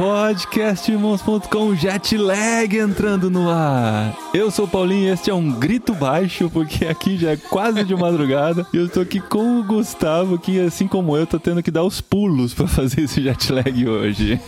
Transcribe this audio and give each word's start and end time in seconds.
Podcastirmãos.com 0.00 1.74
Jetlag 1.74 2.74
entrando 2.74 3.30
no 3.30 3.50
ar. 3.50 4.16
Eu 4.32 4.50
sou 4.50 4.64
o 4.64 4.68
Paulinho 4.68 5.08
e 5.08 5.10
este 5.10 5.28
é 5.28 5.34
um 5.34 5.52
grito 5.52 5.92
baixo, 5.92 6.48
porque 6.48 6.86
aqui 6.86 7.18
já 7.18 7.32
é 7.32 7.36
quase 7.36 7.84
de 7.84 7.94
madrugada. 7.94 8.66
E 8.72 8.78
eu 8.78 8.88
tô 8.88 9.00
aqui 9.00 9.20
com 9.20 9.60
o 9.60 9.62
Gustavo, 9.62 10.38
que 10.38 10.58
assim 10.58 10.88
como 10.88 11.14
eu, 11.14 11.26
tô 11.26 11.38
tendo 11.38 11.62
que 11.62 11.70
dar 11.70 11.82
os 11.82 12.00
pulos 12.00 12.54
pra 12.54 12.66
fazer 12.66 13.02
esse 13.02 13.20
jetlag 13.22 13.86
hoje. 13.86 14.40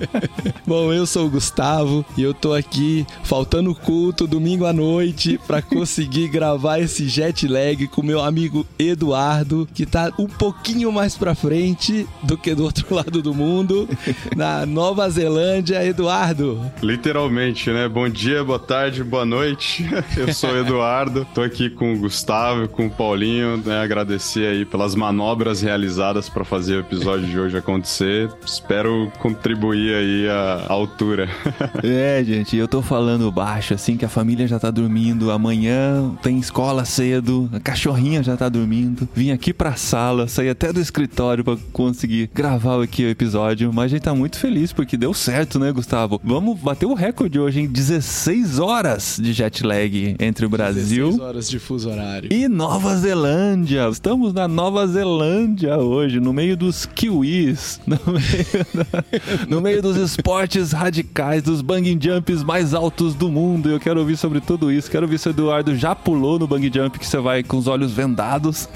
Bom, 0.66 0.90
eu 0.94 1.04
sou 1.04 1.26
o 1.26 1.30
Gustavo 1.30 2.02
e 2.16 2.22
eu 2.22 2.32
tô 2.32 2.54
aqui 2.54 3.06
faltando 3.22 3.74
culto 3.74 4.26
domingo 4.26 4.64
à 4.64 4.72
noite 4.72 5.38
pra 5.46 5.60
conseguir 5.60 6.28
gravar 6.28 6.78
esse 6.78 7.06
jet 7.06 7.46
lag 7.46 7.86
com 7.88 8.02
meu 8.02 8.22
amigo 8.22 8.64
Eduardo, 8.78 9.68
que 9.74 9.84
tá 9.84 10.10
um 10.18 10.26
pouquinho 10.26 10.90
mais 10.90 11.18
pra 11.18 11.34
frente 11.34 12.08
do 12.22 12.38
que 12.38 12.54
do 12.54 12.64
outro 12.64 12.86
lado 12.94 13.20
do 13.20 13.34
mundo, 13.34 13.86
na 14.34 14.64
Nova 14.86 15.10
Zelândia. 15.10 15.84
Eduardo, 15.84 16.60
Literalmente, 16.80 17.70
né? 17.70 17.88
Bom 17.88 18.08
dia, 18.08 18.44
boa 18.44 18.58
tarde, 18.58 19.02
boa 19.02 19.24
noite. 19.26 19.84
Eu 20.16 20.32
sou 20.32 20.50
o 20.50 20.56
Eduardo, 20.56 21.26
tô 21.34 21.42
aqui 21.42 21.68
com 21.68 21.94
o 21.94 21.98
Gustavo 21.98 22.68
com 22.68 22.86
o 22.86 22.90
Paulinho, 22.90 23.56
né? 23.56 23.80
Agradecer 23.80 24.46
aí 24.46 24.64
pelas 24.64 24.94
manobras 24.94 25.60
realizadas 25.60 26.28
para 26.28 26.44
fazer 26.44 26.76
o 26.76 26.80
episódio 26.80 27.26
de 27.26 27.36
hoje 27.36 27.58
acontecer. 27.58 28.30
Espero 28.44 29.10
contribuir 29.18 29.92
aí 29.92 30.28
à 30.28 30.72
altura. 30.72 31.28
É, 31.82 32.22
gente, 32.24 32.56
eu 32.56 32.66
tô 32.66 32.82
falando 32.82 33.30
baixo, 33.30 33.74
assim, 33.74 33.96
que 33.96 34.04
a 34.04 34.08
família 34.08 34.46
já 34.46 34.58
tá 34.58 34.70
dormindo. 34.70 35.30
Amanhã 35.30 36.14
tem 36.22 36.38
escola 36.38 36.84
cedo, 36.84 37.48
a 37.52 37.60
cachorrinha 37.60 38.22
já 38.22 38.36
tá 38.36 38.48
dormindo. 38.48 39.08
Vim 39.14 39.30
aqui 39.30 39.52
pra 39.52 39.74
sala, 39.74 40.26
saí 40.26 40.48
até 40.48 40.72
do 40.72 40.80
escritório 40.80 41.44
pra 41.44 41.56
conseguir 41.72 42.30
gravar 42.34 42.82
aqui 42.82 43.04
o 43.04 43.08
episódio. 43.08 43.72
Mas 43.72 43.86
a 43.86 43.88
gente 43.88 44.02
tá 44.02 44.14
muito 44.14 44.38
feliz 44.38 44.72
porque 44.76 44.96
deu 44.96 45.12
certo, 45.14 45.58
né, 45.58 45.72
Gustavo? 45.72 46.20
Vamos 46.22 46.60
bater 46.60 46.86
o 46.86 46.94
recorde 46.94 47.40
hoje 47.40 47.60
em 47.62 47.66
16 47.66 48.58
horas 48.58 49.18
de 49.20 49.32
jet 49.32 49.64
lag 49.66 50.14
entre 50.20 50.44
o 50.46 50.48
16 50.48 50.50
Brasil 50.50 51.18
horas 51.22 51.48
de 51.48 51.58
fuso 51.58 51.88
horário. 51.90 52.28
e 52.32 52.46
Nova 52.46 52.94
Zelândia. 52.96 53.88
Estamos 53.90 54.32
na 54.34 54.46
Nova 54.46 54.86
Zelândia 54.86 55.78
hoje, 55.78 56.20
no 56.20 56.32
meio 56.32 56.56
dos 56.56 56.84
kiwis, 56.86 57.80
no 57.86 57.98
meio, 58.06 58.66
da- 58.74 59.04
no 59.48 59.60
meio 59.60 59.80
dos 59.80 59.96
esportes 59.96 60.72
radicais, 60.72 61.42
dos 61.42 61.62
bungee 61.62 61.98
jumps 62.00 62.42
mais 62.44 62.74
altos 62.74 63.14
do 63.14 63.28
mundo. 63.30 63.70
Eu 63.70 63.80
quero 63.80 63.98
ouvir 64.00 64.16
sobre 64.16 64.40
tudo 64.40 64.70
isso. 64.70 64.90
Quero 64.90 65.06
ouvir 65.06 65.18
se 65.18 65.28
o 65.28 65.30
Eduardo 65.30 65.74
já 65.74 65.94
pulou 65.94 66.38
no 66.38 66.46
bungee 66.46 66.70
jump 66.72 66.98
que 66.98 67.06
você 67.06 67.18
vai 67.18 67.42
com 67.42 67.56
os 67.56 67.66
olhos 67.66 67.92
vendados. 67.92 68.68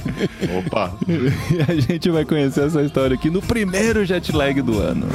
Opa! 0.58 0.92
E 1.50 1.60
a 1.70 1.80
gente 1.80 2.08
vai 2.10 2.24
conhecer 2.24 2.64
essa 2.66 2.80
história 2.82 3.14
aqui 3.14 3.28
no 3.28 3.42
primeiro 3.42 4.04
jet 4.04 4.32
lag 4.32 4.60
do 4.62 4.78
ano. 4.78 5.06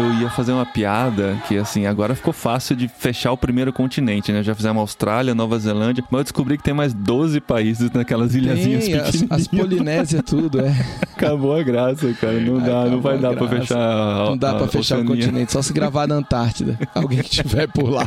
Eu 0.00 0.14
ia 0.14 0.30
fazer 0.30 0.52
uma 0.52 0.64
piada 0.64 1.36
que, 1.46 1.58
assim, 1.58 1.84
agora 1.84 2.14
ficou 2.14 2.32
fácil 2.32 2.74
de 2.74 2.88
fechar 2.88 3.32
o 3.32 3.36
primeiro 3.36 3.70
continente, 3.70 4.32
né? 4.32 4.42
Já 4.42 4.54
fizemos 4.54 4.80
Austrália, 4.80 5.34
Nova 5.34 5.58
Zelândia, 5.58 6.02
mas 6.10 6.20
eu 6.20 6.24
descobri 6.24 6.56
que 6.56 6.62
tem 6.64 6.72
mais 6.72 6.94
12 6.94 7.38
países 7.40 7.90
naquelas 7.90 8.34
ilhazinhas 8.34 8.86
Tem, 8.86 8.94
as, 8.94 9.10
pequenininhas. 9.10 9.40
as 9.40 9.46
Polinésia 9.46 10.22
tudo, 10.22 10.58
é. 10.60 10.74
Acabou 11.26 11.56
a 11.56 11.62
graça, 11.62 12.12
cara. 12.14 12.40
Não 12.40 12.58
dá, 12.58 12.84
não 12.86 13.00
vai 13.00 13.18
dar 13.18 13.34
pra 13.34 13.46
graça. 13.46 13.60
fechar 13.60 13.78
a, 13.78 14.24
Não 14.30 14.36
dá 14.36 14.50
a 14.52 14.54
pra 14.54 14.68
fechar 14.68 14.98
o 14.98 15.02
Oceania. 15.02 15.24
continente, 15.26 15.52
só 15.52 15.62
se 15.62 15.72
gravar 15.72 16.06
na 16.06 16.16
Antártida. 16.16 16.78
Alguém 16.94 17.20
que 17.22 17.30
tiver 17.30 17.66
por 17.68 17.90
lá. 17.90 18.04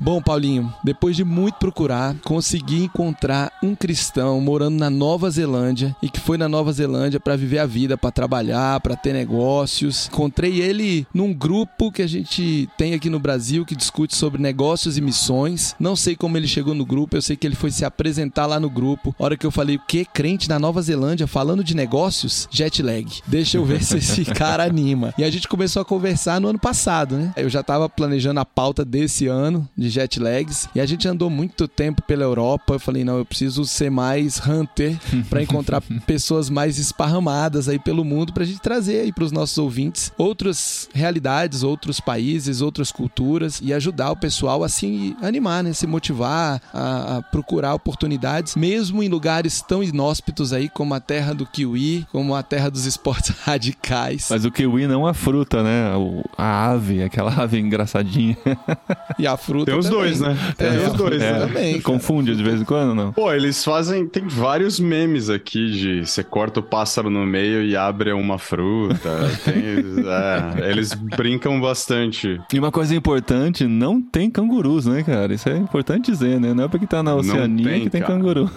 Bom, 0.00 0.20
Paulinho, 0.20 0.72
depois 0.84 1.16
de 1.16 1.24
muito 1.24 1.54
procurar, 1.54 2.14
consegui 2.22 2.84
encontrar 2.84 3.50
um 3.62 3.74
cristão 3.74 4.40
morando 4.40 4.76
na 4.78 4.90
Nova 4.90 5.30
Zelândia 5.30 5.96
e 6.02 6.08
que 6.10 6.20
foi 6.20 6.36
na 6.36 6.48
Nova 6.48 6.72
Zelândia 6.72 7.18
pra 7.18 7.36
viver 7.36 7.58
a 7.58 7.66
vida, 7.66 7.96
pra 7.96 8.10
trabalhar, 8.10 8.80
pra 8.80 8.96
ter 8.96 9.12
negócios. 9.14 10.08
Encontrei 10.12 10.60
ele 10.60 11.06
num 11.14 11.32
grupo 11.32 11.90
que 11.90 12.02
a 12.02 12.06
gente 12.06 12.68
tem 12.76 12.92
aqui 12.94 13.08
no 13.08 13.18
Brasil 13.18 13.64
que 13.64 13.74
discute 13.74 14.14
sobre 14.14 14.40
negócios 14.42 14.98
e 14.98 15.00
missões. 15.00 15.74
Não 15.80 15.96
sei 15.96 16.14
como 16.14 16.36
ele 16.36 16.46
chegou 16.46 16.74
no 16.74 16.84
grupo, 16.84 17.16
eu 17.16 17.22
sei 17.22 17.36
que 17.36 17.46
ele 17.46 17.56
foi 17.56 17.70
se 17.70 17.84
apresentar 17.84 18.46
lá 18.46 18.60
no 18.60 18.68
grupo. 18.68 19.14
A 19.18 19.24
hora 19.24 19.36
que 19.36 19.46
eu 19.46 19.50
falei, 19.50 19.76
o 19.76 19.80
que? 19.86 20.04
Crente 20.04 20.48
na 20.48 20.58
Nova 20.58 20.82
Zelândia 20.82 21.26
falando 21.26 21.53
de 21.62 21.76
negócios? 21.76 22.48
Jet 22.50 22.82
lag. 22.82 23.06
Deixa 23.26 23.58
eu 23.58 23.64
ver 23.64 23.82
se 23.84 23.98
esse 23.98 24.24
cara 24.34 24.64
anima. 24.64 25.14
E 25.18 25.24
a 25.24 25.30
gente 25.30 25.46
começou 25.46 25.82
a 25.82 25.84
conversar 25.84 26.40
no 26.40 26.48
ano 26.48 26.58
passado, 26.58 27.16
né? 27.16 27.32
Eu 27.36 27.48
já 27.48 27.62
tava 27.62 27.88
planejando 27.88 28.40
a 28.40 28.44
pauta 28.44 28.84
desse 28.84 29.26
ano 29.26 29.68
de 29.76 29.88
jet 29.88 30.18
lags 30.18 30.68
e 30.74 30.80
a 30.80 30.86
gente 30.86 31.06
andou 31.06 31.30
muito 31.30 31.68
tempo 31.68 32.02
pela 32.02 32.24
Europa. 32.24 32.74
Eu 32.74 32.80
falei, 32.80 33.04
não, 33.04 33.18
eu 33.18 33.24
preciso 33.24 33.64
ser 33.64 33.90
mais 33.90 34.40
hunter 34.46 34.98
pra 35.28 35.42
encontrar 35.42 35.82
pessoas 36.06 36.48
mais 36.48 36.78
esparramadas 36.78 37.68
aí 37.68 37.78
pelo 37.78 38.04
mundo 38.04 38.32
pra 38.32 38.44
gente 38.44 38.60
trazer 38.60 39.00
aí 39.00 39.12
pros 39.12 39.30
nossos 39.30 39.58
ouvintes 39.58 40.12
outras 40.16 40.88
realidades, 40.94 41.62
outros 41.62 42.00
países, 42.00 42.60
outras 42.60 42.90
culturas 42.90 43.60
e 43.62 43.72
ajudar 43.72 44.10
o 44.10 44.16
pessoal 44.16 44.64
a 44.64 44.68
se 44.68 45.16
animar, 45.20 45.62
né? 45.62 45.72
Se 45.72 45.86
motivar 45.86 46.60
a, 46.72 47.18
a 47.18 47.22
procurar 47.22 47.74
oportunidades, 47.74 48.56
mesmo 48.56 49.02
em 49.02 49.08
lugares 49.08 49.60
tão 49.60 49.82
inóspitos 49.82 50.52
aí 50.52 50.68
como 50.68 50.94
a 50.94 51.00
terra 51.00 51.34
do 51.34 51.43
kiwi, 51.46 52.06
como 52.12 52.34
a 52.34 52.42
terra 52.42 52.70
dos 52.70 52.84
esportes 52.86 53.30
radicais. 53.44 54.28
Mas 54.30 54.44
o 54.44 54.50
kiwi 54.50 54.86
não 54.86 55.06
a 55.06 55.14
fruta, 55.14 55.62
né? 55.62 55.94
O- 55.96 56.22
a 56.36 56.70
ave, 56.70 57.02
aquela 57.02 57.32
ave 57.42 57.58
engraçadinha. 57.58 58.36
E 59.18 59.26
a 59.26 59.36
fruta 59.36 59.70
Tem 59.70 59.78
os 59.78 59.86
também. 59.86 60.00
dois, 60.00 60.20
né? 60.20 60.36
Tem 60.56 60.68
É, 60.68 60.88
os 60.88 60.92
dois, 60.94 61.22
é. 61.22 61.32
né? 61.32 61.38
também. 61.46 61.80
Confunde 61.80 62.34
de 62.36 62.42
vez 62.42 62.60
em 62.60 62.64
quando, 62.64 62.94
não? 62.94 63.12
Pô, 63.12 63.32
eles 63.32 63.62
fazem. 63.64 64.06
Tem 64.06 64.26
vários 64.26 64.78
memes 64.80 65.30
aqui 65.30 65.70
de 65.70 66.06
você 66.06 66.22
corta 66.24 66.60
o 66.60 66.62
pássaro 66.62 67.10
no 67.10 67.24
meio 67.26 67.62
e 67.64 67.76
abre 67.76 68.12
uma 68.12 68.38
fruta. 68.38 69.10
Tem- 69.44 70.04
é, 70.64 70.70
eles 70.70 70.92
brincam 70.94 71.60
bastante. 71.60 72.40
E 72.52 72.58
uma 72.58 72.70
coisa 72.72 72.94
importante, 72.94 73.66
não 73.66 74.00
tem 74.00 74.30
cangurus, 74.30 74.86
né, 74.86 75.02
cara? 75.02 75.32
Isso 75.34 75.48
é 75.48 75.56
importante 75.56 76.10
dizer, 76.10 76.40
né? 76.40 76.52
Não 76.54 76.64
é 76.64 76.68
porque 76.68 76.86
tá 76.86 77.02
na 77.02 77.14
Oceania 77.14 77.64
tem, 77.68 77.82
que 77.84 77.90
tem 77.90 78.00
cara. 78.00 78.14
canguru. 78.14 78.50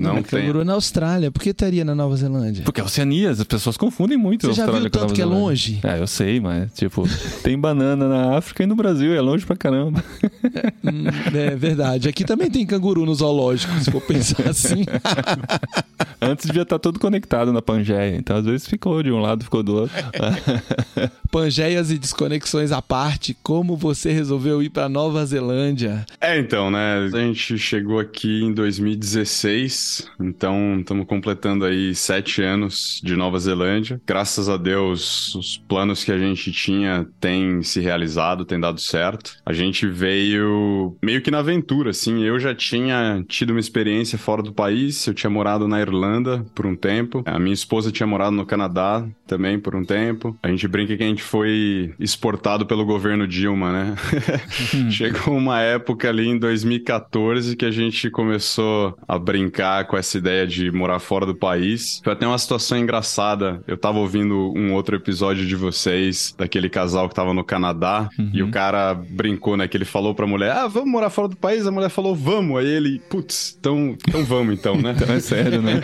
Não 0.00 0.22
tem. 0.22 0.42
Canguru 0.42 0.64
na 0.64 0.74
Austrália, 0.74 1.30
por 1.30 1.42
que 1.42 1.50
estaria 1.50 1.84
na 1.84 1.94
Nova 1.94 2.16
Zelândia? 2.16 2.27
Porque 2.62 2.80
a 2.80 2.84
Oceania, 2.84 3.30
as 3.30 3.42
pessoas 3.44 3.76
confundem 3.76 4.16
muito 4.18 4.46
Você 4.46 4.52
já 4.54 4.62
Austrália 4.64 4.82
viu 4.82 4.90
tanto 4.90 5.14
que 5.14 5.20
é 5.20 5.24
Zelândia. 5.24 5.44
longe? 5.44 5.80
É, 5.82 6.00
eu 6.00 6.06
sei, 6.06 6.40
mas, 6.40 6.72
tipo, 6.74 7.04
tem 7.42 7.58
banana 7.58 8.08
na 8.08 8.36
África 8.36 8.62
e 8.62 8.66
no 8.66 8.76
Brasil, 8.76 9.14
é 9.14 9.20
longe 9.20 9.44
pra 9.46 9.56
caramba. 9.56 10.02
Hum, 10.84 11.04
é 11.34 11.56
verdade. 11.56 12.08
Aqui 12.08 12.24
também 12.24 12.50
tem 12.50 12.66
canguru 12.66 13.04
no 13.04 13.14
zoológico, 13.14 13.72
se 13.80 13.90
for 13.90 14.00
pensar 14.00 14.46
assim. 14.48 14.84
Antes 16.20 16.46
devia 16.46 16.62
estar 16.62 16.78
todo 16.78 16.98
conectado 16.98 17.52
na 17.52 17.62
Pangeia, 17.62 18.16
então 18.16 18.36
às 18.36 18.44
vezes 18.44 18.66
ficou 18.66 19.02
de 19.02 19.10
um 19.10 19.20
lado, 19.20 19.44
ficou 19.44 19.62
do 19.62 19.74
outro. 19.74 19.96
Pangeias 21.30 21.90
e 21.90 21.98
desconexões 21.98 22.72
à 22.72 22.80
parte, 22.80 23.36
como 23.42 23.76
você 23.76 24.10
resolveu 24.10 24.62
ir 24.62 24.70
pra 24.70 24.88
Nova 24.88 25.24
Zelândia? 25.26 26.06
É, 26.20 26.38
então, 26.38 26.70
né? 26.70 27.08
A 27.12 27.18
gente 27.18 27.58
chegou 27.58 27.98
aqui 27.98 28.42
em 28.42 28.52
2016, 28.52 30.08
então 30.18 30.78
estamos 30.80 31.06
completando 31.06 31.64
aí 31.64 31.94
sete 31.94 32.42
anos 32.42 33.00
de 33.04 33.14
Nova 33.14 33.38
Zelândia. 33.38 34.00
Graças 34.06 34.48
a 34.48 34.56
Deus, 34.56 35.34
os 35.34 35.58
planos 35.68 36.02
que 36.02 36.10
a 36.10 36.18
gente 36.18 36.50
tinha 36.50 37.06
têm 37.20 37.62
se 37.62 37.80
realizado, 37.80 38.44
têm 38.44 38.58
dado 38.58 38.80
certo. 38.80 39.36
A 39.44 39.52
gente 39.52 39.86
veio 39.86 40.37
meio 41.02 41.22
que 41.22 41.30
na 41.30 41.38
aventura, 41.38 41.90
assim. 41.90 42.22
Eu 42.22 42.38
já 42.38 42.54
tinha 42.54 43.24
tido 43.28 43.50
uma 43.50 43.60
experiência 43.60 44.18
fora 44.18 44.42
do 44.42 44.52
país, 44.52 45.06
eu 45.06 45.14
tinha 45.14 45.30
morado 45.30 45.66
na 45.68 45.80
Irlanda 45.80 46.44
por 46.54 46.66
um 46.66 46.76
tempo. 46.76 47.22
A 47.26 47.38
minha 47.38 47.54
esposa 47.54 47.92
tinha 47.92 48.06
morado 48.06 48.36
no 48.36 48.46
Canadá 48.46 49.06
também 49.26 49.58
por 49.58 49.74
um 49.74 49.84
tempo. 49.84 50.36
A 50.42 50.48
gente 50.48 50.66
brinca 50.66 50.96
que 50.96 51.02
a 51.02 51.06
gente 51.06 51.22
foi 51.22 51.94
exportado 51.98 52.66
pelo 52.66 52.84
governo 52.84 53.26
Dilma, 53.26 53.72
né? 53.72 53.94
Chegou 54.90 55.36
uma 55.36 55.60
época 55.60 56.08
ali 56.08 56.28
em 56.28 56.38
2014 56.38 57.56
que 57.56 57.64
a 57.64 57.70
gente 57.70 58.10
começou 58.10 58.96
a 59.06 59.18
brincar 59.18 59.86
com 59.86 59.96
essa 59.96 60.18
ideia 60.18 60.46
de 60.46 60.70
morar 60.70 60.98
fora 60.98 61.26
do 61.26 61.34
país. 61.34 62.00
Foi 62.02 62.12
até 62.12 62.26
uma 62.26 62.38
situação 62.38 62.78
engraçada. 62.78 63.62
Eu 63.66 63.76
tava 63.76 63.98
ouvindo 63.98 64.52
um 64.56 64.72
outro 64.72 64.96
episódio 64.96 65.46
de 65.46 65.56
vocês, 65.56 66.34
daquele 66.36 66.68
casal 66.68 67.08
que 67.08 67.14
tava 67.14 67.34
no 67.34 67.44
Canadá, 67.44 68.08
e 68.32 68.42
o 68.42 68.50
cara 68.50 68.94
brincou, 68.94 69.56
né? 69.56 69.68
Que 69.68 69.76
ele 69.76 69.84
falou 69.84 70.14
pra 70.14 70.26
mulher, 70.28 70.52
ah, 70.52 70.66
vamos 70.68 70.90
morar 70.90 71.10
fora 71.10 71.28
do 71.28 71.36
país? 71.36 71.66
A 71.66 71.70
mulher 71.70 71.88
falou, 71.88 72.14
vamos. 72.14 72.58
Aí 72.58 72.66
ele, 72.66 73.00
putz, 73.08 73.56
então, 73.58 73.96
então 74.06 74.24
vamos 74.24 74.54
então, 74.54 74.76
né? 74.76 74.94
então 74.96 75.14
é 75.14 75.20
sério, 75.20 75.62
né? 75.62 75.80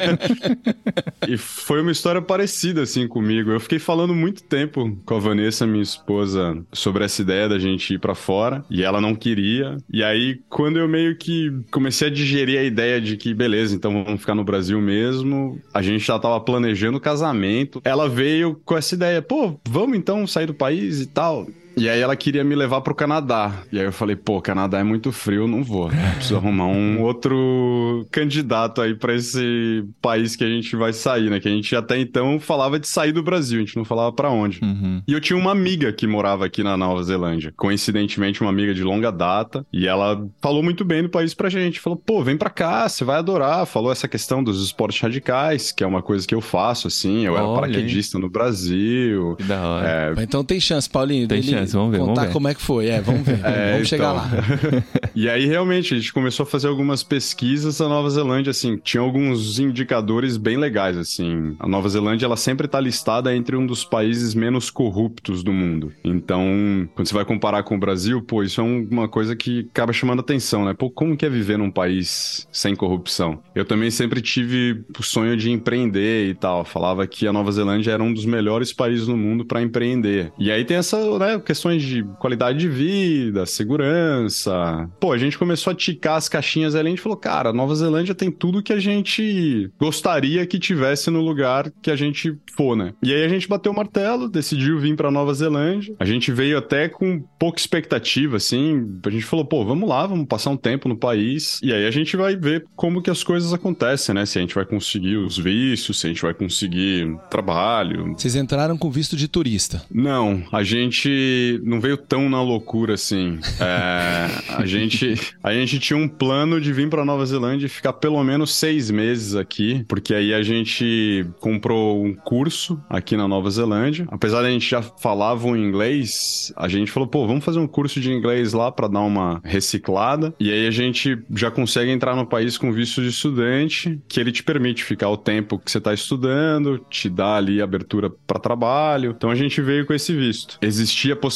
e 1.29 1.37
foi 1.37 1.81
uma 1.81 1.91
história 1.91 2.23
parecida, 2.23 2.83
assim, 2.83 3.09
comigo. 3.09 3.51
Eu 3.51 3.61
fiquei 3.61 3.79
falando 3.79 4.15
muito 4.15 4.43
tempo 4.45 4.97
com 5.05 5.15
a 5.17 5.19
Vanessa, 5.19 5.67
minha 5.67 5.83
esposa, 5.83 6.57
sobre 6.73 7.05
essa 7.05 7.23
ideia 7.23 7.49
da 7.49 7.59
gente 7.59 7.95
ir 7.95 7.99
para 7.99 8.15
fora. 8.15 8.65
E 8.71 8.83
ela 8.83 9.01
não 9.01 9.15
queria. 9.15 9.77
E 9.93 10.03
aí, 10.05 10.41
quando 10.49 10.79
eu 10.79 10.87
meio 10.87 11.17
que 11.17 11.51
comecei 11.71 12.09
a 12.09 12.11
digerir 12.11 12.59
a 12.59 12.63
ideia 12.63 13.01
de 13.01 13.17
que, 13.17 13.35
beleza, 13.35 13.75
então 13.75 14.05
vamos 14.05 14.21
ficar 14.21 14.35
no 14.35 14.45
Brasil 14.45 14.81
mesmo, 14.81 15.61
a 15.73 15.83
gente 15.83 16.05
já 16.05 16.19
tava 16.19 16.41
planejando 16.41 16.99
o 16.99 17.01
casamento. 17.01 17.81
Ela 17.85 18.09
veio 18.09 18.61
com 18.65 18.77
essa 18.77 18.95
ideia, 18.95 19.23
pô, 19.23 19.59
vamos 19.69 19.97
então 19.97 20.27
sair 20.27 20.47
do 20.47 20.55
país 20.55 21.01
e 21.01 21.07
tal. 21.07 21.47
E 21.77 21.89
aí 21.89 22.01
ela 22.01 22.17
queria 22.17 22.45
me 22.45 22.55
levar 22.55 22.81
pro 22.81 22.95
Canadá. 22.95 23.53
E 23.73 23.79
aí 23.79 23.85
eu 23.85 23.93
falei, 23.93 24.17
pô, 24.17 24.41
Canadá 24.41 24.79
é 24.79 24.85
muito 24.85 25.11
frio, 25.13 25.47
não 25.49 25.63
vou. 25.63 25.91
Preciso 26.15 26.37
arrumar 26.37 26.67
um 26.67 27.01
outro 27.03 28.07
candidato 28.11 28.81
aí 28.81 28.95
para 28.95 29.15
esse 29.15 29.85
país 30.01 30.37
que 30.37 30.45
a 30.45 30.49
gente 30.49 30.77
vai 30.77 30.93
sair, 30.93 31.31
né? 31.31 31.41
Que 31.41 31.49
a 31.49 31.51
gente 31.51 31.75
até 31.75 31.99
então 31.99 32.39
falava 32.39 32.79
de 32.79 32.87
sair 32.87 33.13
do 33.13 33.23
Brasil, 33.23 33.59
a 33.59 33.65
gente 33.65 33.77
não 33.77 33.85
falava 33.85 34.13
para 34.13 34.31
onde. 34.31 34.61
Uhum. 34.63 35.03
E 35.07 35.13
eu 35.13 35.21
tinha 35.21 35.39
uma 35.39 35.51
amiga 35.51 35.93
que 35.93 36.07
morava 36.07 36.47
aqui 36.47 36.63
na 36.63 36.77
Nova 36.77 37.03
Zelândia, 37.03 37.53
coincidentemente 37.57 38.41
uma 38.41 38.51
amiga 38.51 38.75
de 38.75 38.83
longa 38.83 39.11
data, 39.11 39.67
e 39.73 39.87
ela 39.87 40.27
falou 40.41 40.63
muito 40.63 40.85
bem 40.85 41.03
do 41.03 41.09
país 41.09 41.35
pra 41.35 41.49
gente. 41.49 41.81
Falou, 41.81 41.97
pô, 41.99 42.23
vem 42.23 42.37
pra 42.37 42.51
cá, 42.51 42.89
você 42.89 43.05
vai 43.05 43.17
adorar. 43.17 43.67
Falou 43.67 43.91
essa 43.91 44.07
questão 44.09 44.43
dos 44.43 44.65
esportes 44.65 45.01
radicais, 45.01 45.73
que 45.73 45.83
é 45.83 45.87
uma 45.87 46.03
coisa 46.03 46.27
que 46.27 46.35
eu 46.35 46.41
faço, 46.41 46.87
assim. 46.87 47.27
Eu 47.27 47.37
era 47.37 47.47
Olha 47.47 47.61
paraquedista 47.61 48.19
no 48.19 48.29
Brasil. 48.29 49.35
Que 49.37 49.45
da 49.45 49.69
hora. 49.69 50.15
É, 50.19 50.23
Então 50.23 50.45
tem 50.45 50.61
chance, 50.61 50.89
Paulinho, 50.89 51.27
Tem 51.27 51.41
dele 51.41 51.53
chance, 51.53 51.64
vamos 51.73 51.93
ver, 51.93 51.99
contar 51.99 52.13
vamos 52.15 52.27
ver. 52.29 52.33
como 52.33 52.49
é 52.49 52.55
que 52.55 52.63
foi. 52.63 52.87
É, 52.89 53.01
vamos 53.01 53.23
ver. 53.27 53.41
É, 53.45 53.73
vamos 53.73 53.89
chegar 53.89 54.15
então. 54.15 54.17
lá. 54.17 54.85
E 55.15 55.29
aí, 55.29 55.47
realmente, 55.47 55.95
a 55.95 55.97
gente 55.97 56.13
começou 56.13 56.43
a 56.43 56.47
fazer 56.47 56.67
algumas 56.67 57.05
pesquisas 57.05 57.79
da 57.79 57.89
Nova 57.89 58.11
Zelândia, 58.11 58.51
assim, 58.51 58.77
tinha 58.83 59.01
alguns 59.01 59.61
indicadores 59.61 60.37
bem 60.37 60.57
legais, 60.57 60.97
assim. 60.97 61.55
A 61.61 61.69
Nova 61.69 61.89
Zelândia, 61.89 62.27
ela 62.27 62.37
sempre 62.37 62.67
tá 62.67 62.81
listada 62.81 63.35
entre 63.35 63.55
um 63.57 63.65
dos 63.65 63.85
países 63.85 64.35
menos 64.35 64.71
corruptos 64.71 65.45
do 65.45 65.53
mundo. 65.53 65.93
Então, 66.03 66.89
quando 66.95 67.07
você 67.07 67.15
vai 67.15 67.25
comparar 67.25 67.63
com 67.63 67.77
o 67.77 67.79
Brasil, 67.79 68.21
pô, 68.23 68.43
isso 68.43 68.61
é 68.61 68.65
um- 68.65 68.89
uma 68.91 69.07
coisa 69.09 69.37
que 69.37 69.69
acaba 69.71 69.93
chamando 69.93 70.19
atenção, 70.21 70.65
né? 70.65 70.75
Pô, 70.75 70.91
como 70.91 71.17
que 71.17 71.25
é 71.25 71.31
viver 71.31 71.57
num 71.59 71.71
país 71.71 72.49
sem 72.51 72.75
corrupção? 72.75 73.41
Eu 73.55 73.65
também 73.65 73.91
sempre 73.91 74.21
tive 74.21 74.83
o 74.99 75.03
sonho 75.03 75.37
de 75.37 75.51
empreender 75.51 76.29
e 76.29 76.35
tal. 76.35 76.65
Falava 76.65 77.07
que 77.07 77.27
a 77.27 77.33
Nova 77.33 77.53
Zelândia 77.53 77.93
era 77.93 78.03
um 78.03 78.13
dos 78.13 78.25
melhores 78.25 78.73
países 78.73 79.07
no 79.07 79.17
mundo 79.17 79.45
para 79.45 79.63
empreender. 79.63 80.33
E 80.39 80.51
aí 80.51 80.65
tem 80.65 80.77
essa, 80.77 80.99
né, 81.19 81.39
questões 81.55 81.83
de 81.85 82.03
qualidade 82.19 82.59
de 82.59 82.69
vida, 82.69 83.47
segurança. 83.47 84.91
Pô, 85.01 85.13
a 85.13 85.19
gente 85.19 85.39
começou 85.39 85.71
a 85.71 85.75
ticar 85.75 86.17
as 86.17 86.29
caixinhas 86.29 86.75
ali, 86.75 86.89
a 86.89 86.91
gente 86.91 87.01
falou, 87.01 87.17
cara, 87.17 87.53
Nova 87.53 87.75
Zelândia 87.77 88.13
tem 88.15 88.29
tudo 88.31 88.61
que 88.63 88.73
a 88.73 88.81
gente 88.81 89.71
gostaria 89.79 90.45
que 90.47 90.59
tivesse 90.59 91.11
no 91.11 91.21
lugar 91.21 91.71
que 91.81 91.91
a 91.93 91.97
gente 91.97 92.37
for, 92.57 92.77
né? 92.77 92.93
E 93.03 93.13
aí 93.15 93.25
a 93.25 93.29
gente 93.29 93.49
bateu 93.49 93.71
o 93.71 93.77
martelo, 93.77 94.29
decidiu 94.29 94.81
vir 94.81 94.97
pra 94.97 95.11
Nova 95.13 95.33
Zelândia. 95.33 95.95
A 96.01 96.05
gente 96.05 96.33
veio 96.33 96.59
até 96.59 96.89
com 96.89 97.23
pouca 97.39 97.61
expectativa, 97.61 98.37
assim. 98.37 98.99
A 99.07 99.11
gente 99.11 99.25
falou, 99.25 99.45
pô, 99.45 99.65
vamos 99.65 99.89
lá, 99.89 100.05
vamos 100.07 100.27
passar 100.27 100.51
um 100.51 100.57
tempo 100.57 100.89
no 100.89 100.97
país. 100.97 101.61
E 101.63 101.73
aí 101.73 101.87
a 101.87 101.91
gente 101.93 102.17
vai 102.17 102.35
ver 102.35 102.65
como 102.75 103.01
que 103.01 103.11
as 103.11 103.23
coisas 103.23 103.53
acontecem, 103.53 104.13
né? 104.15 104.27
Se 104.27 104.39
a 104.39 104.41
gente 104.41 104.55
vai 104.57 104.65
conseguir 104.65 105.17
os 105.19 105.39
vistos, 105.39 106.01
se 106.01 106.07
a 106.07 106.11
gente 106.11 106.23
vai 106.23 106.35
conseguir 106.35 107.15
trabalho, 107.31 108.13
Vocês 108.17 108.35
entraram 108.35 108.77
com 108.77 108.91
visto 108.91 109.17
de 109.17 109.29
turista. 109.29 109.83
não, 109.93 110.43
a 110.51 110.63
gente 110.65 111.44
não 111.65 111.81
veio 111.81 111.97
tão 111.97 112.29
na 112.29 112.43
loucura 112.43 112.95
assim. 112.95 113.39
É, 113.61 114.29
a, 114.57 114.65
gente, 114.67 115.15
a 115.43 115.53
gente 115.53 115.79
tinha 115.79 115.97
um 115.97 116.09
plano 116.09 116.61
de 116.61 116.73
vir 116.73 116.89
para 116.89 117.05
Nova 117.05 117.25
Zelândia 117.27 117.67
e 117.67 117.69
ficar 117.69 117.95
pelo 117.95 118.23
menos 118.23 118.55
seis 118.55 118.91
meses 118.91 119.35
aqui, 119.35 119.85
porque 119.89 120.15
aí 120.15 120.33
a 120.35 120.43
gente 120.43 121.27
comprou 121.41 122.05
um 122.05 122.15
curso 122.15 122.81
aqui 122.89 123.17
na 123.17 123.27
Nova 123.29 123.51
Zelândia. 123.51 124.07
Apesar 124.11 124.43
de 124.43 124.49
a 124.49 124.51
gente 124.51 124.69
já 124.69 124.83
falava 124.83 125.47
um 125.47 125.57
inglês, 125.57 126.53
a 126.57 126.69
gente 126.69 126.91
falou, 126.91 127.09
pô, 127.09 127.27
vamos 127.27 127.45
fazer 127.45 127.59
um 127.59 127.67
curso 127.67 128.01
de 128.01 128.13
inglês 128.13 128.53
lá 128.53 128.71
para 128.71 128.89
dar 128.89 129.01
uma 129.01 129.41
reciclada. 129.45 130.35
E 130.39 130.51
aí 130.51 130.67
a 130.67 130.71
gente 130.71 131.19
já 131.35 131.51
consegue 131.51 131.91
entrar 131.91 132.17
no 132.17 132.27
país 132.27 132.59
com 132.59 132.73
visto 132.73 133.01
de 133.03 133.09
estudante, 133.09 134.01
que 134.09 134.21
ele 134.21 134.33
te 134.33 134.43
permite 134.43 134.85
ficar 134.85 135.09
o 135.09 135.17
tempo 135.17 135.59
que 135.59 135.71
você 135.71 135.79
está 135.79 135.93
estudando, 135.93 136.79
te 136.91 137.09
dá 137.09 137.37
ali 137.37 137.61
abertura 137.61 138.11
para 138.27 138.39
trabalho. 138.39 139.15
Então 139.17 139.31
a 139.31 139.35
gente 139.35 139.61
veio 139.61 139.87
com 139.87 139.95
esse 139.95 140.15
visto. 140.15 140.59
Existia 140.61 141.15
a 141.15 141.17
possibilidade 141.17 141.34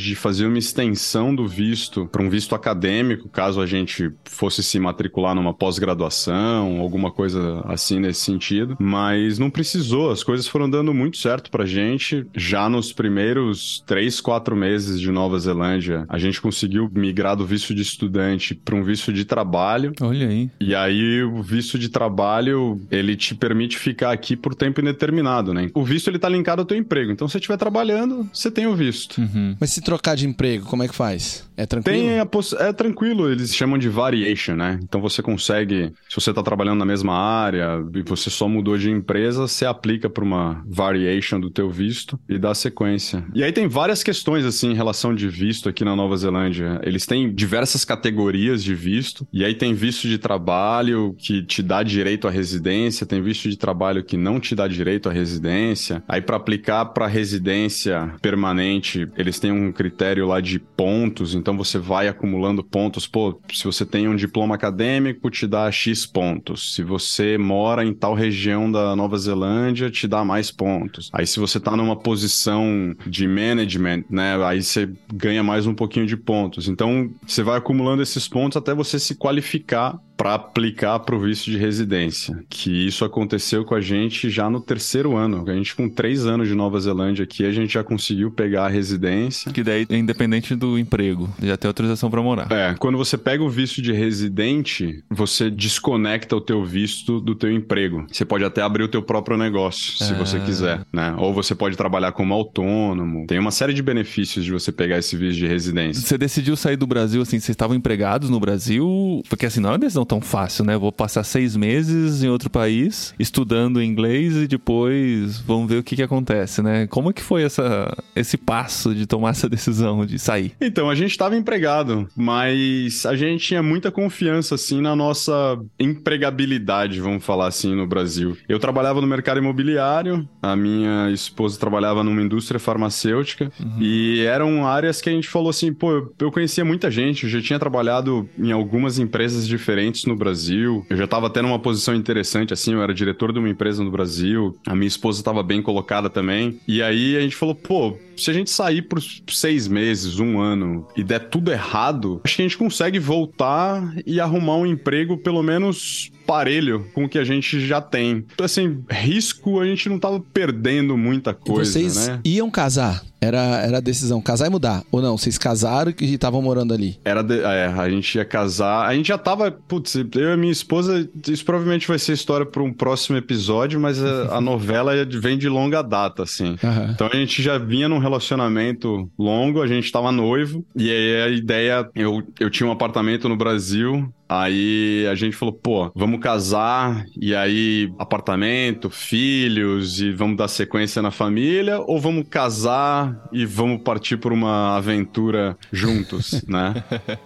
de 0.00 0.14
fazer 0.14 0.46
uma 0.46 0.58
extensão 0.58 1.34
do 1.34 1.46
visto 1.46 2.06
para 2.06 2.22
um 2.22 2.28
visto 2.28 2.54
acadêmico, 2.54 3.28
caso 3.28 3.60
a 3.60 3.66
gente 3.66 4.10
fosse 4.24 4.62
se 4.62 4.78
matricular 4.78 5.34
numa 5.34 5.54
pós-graduação, 5.54 6.80
alguma 6.80 7.10
coisa 7.10 7.62
assim 7.66 8.00
nesse 8.00 8.20
sentido, 8.20 8.76
mas 8.80 9.38
não 9.38 9.50
precisou. 9.50 10.10
As 10.10 10.22
coisas 10.22 10.46
foram 10.46 10.68
dando 10.68 10.92
muito 10.92 11.16
certo 11.16 11.50
pra 11.50 11.64
gente. 11.64 12.26
Já 12.34 12.68
nos 12.68 12.92
primeiros 12.92 13.82
três, 13.86 14.20
quatro 14.20 14.56
meses 14.56 15.00
de 15.00 15.10
Nova 15.10 15.38
Zelândia, 15.38 16.04
a 16.08 16.18
gente 16.18 16.40
conseguiu 16.40 16.90
migrar 16.92 17.36
do 17.36 17.46
visto 17.46 17.74
de 17.74 17.82
estudante 17.82 18.54
para 18.54 18.74
um 18.74 18.84
visto 18.84 19.12
de 19.12 19.24
trabalho. 19.24 19.92
Olha 20.00 20.28
aí. 20.28 20.50
E 20.60 20.74
aí 20.74 21.22
o 21.22 21.42
visto 21.42 21.78
de 21.78 21.88
trabalho, 21.88 22.80
ele 22.90 23.16
te 23.16 23.34
permite 23.34 23.78
ficar 23.78 24.12
aqui 24.12 24.36
por 24.36 24.54
tempo 24.54 24.80
indeterminado, 24.80 25.54
né? 25.54 25.70
O 25.74 25.84
visto 25.84 26.08
ele 26.08 26.18
tá 26.18 26.28
linkado 26.28 26.62
ao 26.62 26.66
teu 26.66 26.76
emprego. 26.76 27.12
Então 27.12 27.28
se 27.28 27.32
você 27.32 27.38
estiver 27.38 27.56
trabalhando, 27.56 28.28
você 28.32 28.50
tem 28.50 28.66
o 28.66 28.74
visto. 28.74 29.21
Uhum. 29.22 29.56
Mas 29.60 29.70
se 29.70 29.80
trocar 29.80 30.16
de 30.16 30.26
emprego, 30.26 30.66
como 30.66 30.82
é 30.82 30.88
que 30.88 30.94
faz? 30.94 31.48
É 31.56 31.66
tranquilo? 31.66 31.96
Tem 31.96 32.18
a 32.18 32.26
poss... 32.26 32.52
É 32.54 32.72
tranquilo, 32.72 33.30
eles 33.30 33.54
chamam 33.54 33.78
de 33.78 33.88
variation, 33.88 34.54
né? 34.54 34.80
Então 34.82 35.00
você 35.00 35.22
consegue, 35.22 35.92
se 36.08 36.14
você 36.14 36.32
tá 36.32 36.42
trabalhando 36.42 36.78
na 36.78 36.84
mesma 36.84 37.14
área 37.14 37.84
e 37.94 38.02
você 38.02 38.30
só 38.30 38.48
mudou 38.48 38.76
de 38.76 38.90
empresa, 38.90 39.42
você 39.42 39.64
aplica 39.64 40.08
para 40.08 40.24
uma 40.24 40.62
variation 40.66 41.38
do 41.38 41.50
teu 41.50 41.70
visto 41.70 42.18
e 42.28 42.38
dá 42.38 42.54
sequência. 42.54 43.24
E 43.34 43.44
aí 43.44 43.52
tem 43.52 43.68
várias 43.68 44.02
questões 44.02 44.44
assim 44.44 44.70
em 44.70 44.74
relação 44.74 45.14
de 45.14 45.28
visto 45.28 45.68
aqui 45.68 45.84
na 45.84 45.94
Nova 45.94 46.16
Zelândia. 46.16 46.80
Eles 46.82 47.06
têm 47.06 47.32
diversas 47.32 47.84
categorias 47.84 48.64
de 48.64 48.74
visto. 48.74 49.26
E 49.32 49.44
aí 49.44 49.54
tem 49.54 49.74
visto 49.74 50.08
de 50.08 50.18
trabalho 50.18 51.14
que 51.18 51.42
te 51.42 51.62
dá 51.62 51.82
direito 51.82 52.26
à 52.26 52.30
residência, 52.30 53.06
tem 53.06 53.22
visto 53.22 53.48
de 53.48 53.56
trabalho 53.56 54.02
que 54.02 54.16
não 54.16 54.40
te 54.40 54.54
dá 54.54 54.66
direito 54.66 55.08
à 55.08 55.12
residência. 55.12 56.02
Aí 56.08 56.20
para 56.20 56.36
aplicar 56.36 56.86
para 56.86 57.06
residência 57.06 58.14
permanente, 58.20 59.01
eles 59.16 59.38
têm 59.38 59.52
um 59.52 59.72
critério 59.72 60.26
lá 60.26 60.40
de 60.40 60.58
pontos, 60.58 61.34
então 61.34 61.56
você 61.56 61.78
vai 61.78 62.08
acumulando 62.08 62.64
pontos. 62.64 63.06
Pô, 63.06 63.40
se 63.52 63.64
você 63.64 63.84
tem 63.84 64.08
um 64.08 64.16
diploma 64.16 64.54
acadêmico, 64.54 65.30
te 65.30 65.46
dá 65.46 65.70
X 65.70 66.06
pontos. 66.06 66.74
Se 66.74 66.82
você 66.82 67.38
mora 67.38 67.84
em 67.84 67.92
tal 67.92 68.14
região 68.14 68.70
da 68.70 68.94
Nova 68.96 69.18
Zelândia, 69.18 69.90
te 69.90 70.06
dá 70.06 70.24
mais 70.24 70.50
pontos. 70.50 71.10
Aí 71.12 71.26
se 71.26 71.38
você 71.38 71.58
tá 71.58 71.76
numa 71.76 71.96
posição 71.96 72.94
de 73.06 73.26
management, 73.26 74.04
né, 74.08 74.42
aí 74.44 74.62
você 74.62 74.88
ganha 75.12 75.42
mais 75.42 75.66
um 75.66 75.74
pouquinho 75.74 76.06
de 76.06 76.16
pontos. 76.16 76.68
Então, 76.68 77.10
você 77.26 77.42
vai 77.42 77.58
acumulando 77.58 78.02
esses 78.02 78.28
pontos 78.28 78.56
até 78.56 78.74
você 78.74 78.98
se 78.98 79.14
qualificar 79.14 79.98
para 80.16 80.34
aplicar 80.34 80.98
para 81.00 81.14
o 81.16 81.20
visto 81.20 81.50
de 81.50 81.56
residência. 81.56 82.42
Que 82.48 82.86
isso 82.86 83.04
aconteceu 83.04 83.64
com 83.64 83.74
a 83.74 83.80
gente 83.80 84.30
já 84.30 84.48
no 84.48 84.60
terceiro 84.60 85.16
ano. 85.16 85.44
A 85.48 85.54
gente, 85.54 85.74
com 85.74 85.88
três 85.88 86.26
anos 86.26 86.46
de 86.48 86.54
Nova 86.54 86.78
Zelândia 86.78 87.24
aqui, 87.24 87.44
a 87.44 87.50
gente 87.52 87.72
já 87.72 87.82
conseguiu 87.82 88.30
pegar 88.30 88.66
a 88.66 88.68
residência. 88.68 89.50
Que 89.52 89.62
daí 89.64 89.86
é 89.88 89.96
independente 89.96 90.54
do 90.54 90.78
emprego. 90.78 91.28
Já 91.42 91.56
tem 91.56 91.66
autorização 91.68 92.10
pra 92.10 92.22
morar. 92.22 92.50
É, 92.52 92.74
quando 92.78 92.96
você 92.98 93.16
pega 93.18 93.42
o 93.42 93.48
visto 93.50 93.82
de 93.82 93.92
residente, 93.92 95.02
você 95.10 95.50
desconecta 95.50 96.36
o 96.36 96.40
teu 96.40 96.64
visto 96.64 97.20
do 97.20 97.34
teu 97.34 97.50
emprego. 97.50 98.06
Você 98.10 98.24
pode 98.24 98.44
até 98.44 98.62
abrir 98.62 98.84
o 98.84 98.88
teu 98.88 99.02
próprio 99.02 99.36
negócio, 99.36 99.96
se 99.98 100.12
Ah. 100.12 100.16
você 100.16 100.38
quiser, 100.40 100.84
né? 100.92 101.14
Ou 101.18 101.32
você 101.34 101.54
pode 101.54 101.76
trabalhar 101.76 102.12
como 102.12 102.32
autônomo. 102.34 103.26
Tem 103.26 103.38
uma 103.38 103.50
série 103.50 103.74
de 103.74 103.82
benefícios 103.82 104.44
de 104.44 104.52
você 104.52 104.70
pegar 104.70 104.98
esse 104.98 105.16
visto 105.16 105.38
de 105.38 105.46
residência. 105.46 106.00
Você 106.06 106.16
decidiu 106.18 106.56
sair 106.56 106.76
do 106.76 106.86
Brasil, 106.86 107.22
assim, 107.22 107.38
vocês 107.38 107.48
estavam 107.50 107.74
empregados 107.76 108.30
no 108.30 108.38
Brasil? 108.38 109.22
Porque 109.28 109.46
assim, 109.46 109.60
não 109.60 109.70
é 109.70 109.72
uma 109.72 109.78
decisão 109.78 110.01
tão 110.04 110.20
fácil, 110.20 110.64
né? 110.64 110.76
Vou 110.76 110.92
passar 110.92 111.24
seis 111.24 111.56
meses 111.56 112.22
em 112.22 112.28
outro 112.28 112.50
país, 112.50 113.14
estudando 113.18 113.82
inglês 113.82 114.36
e 114.36 114.46
depois 114.46 115.38
vamos 115.38 115.68
ver 115.68 115.78
o 115.78 115.82
que 115.82 115.96
que 115.96 116.02
acontece, 116.02 116.62
né? 116.62 116.86
Como 116.86 117.10
é 117.10 117.12
que 117.12 117.22
foi 117.22 117.42
essa, 117.42 117.94
esse 118.14 118.36
passo 118.36 118.94
de 118.94 119.06
tomar 119.06 119.30
essa 119.30 119.48
decisão 119.48 120.04
de 120.06 120.18
sair? 120.18 120.52
Então, 120.60 120.88
a 120.88 120.94
gente 120.94 121.10
estava 121.10 121.36
empregado, 121.36 122.08
mas 122.16 123.04
a 123.06 123.14
gente 123.16 123.46
tinha 123.46 123.62
muita 123.62 123.90
confiança, 123.90 124.54
assim, 124.54 124.80
na 124.80 124.96
nossa 124.96 125.58
empregabilidade, 125.78 127.00
vamos 127.00 127.24
falar 127.24 127.48
assim, 127.48 127.74
no 127.74 127.86
Brasil. 127.86 128.36
Eu 128.48 128.58
trabalhava 128.58 129.00
no 129.00 129.06
mercado 129.06 129.38
imobiliário, 129.38 130.28
a 130.40 130.56
minha 130.56 131.10
esposa 131.10 131.58
trabalhava 131.58 132.02
numa 132.02 132.22
indústria 132.22 132.58
farmacêutica, 132.58 133.52
e 133.78 134.24
eram 134.26 134.66
áreas 134.66 135.00
que 135.00 135.08
a 135.08 135.12
gente 135.12 135.28
falou 135.28 135.50
assim, 135.50 135.72
pô, 135.72 136.12
eu 136.18 136.30
conhecia 136.30 136.64
muita 136.64 136.90
gente, 136.90 137.24
eu 137.24 137.30
já 137.30 137.40
tinha 137.40 137.58
trabalhado 137.58 138.28
em 138.38 138.52
algumas 138.52 138.98
empresas 138.98 139.46
diferentes 139.46 139.91
no 140.06 140.16
Brasil. 140.16 140.84
Eu 140.88 140.96
já 140.96 141.04
estava 141.04 141.30
tendo 141.30 141.48
uma 141.48 141.58
posição 141.58 141.94
interessante, 141.94 142.52
assim, 142.52 142.72
eu 142.72 142.82
era 142.82 142.94
diretor 142.94 143.32
de 143.32 143.38
uma 143.38 143.48
empresa 143.48 143.82
no 143.82 143.90
Brasil. 143.90 144.56
A 144.66 144.74
minha 144.74 144.88
esposa 144.88 145.20
estava 145.20 145.42
bem 145.42 145.62
colocada 145.62 146.08
também. 146.10 146.58
E 146.66 146.82
aí 146.82 147.16
a 147.16 147.20
gente 147.20 147.36
falou, 147.36 147.54
pô, 147.54 147.96
se 148.16 148.30
a 148.30 148.34
gente 148.34 148.50
sair 148.50 148.82
por 148.82 149.00
seis 149.28 149.66
meses, 149.68 150.18
um 150.18 150.40
ano 150.40 150.86
e 150.96 151.02
der 151.02 151.28
tudo 151.28 151.50
errado, 151.50 152.20
acho 152.24 152.36
que 152.36 152.42
a 152.42 152.44
gente 152.44 152.58
consegue 152.58 152.98
voltar 152.98 153.94
e 154.06 154.20
arrumar 154.20 154.56
um 154.56 154.66
emprego 154.66 155.16
pelo 155.16 155.42
menos 155.42 156.10
parelho 156.26 156.86
com 156.94 157.04
o 157.04 157.08
que 157.08 157.18
a 157.18 157.24
gente 157.24 157.64
já 157.66 157.80
tem. 157.80 158.24
Então, 158.32 158.46
assim, 158.46 158.82
risco 158.88 159.60
a 159.60 159.66
gente 159.66 159.88
não 159.88 159.98
tava 159.98 160.20
perdendo 160.20 160.96
muita 160.96 161.34
coisa, 161.34 161.78
e 161.78 161.82
vocês 161.90 162.08
né? 162.08 162.20
iam 162.24 162.50
casar? 162.50 163.02
Era, 163.22 163.38
era 163.64 163.76
a 163.78 163.80
decisão, 163.80 164.20
casar 164.20 164.48
e 164.48 164.50
mudar. 164.50 164.82
Ou 164.90 165.00
não? 165.00 165.16
Vocês 165.16 165.38
casaram 165.38 165.94
e 166.00 166.14
estavam 166.14 166.42
morando 166.42 166.74
ali? 166.74 166.98
Era 167.04 167.22
de, 167.22 167.38
é, 167.38 167.66
a 167.66 167.88
gente 167.88 168.16
ia 168.16 168.24
casar. 168.24 168.84
A 168.84 168.96
gente 168.96 169.06
já 169.06 169.16
tava. 169.16 169.48
Putz, 169.52 169.94
eu 169.94 170.34
e 170.34 170.36
minha 170.36 170.52
esposa. 170.52 171.08
Isso 171.28 171.44
provavelmente 171.44 171.86
vai 171.86 172.00
ser 172.00 172.14
história 172.14 172.44
para 172.44 172.60
um 172.60 172.72
próximo 172.72 173.16
episódio, 173.16 173.78
mas 173.78 174.02
a, 174.02 174.38
a 174.38 174.40
novela 174.42 174.92
vem 175.04 175.38
de 175.38 175.48
longa 175.48 175.82
data, 175.82 176.24
assim. 176.24 176.56
Aham. 176.64 176.90
Então 176.92 177.08
a 177.12 177.14
gente 177.14 177.40
já 177.40 177.58
vinha 177.58 177.88
num 177.88 177.98
relacionamento 177.98 179.08
longo, 179.16 179.62
a 179.62 179.68
gente 179.68 179.92
tava 179.92 180.10
noivo, 180.10 180.64
e 180.74 180.90
aí 180.90 181.22
a 181.22 181.28
ideia. 181.28 181.88
Eu, 181.94 182.24
eu 182.40 182.50
tinha 182.50 182.68
um 182.68 182.72
apartamento 182.72 183.28
no 183.28 183.36
Brasil, 183.36 184.12
Aí 184.32 185.06
a 185.08 185.14
gente 185.14 185.36
falou, 185.36 185.52
pô, 185.52 185.92
vamos 185.94 186.18
casar 186.18 187.04
e 187.20 187.34
aí 187.34 187.92
apartamento, 187.98 188.88
filhos 188.88 190.00
e 190.00 190.10
vamos 190.10 190.38
dar 190.38 190.48
sequência 190.48 191.02
na 191.02 191.10
família 191.10 191.78
ou 191.80 192.00
vamos 192.00 192.26
casar 192.30 193.11
e 193.32 193.44
vamos 193.46 193.82
partir 193.82 194.16
por 194.16 194.32
uma 194.32 194.76
aventura 194.76 195.56
juntos, 195.72 196.42
né? 196.48 196.74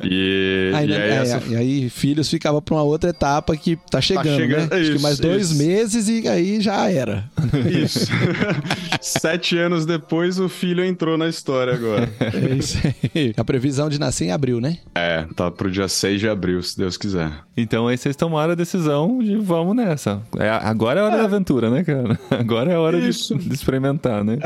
E, 0.03 0.73
Aí, 0.75 0.87
e 0.87 0.89
né, 0.91 0.97
aí 0.97 1.11
é, 1.11 1.15
essa 1.17 1.43
e 1.47 1.57
aí 1.57 1.91
filhos 1.91 2.29
ficava 2.29 2.61
pra 2.61 2.75
uma 2.75 2.83
outra 2.83 3.11
etapa 3.11 3.57
que 3.57 3.77
tá 3.91 4.01
chegando, 4.01 4.37
chegando, 4.37 4.71
né? 4.71 4.77
Acho 4.77 4.91
que 4.91 4.97
isso, 4.97 5.03
mais 5.03 5.19
dois 5.19 5.51
isso. 5.51 5.59
meses 5.63 6.09
e 6.09 6.29
aí 6.29 6.61
já 6.61 6.91
era. 6.91 7.25
Isso. 7.67 8.07
Sete 9.01 9.59
anos 9.59 9.87
depois, 9.87 10.39
o 10.39 10.49
filho 10.49 10.85
entrou 10.85 11.17
na 11.19 11.29
história 11.29 11.75
agora. 11.75 12.09
É 12.21 12.55
isso 12.55 12.79
aí. 13.15 13.33
A 13.37 13.45
previsão 13.45 13.89
de 13.89 13.99
nascer 13.99 14.27
em 14.27 14.33
abril, 14.33 14.61
né? 14.61 14.79
É, 14.95 15.27
tá 15.35 15.51
pro 15.51 15.71
dia 15.71 15.89
6 15.89 16.21
de 16.21 16.29
abril, 16.29 16.63
se 16.63 16.77
Deus 16.77 16.97
quiser. 16.97 17.31
Então 17.57 17.89
aí 17.89 17.97
vocês 17.97 18.15
tomaram 18.17 18.53
a 18.53 18.55
decisão 18.55 19.19
de 19.19 19.37
vamos 19.37 19.75
nessa. 19.77 20.21
É, 20.39 20.49
agora 20.51 21.01
é 21.01 21.03
a 21.03 21.07
hora 21.07 21.17
da 21.19 21.25
aventura, 21.25 21.71
né, 21.71 21.85
cara? 21.85 22.19
Agora 22.31 22.73
é 22.73 22.75
a 22.75 22.81
hora 22.81 23.01
de, 23.01 23.09
Isso. 23.09 23.35
de 23.37 23.55
experimentar, 23.55 24.25
né? 24.25 24.39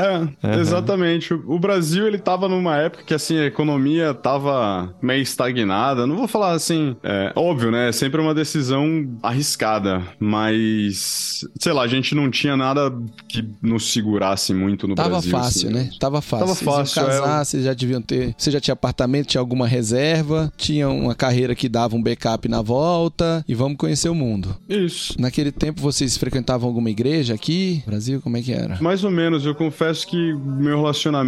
É, 0.43 0.59
exatamente. 0.59 1.30
O 1.35 1.55
o 1.55 1.59
Brasil, 1.59 2.07
ele 2.07 2.17
tava 2.17 2.47
numa 2.47 2.77
época 2.77 3.03
que, 3.03 3.13
assim, 3.13 3.37
a 3.37 3.45
economia 3.45 4.13
tava 4.13 4.93
meio 5.01 5.21
estagnada. 5.21 6.07
Não 6.07 6.15
vou 6.17 6.27
falar 6.27 6.53
assim, 6.53 6.95
é 7.03 7.31
óbvio, 7.35 7.69
né? 7.69 7.89
É 7.89 7.91
sempre 7.91 8.19
uma 8.21 8.33
decisão 8.33 9.07
arriscada, 9.21 10.01
mas, 10.19 11.45
sei 11.59 11.73
lá, 11.73 11.83
a 11.83 11.87
gente 11.87 12.15
não 12.15 12.29
tinha 12.31 12.55
nada 12.57 12.91
que 13.27 13.47
nos 13.61 13.91
segurasse 13.91 14.53
muito 14.53 14.87
no 14.87 14.95
Tava 14.95 15.09
Brasil. 15.09 15.31
fácil, 15.31 15.69
assim. 15.69 15.77
né? 15.77 15.89
Tava 15.99 16.21
fácil. 16.21 16.47
Tava 16.47 16.55
fácil, 16.55 17.01
é. 17.01 17.05
casar, 17.05 17.45
vocês 17.45 17.63
já 17.63 17.73
deviam 17.73 18.01
ter. 18.01 18.33
Você 18.37 18.49
já 18.49 18.59
tinha 18.59 18.73
apartamento, 18.73 19.27
tinha 19.27 19.41
alguma 19.41 19.67
reserva, 19.67 20.51
tinha 20.57 20.89
uma 20.89 21.13
carreira 21.13 21.53
que 21.53 21.69
dava 21.69 21.95
um 21.95 22.01
backup 22.01 22.47
na 22.47 22.61
volta 22.61 23.43
e 23.47 23.53
vamos 23.53 23.77
conhecer 23.77 24.09
o 24.09 24.15
mundo. 24.15 24.55
Isso. 24.67 25.15
Naquele 25.19 25.51
tempo 25.51 25.81
vocês 25.81 26.17
frequentavam 26.17 26.67
alguma 26.67 26.89
igreja 26.89 27.33
aqui? 27.33 27.83
Brasil, 27.85 28.21
como 28.21 28.37
é 28.37 28.41
que 28.41 28.51
era? 28.51 28.77
Mais 28.81 29.03
ou 29.03 29.11
menos, 29.11 29.45
eu 29.45 29.53
confesso 29.53 30.07
que 30.07 30.33
meu 30.33 30.77
relacionamento 30.77 31.20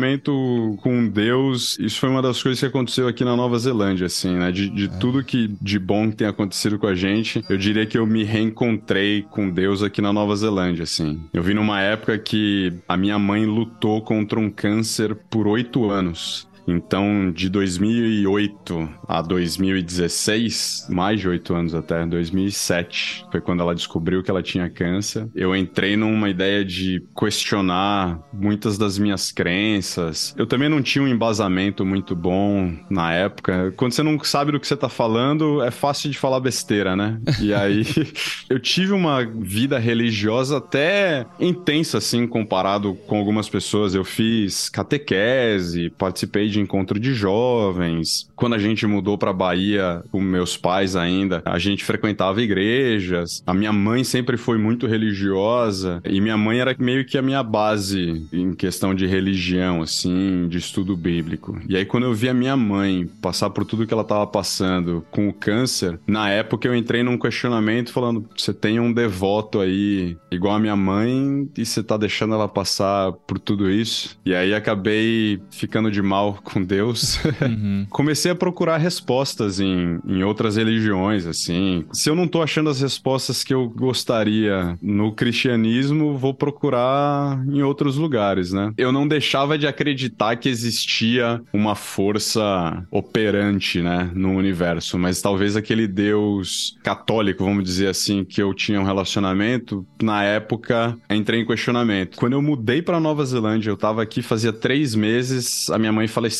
com 0.81 1.07
Deus, 1.07 1.77
isso 1.79 1.99
foi 1.99 2.09
uma 2.09 2.21
das 2.21 2.41
coisas 2.41 2.59
que 2.59 2.65
aconteceu 2.65 3.07
aqui 3.07 3.23
na 3.23 3.35
Nova 3.35 3.57
Zelândia, 3.57 4.07
assim, 4.07 4.35
né? 4.35 4.51
De, 4.51 4.69
de 4.69 4.87
tudo 4.99 5.23
que 5.23 5.55
de 5.61 5.79
bom 5.79 6.09
que 6.09 6.17
tem 6.17 6.27
acontecido 6.27 6.77
com 6.77 6.87
a 6.87 6.95
gente, 6.95 7.43
eu 7.49 7.57
diria 7.57 7.85
que 7.85 7.97
eu 7.97 8.05
me 8.05 8.23
reencontrei 8.23 9.23
com 9.23 9.49
Deus 9.49 9.81
aqui 9.81 10.01
na 10.01 10.13
Nova 10.13 10.35
Zelândia, 10.35 10.83
assim. 10.83 11.21
Eu 11.33 11.43
vi 11.43 11.53
numa 11.53 11.81
época 11.81 12.17
que 12.17 12.73
a 12.87 12.97
minha 12.97 13.17
mãe 13.19 13.45
lutou 13.45 14.01
contra 14.01 14.39
um 14.39 14.49
câncer 14.49 15.15
por 15.29 15.47
oito 15.47 15.89
anos. 15.89 16.47
Então, 16.67 17.31
de 17.31 17.49
2008 17.49 18.89
a 19.07 19.21
2016, 19.21 20.87
mais 20.89 21.19
de 21.19 21.27
oito 21.27 21.53
anos 21.53 21.75
até, 21.75 22.05
2007, 22.05 23.25
foi 23.31 23.41
quando 23.41 23.61
ela 23.61 23.75
descobriu 23.75 24.23
que 24.23 24.31
ela 24.31 24.41
tinha 24.41 24.69
câncer. 24.69 25.27
Eu 25.35 25.55
entrei 25.55 25.97
numa 25.97 26.29
ideia 26.29 26.63
de 26.63 27.03
questionar 27.17 28.19
muitas 28.33 28.77
das 28.77 28.97
minhas 28.97 29.31
crenças. 29.31 30.33
Eu 30.37 30.45
também 30.45 30.69
não 30.69 30.81
tinha 30.81 31.03
um 31.03 31.07
embasamento 31.07 31.85
muito 31.85 32.15
bom 32.15 32.73
na 32.89 33.13
época. 33.13 33.73
Quando 33.75 33.93
você 33.93 34.03
não 34.03 34.21
sabe 34.23 34.51
do 34.51 34.59
que 34.59 34.67
você 34.67 34.77
tá 34.77 34.89
falando, 34.89 35.61
é 35.61 35.71
fácil 35.71 36.09
de 36.09 36.17
falar 36.17 36.39
besteira, 36.39 36.95
né? 36.95 37.19
E 37.41 37.53
aí, 37.53 37.83
eu 38.49 38.59
tive 38.59 38.93
uma 38.93 39.23
vida 39.25 39.77
religiosa 39.77 40.57
até 40.57 41.25
intensa, 41.39 41.97
assim, 41.97 42.25
comparado 42.27 42.93
com 43.07 43.17
algumas 43.17 43.49
pessoas. 43.49 43.93
Eu 43.93 44.03
fiz 44.03 44.69
catequese, 44.69 45.89
participei 45.89 46.49
de 46.53 46.61
encontro 46.61 46.99
de 46.99 47.13
jovens. 47.13 48.29
Quando 48.35 48.53
a 48.53 48.59
gente 48.59 48.85
mudou 48.85 49.17
pra 49.17 49.33
Bahia 49.33 50.03
com 50.11 50.21
meus 50.21 50.55
pais 50.55 50.95
ainda, 50.95 51.41
a 51.45 51.59
gente 51.59 51.83
frequentava 51.83 52.41
igrejas. 52.41 53.43
A 53.45 53.53
minha 53.53 53.73
mãe 53.73 54.03
sempre 54.03 54.37
foi 54.37 54.57
muito 54.57 54.87
religiosa 54.87 56.01
e 56.05 56.21
minha 56.21 56.37
mãe 56.37 56.59
era 56.59 56.75
meio 56.79 57.05
que 57.05 57.17
a 57.17 57.21
minha 57.21 57.43
base 57.43 58.25
em 58.31 58.53
questão 58.53 58.93
de 58.93 59.05
religião, 59.05 59.81
assim, 59.81 60.47
de 60.47 60.57
estudo 60.57 60.95
bíblico. 60.95 61.59
E 61.67 61.75
aí 61.75 61.85
quando 61.85 62.05
eu 62.05 62.13
vi 62.13 62.29
a 62.29 62.33
minha 62.33 62.55
mãe 62.55 63.09
passar 63.21 63.49
por 63.49 63.65
tudo 63.65 63.85
que 63.87 63.93
ela 63.93 64.03
tava 64.03 64.27
passando 64.27 65.05
com 65.11 65.27
o 65.27 65.33
câncer, 65.33 65.99
na 66.07 66.29
época 66.29 66.67
eu 66.67 66.75
entrei 66.75 67.03
num 67.03 67.17
questionamento 67.17 67.91
falando: 67.91 68.25
você 68.35 68.53
tem 68.53 68.79
um 68.79 68.93
devoto 68.93 69.59
aí 69.59 70.15
igual 70.31 70.55
a 70.55 70.59
minha 70.59 70.75
mãe 70.75 71.49
e 71.57 71.65
você 71.65 71.83
tá 71.83 71.97
deixando 71.97 72.33
ela 72.33 72.47
passar 72.47 73.11
por 73.11 73.39
tudo 73.39 73.69
isso? 73.69 74.17
E 74.25 74.33
aí 74.35 74.53
acabei 74.53 75.41
ficando 75.51 75.89
de 75.89 76.01
mal 76.01 76.33
com 76.43 76.63
Deus. 76.63 77.19
Uhum. 77.43 77.85
Comecei 77.89 78.31
a 78.31 78.35
procurar 78.35 78.77
respostas 78.77 79.59
em, 79.59 79.99
em 80.05 80.23
outras 80.23 80.55
religiões, 80.55 81.25
assim. 81.25 81.83
Se 81.91 82.09
eu 82.09 82.15
não 82.15 82.27
tô 82.27 82.41
achando 82.41 82.69
as 82.69 82.79
respostas 82.79 83.43
que 83.43 83.53
eu 83.53 83.67
gostaria 83.69 84.77
no 84.81 85.11
cristianismo, 85.11 86.17
vou 86.17 86.33
procurar 86.33 87.43
em 87.47 87.61
outros 87.61 87.97
lugares, 87.97 88.53
né? 88.53 88.71
Eu 88.77 88.91
não 88.91 89.07
deixava 89.07 89.57
de 89.57 89.67
acreditar 89.67 90.35
que 90.37 90.47
existia 90.47 91.41
uma 91.51 91.75
força 91.75 92.85
operante, 92.89 93.81
né, 93.81 94.09
no 94.13 94.31
universo, 94.31 94.97
mas 94.97 95.21
talvez 95.21 95.55
aquele 95.55 95.87
Deus 95.87 96.77
católico, 96.83 97.43
vamos 97.43 97.63
dizer 97.63 97.87
assim, 97.87 98.23
que 98.23 98.41
eu 98.41 98.53
tinha 98.53 98.79
um 98.79 98.85
relacionamento, 98.85 99.85
na 100.01 100.23
época 100.23 100.97
entrei 101.09 101.41
em 101.41 101.45
questionamento. 101.45 102.17
Quando 102.17 102.33
eu 102.33 102.41
mudei 102.41 102.81
pra 102.81 102.99
Nova 102.99 103.25
Zelândia, 103.25 103.69
eu 103.69 103.77
tava 103.77 104.01
aqui 104.01 104.21
fazia 104.21 104.53
três 104.53 104.95
meses, 104.95 105.69
a 105.69 105.77
minha 105.77 105.91
mãe 105.91 106.07
faleceu. 106.07 106.32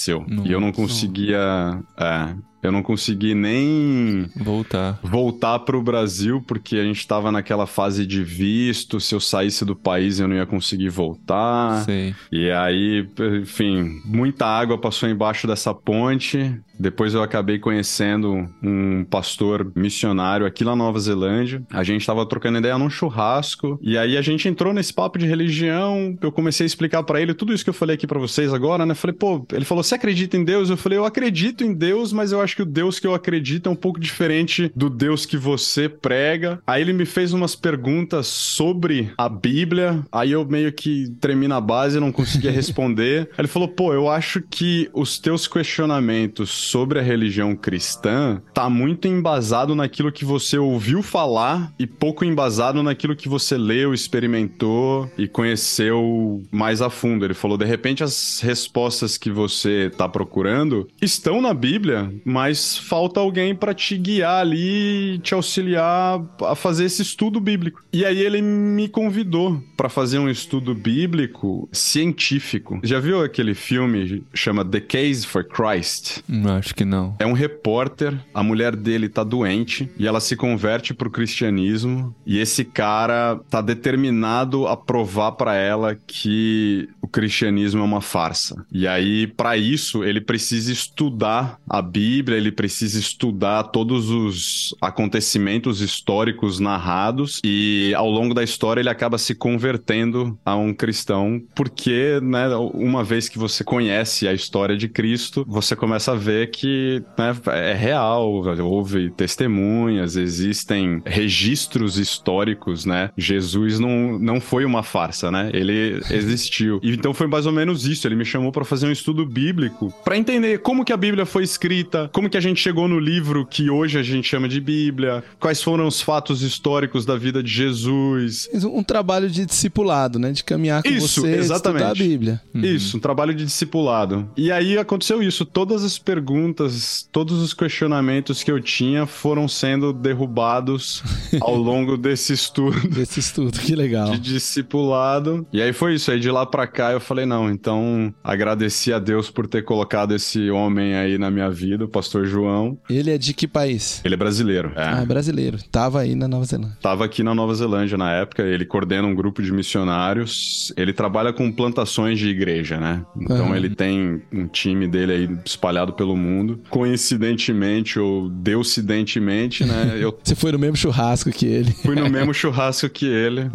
E 0.45 0.51
eu 0.51 0.59
não 0.59 0.67
Nossa. 0.67 0.81
conseguia. 0.81 1.83
É, 1.97 2.35
eu 2.63 2.71
não 2.71 2.81
consegui 2.81 3.35
nem 3.35 4.27
Voltar. 4.35 4.99
voltar 5.03 5.59
para 5.59 5.77
o 5.77 5.83
Brasil 5.83 6.41
porque 6.47 6.77
a 6.77 6.83
gente 6.83 6.99
estava 6.99 7.31
naquela 7.31 7.67
fase 7.67 8.05
de 8.05 8.23
visto. 8.23 8.99
Se 8.99 9.13
eu 9.13 9.19
saísse 9.19 9.65
do 9.65 9.75
país, 9.75 10.19
eu 10.19 10.27
não 10.27 10.35
ia 10.35 10.45
conseguir 10.45 10.89
voltar. 10.89 11.83
Sei. 11.83 12.15
E 12.31 12.49
aí, 12.49 13.07
enfim, 13.41 14.01
muita 14.05 14.45
água 14.45 14.77
passou 14.77 15.09
embaixo 15.09 15.45
dessa 15.45 15.73
ponte. 15.73 16.57
Depois 16.79 17.13
eu 17.13 17.21
acabei 17.21 17.59
conhecendo 17.59 18.49
um 18.61 19.05
pastor 19.05 19.71
missionário 19.75 20.45
aqui 20.45 20.63
na 20.63 20.75
Nova 20.75 20.99
Zelândia. 20.99 21.61
A 21.71 21.83
gente 21.83 22.05
tava 22.05 22.25
trocando 22.25 22.57
ideia 22.57 22.77
num 22.77 22.89
churrasco 22.89 23.77
e 23.81 23.97
aí 23.97 24.17
a 24.17 24.21
gente 24.21 24.47
entrou 24.47 24.73
nesse 24.73 24.91
papo 24.93 25.19
de 25.19 25.27
religião. 25.27 26.17
Eu 26.21 26.31
comecei 26.31 26.65
a 26.65 26.67
explicar 26.67 27.03
pra 27.03 27.21
ele 27.21 27.33
tudo 27.33 27.53
isso 27.53 27.63
que 27.63 27.69
eu 27.69 27.73
falei 27.75 27.95
aqui 27.95 28.07
pra 28.07 28.19
vocês 28.19 28.51
agora, 28.53 28.85
né? 28.85 28.95
Falei, 28.95 29.15
pô, 29.15 29.45
ele 29.53 29.65
falou: 29.65 29.83
"Você 29.83 29.95
acredita 29.95 30.35
em 30.35 30.43
Deus?" 30.43 30.69
Eu 30.69 30.77
falei: 30.77 30.97
"Eu 30.97 31.05
acredito 31.05 31.63
em 31.63 31.73
Deus, 31.73 32.11
mas 32.11 32.31
eu 32.31 32.41
acho 32.41 32.52
que 32.55 32.61
o 32.61 32.65
Deus 32.65 32.99
que 32.99 33.07
eu 33.07 33.13
acredito 33.13 33.67
é 33.67 33.71
um 33.71 33.75
pouco 33.75 33.99
diferente 33.99 34.71
do 34.75 34.89
Deus 34.89 35.25
que 35.25 35.37
você 35.37 35.87
prega". 35.87 36.61
Aí 36.65 36.81
ele 36.81 36.93
me 36.93 37.05
fez 37.05 37.33
umas 37.33 37.55
perguntas 37.55 38.27
sobre 38.27 39.11
a 39.17 39.27
Bíblia. 39.29 40.03
Aí 40.11 40.31
eu 40.31 40.45
meio 40.45 40.71
que 40.71 41.09
tremi 41.19 41.47
na 41.47 41.59
base 41.59 41.97
e 41.97 42.01
não 42.01 42.11
conseguia 42.11 42.51
responder. 42.51 43.29
Ele 43.37 43.47
falou: 43.47 43.67
"Pô, 43.67 43.93
eu 43.93 44.09
acho 44.09 44.41
que 44.41 44.89
os 44.93 45.19
teus 45.19 45.47
questionamentos 45.47 46.49
sobre 46.49 46.99
a 46.99 47.01
religião 47.01 47.55
cristã 47.55 48.41
tá 48.53 48.69
muito 48.69 49.07
embasado 49.07 49.75
naquilo 49.75 50.11
que 50.11 50.25
você 50.25 50.57
ouviu 50.57 51.01
falar 51.01 51.73
e 51.79 51.87
pouco 51.87 52.25
embasado 52.25 52.83
naquilo 52.83 53.15
que 53.15 53.29
você 53.29 53.57
leu, 53.57 53.93
experimentou 53.93 55.09
e 55.17 55.27
conheceu 55.27 56.43
mais 56.51 56.81
a 56.81 56.89
fundo. 56.89 57.25
Ele 57.25 57.33
falou: 57.33 57.57
de 57.57 57.65
repente 57.65 58.03
as 58.03 58.39
respostas 58.41 59.17
que 59.17 59.31
você 59.31 59.91
tá 59.97 60.07
procurando 60.07 60.87
estão 61.01 61.41
na 61.41 61.53
Bíblia, 61.53 62.11
mas 62.25 62.42
mas 62.43 62.77
falta 62.77 63.21
alguém 63.21 63.55
para 63.55 63.73
te 63.73 63.97
guiar 63.97 64.41
ali, 64.41 65.17
te 65.19 65.33
auxiliar 65.33 66.21
a 66.41 66.55
fazer 66.55 66.83
esse 66.83 67.01
estudo 67.01 67.39
bíblico. 67.39 67.81
E 67.93 68.03
aí 68.03 68.19
ele 68.19 68.41
me 68.41 68.89
convidou 68.89 69.63
para 69.77 69.87
fazer 69.87 70.19
um 70.19 70.29
estudo 70.29 70.75
bíblico 70.75 71.69
científico. 71.71 72.81
Já 72.83 72.99
viu 72.99 73.23
aquele 73.23 73.53
filme 73.53 74.23
chama 74.33 74.65
The 74.65 74.81
Case 74.81 75.25
for 75.25 75.45
Christ? 75.45 76.21
Hum, 76.29 76.49
Acho 76.49 76.75
que 76.75 76.83
não. 76.83 77.15
É 77.17 77.25
um 77.25 77.31
repórter, 77.31 78.13
a 78.33 78.43
mulher 78.43 78.75
dele 78.75 79.07
tá 79.07 79.23
doente 79.23 79.89
e 79.97 80.05
ela 80.05 80.19
se 80.19 80.35
converte 80.35 80.93
pro 80.93 81.09
cristianismo 81.09 82.13
e 82.25 82.39
esse 82.39 82.65
cara 82.65 83.39
tá 83.49 83.61
determinado 83.61 84.67
a 84.67 84.75
provar 84.75 85.31
para 85.33 85.55
ela 85.55 85.97
que 86.05 86.89
o 87.01 87.07
cristianismo 87.07 87.79
é 87.79 87.83
uma 87.85 88.01
farsa. 88.01 88.65
E 88.69 88.85
aí 88.85 89.27
para 89.27 89.55
isso 89.55 90.03
ele 90.03 90.19
precisa 90.19 90.73
estudar 90.73 91.57
a 91.69 91.81
Bíblia, 91.81 92.22
ele 92.31 92.51
precisa 92.51 92.99
estudar 92.99 93.63
todos 93.63 94.09
os 94.09 94.75
acontecimentos 94.81 95.81
históricos 95.81 96.59
narrados 96.59 97.39
e 97.43 97.93
ao 97.95 98.09
longo 98.09 98.33
da 98.33 98.43
história 98.43 98.81
ele 98.81 98.89
acaba 98.89 99.17
se 99.17 99.35
convertendo 99.35 100.37
a 100.45 100.55
um 100.55 100.73
cristão 100.73 101.41
porque, 101.55 102.19
né, 102.21 102.47
uma 102.73 103.03
vez 103.03 103.27
que 103.29 103.37
você 103.37 103.63
conhece 103.63 104.27
a 104.27 104.33
história 104.33 104.77
de 104.77 104.87
Cristo, 104.87 105.45
você 105.47 105.75
começa 105.75 106.11
a 106.11 106.15
ver 106.15 106.51
que 106.51 107.03
né, 107.17 107.35
é 107.47 107.73
real, 107.73 108.43
houve 108.61 109.09
testemunhas, 109.11 110.15
existem 110.15 111.01
registros 111.05 111.97
históricos, 111.97 112.85
né? 112.85 113.09
Jesus 113.17 113.79
não, 113.79 114.19
não 114.19 114.41
foi 114.41 114.65
uma 114.65 114.83
farsa, 114.83 115.31
né? 115.31 115.49
Ele 115.53 116.01
existiu. 116.09 116.79
E 116.83 116.91
então 116.93 117.13
foi 117.13 117.27
mais 117.27 117.45
ou 117.45 117.51
menos 117.51 117.85
isso. 117.85 118.07
Ele 118.07 118.15
me 118.15 118.25
chamou 118.25 118.51
para 118.51 118.65
fazer 118.65 118.87
um 118.87 118.91
estudo 118.91 119.25
bíblico 119.25 119.93
para 120.03 120.17
entender 120.17 120.59
como 120.59 120.85
que 120.85 120.93
a 120.93 120.97
Bíblia 120.97 121.25
foi 121.25 121.43
escrita, 121.43 122.09
como 122.13 122.29
que 122.29 122.37
a 122.37 122.41
gente 122.41 122.61
chegou 122.61 122.87
no 122.87 122.99
livro 122.99 123.45
que 123.45 123.69
hoje 123.69 123.97
a 123.97 124.03
gente 124.03 124.27
chama 124.27 124.47
de 124.47 124.61
Bíblia, 124.61 125.23
quais 125.39 125.61
foram 125.61 125.87
os 125.87 125.99
fatos 125.99 126.41
históricos 126.41 127.05
da 127.05 127.17
vida 127.17 127.41
de 127.43 127.51
Jesus. 127.51 128.47
Um 128.63 128.83
trabalho 128.83 129.29
de 129.29 129.45
discipulado, 129.45 130.19
né? 130.19 130.31
De 130.31 130.43
caminhar 130.43 130.83
com 130.83 130.89
Isso, 130.89 131.21
você, 131.21 131.35
exatamente. 131.35 131.83
estudar 131.83 131.91
a 131.91 132.07
Bíblia. 132.07 132.41
Isso, 132.53 132.97
um 132.97 132.99
trabalho 132.99 133.33
de 133.33 133.43
discipulado. 133.43 134.29
E 134.37 134.51
aí 134.51 134.77
aconteceu 134.77 135.21
isso. 135.23 135.43
Todas 135.43 135.83
as 135.83 135.97
perguntas, 135.97 137.07
todos 137.11 137.41
os 137.41 137.53
questionamentos 137.53 138.43
que 138.43 138.51
eu 138.51 138.61
tinha 138.61 139.05
foram 139.05 139.47
sendo 139.47 139.91
derrubados 139.91 141.03
ao 141.41 141.55
longo 141.55 141.97
desse 141.97 142.33
estudo 142.33 142.87
Desse 142.89 143.19
estudo, 143.19 143.59
que 143.59 143.75
legal. 143.75 144.11
de 144.11 144.19
discipulado. 144.19 145.45
E 145.51 145.61
aí 145.61 145.73
foi 145.73 145.95
isso. 145.95 146.11
Aí 146.11 146.19
de 146.19 146.29
lá 146.29 146.45
pra 146.45 146.67
cá 146.67 146.91
eu 146.91 146.99
falei, 146.99 147.25
não, 147.25 147.49
então 147.49 148.13
agradeci 148.23 148.93
a 148.93 148.99
Deus 148.99 149.29
por 149.29 149.47
ter 149.47 149.63
colocado 149.63 150.13
esse 150.13 150.49
homem 150.51 150.95
aí 150.95 151.17
na 151.17 151.31
minha 151.31 151.49
vida, 151.49 151.85
o 151.85 151.87
pastor 152.03 152.25
João. 152.25 152.77
Ele 152.89 153.09
é 153.11 153.17
de 153.17 153.33
que 153.33 153.47
país? 153.47 154.01
Ele 154.03 154.13
é 154.13 154.17
brasileiro. 154.17 154.73
É. 154.75 154.83
Ah, 154.83 155.05
brasileiro. 155.05 155.57
Tava 155.71 156.01
aí 156.01 156.15
na 156.15 156.27
Nova 156.27 156.43
Zelândia. 156.43 156.77
Tava 156.81 157.05
aqui 157.05 157.23
na 157.23 157.33
Nova 157.33 157.55
Zelândia 157.55 157.97
na 157.97 158.11
época, 158.11 158.43
ele 158.43 158.65
coordena 158.65 159.07
um 159.07 159.15
grupo 159.15 159.41
de 159.41 159.51
missionários. 159.53 160.73
Ele 160.75 160.91
trabalha 160.91 161.31
com 161.31 161.49
plantações 161.51 162.19
de 162.19 162.27
igreja, 162.27 162.77
né? 162.77 163.05
Então 163.19 163.47
Aham. 163.47 163.55
ele 163.55 163.69
tem 163.69 164.21
um 164.33 164.47
time 164.47 164.85
dele 164.85 165.11
aí 165.13 165.29
espalhado 165.45 165.93
pelo 165.93 166.15
mundo. 166.17 166.59
Coincidentemente 166.69 167.97
ou 167.97 168.29
deucidentemente, 168.29 169.63
né? 169.63 169.97
Eu 169.99 170.17
Você 170.23 170.35
foi 170.35 170.51
no 170.51 170.59
mesmo 170.59 170.75
churrasco 170.75 171.31
que 171.31 171.45
ele. 171.45 171.71
fui 171.71 171.95
no 171.95 172.09
mesmo 172.11 172.33
churrasco 172.33 172.89
que 172.89 173.05
ele. 173.05 173.49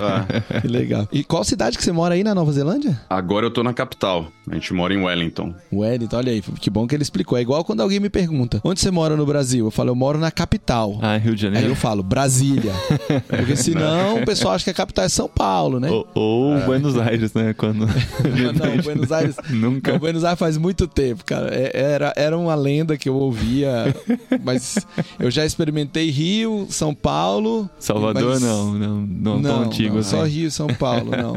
Ah, 0.00 0.60
Que 0.60 0.68
legal. 0.68 1.08
E 1.10 1.24
qual 1.24 1.42
cidade 1.44 1.78
que 1.78 1.82
você 1.84 1.92
mora 1.92 2.14
aí 2.14 2.22
na 2.22 2.34
Nova 2.34 2.52
Zelândia? 2.52 3.00
agora 3.08 3.46
eu 3.46 3.50
tô 3.50 3.62
na 3.62 3.72
capital. 3.72 4.30
A 4.50 4.54
gente 4.54 4.72
mora 4.74 4.92
em 4.94 4.98
Wellington. 5.02 5.54
Wellington, 5.72 6.16
olha 6.16 6.32
aí, 6.32 6.42
que 6.60 6.68
bom 6.70 6.86
que 6.86 6.94
ele 6.94 7.02
explicou. 7.02 7.36
É 7.38 7.40
igual 7.40 7.64
quando 7.64 7.80
alguém 7.86 8.00
me 8.00 8.10
pergunta: 8.10 8.60
onde 8.64 8.80
você 8.80 8.90
mora 8.90 9.16
no 9.16 9.24
Brasil? 9.24 9.64
Eu 9.66 9.70
falo, 9.70 9.90
eu 9.90 9.94
moro 9.94 10.18
na 10.18 10.30
capital. 10.30 10.98
Ah, 11.00 11.16
Rio 11.16 11.34
de 11.34 11.46
Aí 11.46 11.52
Janeiro. 11.52 11.72
eu 11.72 11.76
falo, 11.76 12.02
Brasília. 12.02 12.72
Porque 13.28 13.56
senão 13.56 14.16
o 14.22 14.24
pessoal 14.26 14.54
acha 14.54 14.64
que 14.64 14.70
a 14.70 14.74
capital 14.74 15.04
é 15.04 15.08
São 15.08 15.28
Paulo, 15.28 15.80
né? 15.80 15.90
Ou, 15.90 16.06
ou 16.14 16.60
Buenos 16.62 16.98
Aires, 16.98 17.32
né? 17.34 17.54
Quando. 17.54 17.86
Não, 18.26 18.82
Buenos 18.82 19.10
Aires. 19.12 19.36
Nunca. 19.50 19.92
Não, 19.92 19.98
Buenos 19.98 20.24
Aires 20.24 20.38
faz 20.38 20.56
muito 20.58 20.86
tempo, 20.86 21.24
cara. 21.24 21.48
É- 21.54 21.70
Era, 21.96 22.12
era 22.16 22.36
uma 22.36 22.54
lenda 22.54 22.96
que 22.96 23.08
eu 23.08 23.14
ouvia, 23.16 23.94
mas 24.42 24.76
eu 25.18 25.30
já 25.30 25.44
experimentei 25.46 26.10
Rio, 26.10 26.66
São 26.68 26.94
Paulo. 26.94 27.68
Salvador, 27.78 28.32
mas- 28.34 28.42
não, 28.42 28.72
não, 28.74 29.00
não, 29.06 29.42
tão 29.42 29.62
antigo 29.62 29.94
não, 29.94 30.00
assim. 30.00 30.10
só 30.16 30.24
Rio 30.24 30.48
e 30.48 30.50
São 30.50 30.66
Paulo, 30.68 31.10
não. 31.12 31.36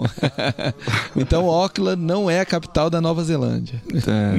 então 1.15 1.47
Auckland 1.49 2.01
não 2.01 2.29
é 2.29 2.39
a 2.39 2.45
capital 2.45 2.89
da 2.89 2.99
Nova 3.01 3.23
Zelândia. 3.23 3.81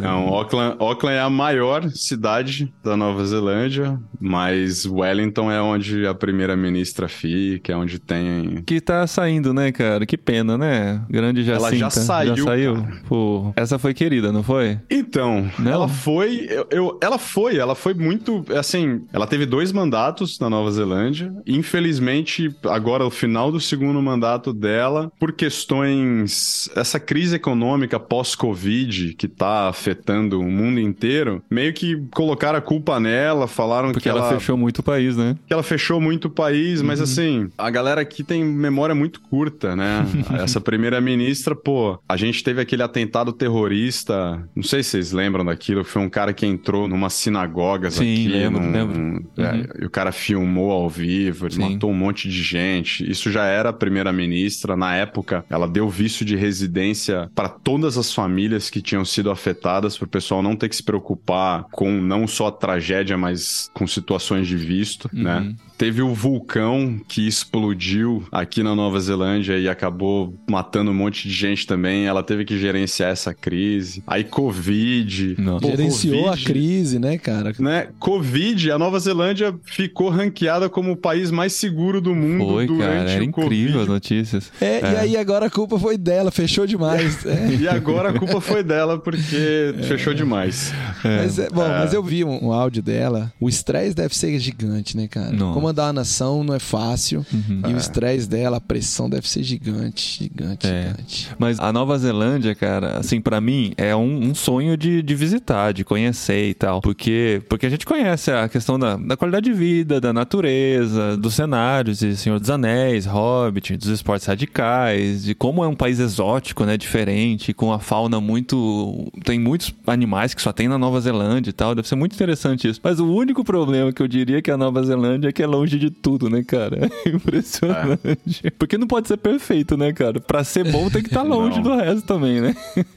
Não, 0.03 0.29
Auckland, 0.29 0.77
Auckland 0.79 1.17
é 1.17 1.21
a 1.21 1.31
maior 1.31 1.91
cidade 2.03 2.73
da 2.83 2.97
Nova 2.97 3.25
Zelândia, 3.25 3.99
mas 4.21 4.85
Wellington 4.87 5.51
é 5.51 5.61
onde 5.61 6.07
a 6.07 6.15
primeira-ministra 6.15 7.09
fica, 7.09 7.73
é 7.73 7.77
onde 7.77 7.99
tem. 7.99 8.63
Que 8.67 8.81
tá 8.81 9.07
saindo, 9.07 9.53
né, 9.55 9.71
cara? 9.73 10.05
Que 10.07 10.17
pena, 10.17 10.57
né? 10.59 11.03
Grande 11.09 11.43
Jacinta. 11.45 11.69
Ela 11.69 11.77
já 11.77 11.91
saiu, 11.91 12.37
Já 12.37 12.45
saiu? 12.45 12.87
Pô, 13.09 13.53
essa 13.57 13.79
foi 13.79 13.95
querida, 13.95 14.33
não 14.33 14.43
foi? 14.43 14.79
Então, 14.91 15.51
Não? 15.59 15.71
ela 15.71 15.89
foi. 15.89 16.47
Eu, 16.51 16.67
eu- 16.71 16.99
ela 17.03 17.19
foi, 17.19 17.57
ela 17.57 17.75
foi 17.75 17.95
muito. 17.95 18.45
Assim, 18.59 19.03
ela 19.13 19.27
teve 19.27 19.47
dois 19.47 19.73
mandatos 19.73 20.39
na 20.41 20.49
Nova 20.51 20.71
Zelândia. 20.71 21.33
Infelizmente, 21.47 22.55
agora, 22.65 23.05
o 23.07 23.11
final 23.11 23.51
do 23.53 23.61
segundo 23.61 24.01
mandato 24.03 24.53
dela, 24.53 25.11
por 25.19 25.33
questões. 25.33 26.69
Essa 26.77 26.99
crise 27.01 27.37
econômica 27.37 27.99
pós-Covid 27.99 29.15
que 29.15 29.29
tá 29.29 29.69
afetando 29.69 30.41
o 30.41 30.51
mundo 30.51 30.81
inteiro, 30.81 31.43
meio 31.51 31.73
que 31.73 31.90
colocaram 32.13 32.59
a 32.59 32.63
culpa 32.63 32.99
nela, 33.01 33.47
falaram 33.47 33.89
Porque 33.93 34.01
que 34.05 34.09
ela, 34.09 34.29
fechou 34.29 34.57
muito 34.57 34.79
o 34.79 34.83
país, 34.83 35.17
né? 35.17 35.37
que 35.47 35.53
ela 35.53 35.63
fechou 35.63 36.01
muito 36.01 36.27
o 36.27 36.31
país, 36.31 36.83
mas 36.83 37.01
assim, 37.01 37.49
a 37.57 37.71
galera 37.71 38.01
aqui 38.01 38.23
tem 38.25 38.45
memória 38.45 38.95
muito 38.95 39.21
curta, 39.21 39.75
né? 39.77 40.05
Essa 40.43 40.61
primeira-ministra, 40.61 41.55
pô, 41.55 41.99
a 42.09 42.17
gente 42.17 42.43
teve 42.43 42.61
aquele 42.61 42.83
atentado 42.83 43.33
terrorista, 43.33 44.43
não 44.55 44.63
sei 44.63 44.83
se 44.83 44.91
vocês 44.91 45.13
lembram 45.13 45.45
daquilo, 45.45 45.85
foi 45.85 46.03
um 46.03 46.09
cara 46.11 46.33
que 46.33 46.47
entrou 46.47 46.89
numa 46.89 47.09
sinagoga 47.11 47.91
Sim, 47.91 48.13
aqui, 48.13 48.29
lembro, 48.29 48.61
num- 48.61 48.73
lembro. 48.73 49.31
é, 49.39 49.51
Uhum. 49.53 49.65
e 49.83 49.85
o 49.87 49.91
cara 49.91 50.13
filmou 50.13 50.71
ao 50.73 50.89
vivo, 50.89 51.47
ele 51.47 51.55
Sim. 51.55 51.73
matou 51.75 51.91
um 51.91 51.95
monte 51.95 52.29
de 52.29 52.43
gente. 52.43 53.09
Isso 53.11 53.31
já 53.31 53.45
era 53.45 53.71
a 53.71 53.73
primeira-ministra, 53.73 54.77
na 54.77 54.95
época, 54.95 55.45
ela 55.49 55.67
deu 55.69 55.89
visto 55.89 56.25
de 56.25 56.37
residência 56.37 57.31
para 57.35 57.49
todas 57.49 57.97
as 57.99 58.13
famílias 58.13 58.69
que 58.71 58.81
tinham 58.83 59.05
sido 59.05 59.31
afetadas, 59.31 59.97
para 59.97 60.07
o 60.07 60.09
pessoal 60.09 60.43
não 60.43 60.57
ter 60.57 60.69
que 60.69 60.77
se 60.77 60.83
preocupar 60.83 61.65
com 61.81 61.91
não 61.91 62.27
só 62.27 62.51
tragédia, 62.51 63.17
mas 63.17 63.71
com 63.73 63.87
situações 63.87 64.47
de 64.47 64.55
visto, 64.55 65.09
né? 65.15 65.55
Teve 65.81 66.03
o 66.03 66.13
vulcão 66.13 67.01
que 67.09 67.27
explodiu 67.27 68.23
aqui 68.31 68.63
na 68.63 68.75
Nova 68.75 69.01
Zelândia 69.01 69.57
e 69.57 69.67
acabou 69.67 70.35
matando 70.47 70.91
um 70.91 70.95
monte 70.95 71.27
de 71.27 71.33
gente 71.33 71.67
também. 71.67 72.05
Ela 72.05 72.23
teve 72.23 72.45
que 72.45 72.59
gerenciar 72.59 73.11
essa 73.11 73.33
crise. 73.33 74.03
Aí, 74.07 74.23
Covid. 74.23 75.37
Pô, 75.37 75.67
Gerenciou 75.67 76.27
a 76.27 76.33
Covid, 76.33 76.45
crise, 76.45 76.99
né, 76.99 77.17
cara? 77.17 77.55
Né? 77.59 77.89
Covid, 77.99 78.71
a 78.71 78.79
Nova 78.79 78.99
Zelândia 78.99 79.59
ficou 79.65 80.11
ranqueada 80.11 80.69
como 80.69 80.93
o 80.93 80.97
país 80.99 81.31
mais 81.31 81.55
seguro 81.55 81.99
do 81.99 82.15
mundo 82.15 82.47
Foi, 82.47 82.67
durante 82.67 82.97
cara. 82.97 83.11
Era 83.13 83.23
o 83.23 83.25
incrível 83.25 83.81
as 83.81 83.87
Covid. 83.87 83.91
notícias. 83.91 84.53
É, 84.61 84.81
e 84.83 84.97
aí 84.99 85.17
agora 85.17 85.47
a 85.47 85.51
culpa 85.51 85.79
foi 85.79 85.97
dela, 85.97 86.31
fechou 86.31 86.67
demais. 86.67 87.25
É. 87.25 87.49
E 87.61 87.67
agora 87.67 88.11
a 88.11 88.13
culpa 88.19 88.39
foi 88.41 88.63
dela 88.63 88.99
porque 88.99 89.75
fechou 89.85 90.13
demais. 90.13 90.75
Mas, 91.03 91.39
é, 91.39 91.49
bom, 91.49 91.67
mas 91.67 91.95
eu 91.95 92.03
vi 92.03 92.23
um, 92.23 92.49
um 92.49 92.53
áudio 92.53 92.83
dela. 92.83 93.33
O 93.41 93.49
estresse 93.49 93.95
deve 93.95 94.15
ser 94.15 94.39
gigante, 94.39 94.95
né, 94.95 95.09
cara? 95.09 95.33
Nossa. 95.33 95.70
Comandar 95.71 95.87
uma 95.87 95.93
nação 95.93 96.43
não 96.43 96.55
é 96.55 96.59
fácil. 96.59 97.25
Uhum. 97.33 97.63
E 97.69 97.75
o 97.75 97.77
estresse 97.77 98.29
dela, 98.29 98.57
a 98.57 98.61
pressão 98.61 99.09
deve 99.09 99.29
ser 99.29 99.43
gigante, 99.43 100.25
gigante, 100.25 100.67
É. 100.67 100.89
gigante. 100.89 101.31
Mas 101.39 101.61
a 101.61 101.73
Nova 101.73 101.97
Zelândia, 101.97 102.55
cara, 102.55 102.99
assim, 102.99 103.21
pra 103.21 103.41
mim, 103.41 103.73
é 103.77 103.95
um, 103.95 104.31
um 104.31 104.35
sonho 104.35 104.77
de, 104.77 105.01
de 105.03 105.15
visitar, 105.15 105.73
de 105.73 105.85
conhecer 105.85 106.49
e 106.51 106.55
tal. 106.55 106.81
Porque, 106.81 107.41
porque 107.49 107.67
a 107.67 107.71
gente 107.71 107.87
conhece 107.87 108.31
a 108.33 108.49
questão 108.49 108.79
da, 108.79 108.97
da 108.97 109.17
qualidade 109.17 109.45
de 109.49 109.53
vida, 109.53 110.01
da 110.01 110.13
natureza, 110.13 111.17
dos 111.17 111.35
cenários, 111.35 111.99
de 112.01 112.17
Senhor 112.17 112.41
dos 112.41 112.51
Anéis, 112.51 113.07
Hobbit, 113.07 113.77
dos 113.77 113.89
esportes 113.89 114.27
radicais, 114.27 115.23
de 115.25 115.35
como 115.35 115.63
é 115.65 115.69
um 115.69 115.77
país 115.77 116.01
exótico, 116.01 116.65
né, 116.65 116.77
diferente, 116.77 117.53
com 117.53 117.73
a 117.73 117.79
fauna 117.79 118.21
muito... 118.21 119.11
Tem 119.25 119.39
muitos 119.39 119.73
animais 119.87 120.35
que 120.35 120.43
só 120.43 120.53
tem 120.53 120.67
na 120.69 120.79
Nova 120.79 121.01
Zelândia 121.01 121.51
e 121.51 121.53
tal. 121.53 121.75
Deve 121.75 121.87
ser 121.87 121.95
muito 121.97 122.15
interessante 122.15 122.69
isso. 122.69 122.81
Mas 122.83 122.99
o 122.99 123.07
único 123.07 123.45
problema 123.45 123.93
que 123.93 124.03
eu 124.03 124.09
diria 124.09 124.43
que 124.43 124.51
a 124.51 124.57
Nova 124.57 124.83
Zelândia 124.83 125.29
é 125.29 125.33
que 125.33 125.43
é 125.43 125.47
longe 125.61 125.79
de 125.79 125.91
tudo, 125.91 126.29
né, 126.31 126.43
cara? 126.43 126.79
É 127.05 127.09
impressionante. 127.11 128.51
Porque 128.59 128.77
não 128.77 128.87
pode 128.87 129.09
ser 129.09 129.17
perfeito, 129.17 129.77
né, 129.77 129.93
cara? 129.93 130.21
Pra 130.21 130.45
ser 130.45 130.71
bom 130.71 130.89
tem 130.91 131.03
que 131.03 131.09
estar 131.09 131.23
longe 131.25 131.57
Não. 131.57 131.63
do 131.63 131.77
resto 131.77 132.03
também, 132.07 132.41
né? 132.41 132.55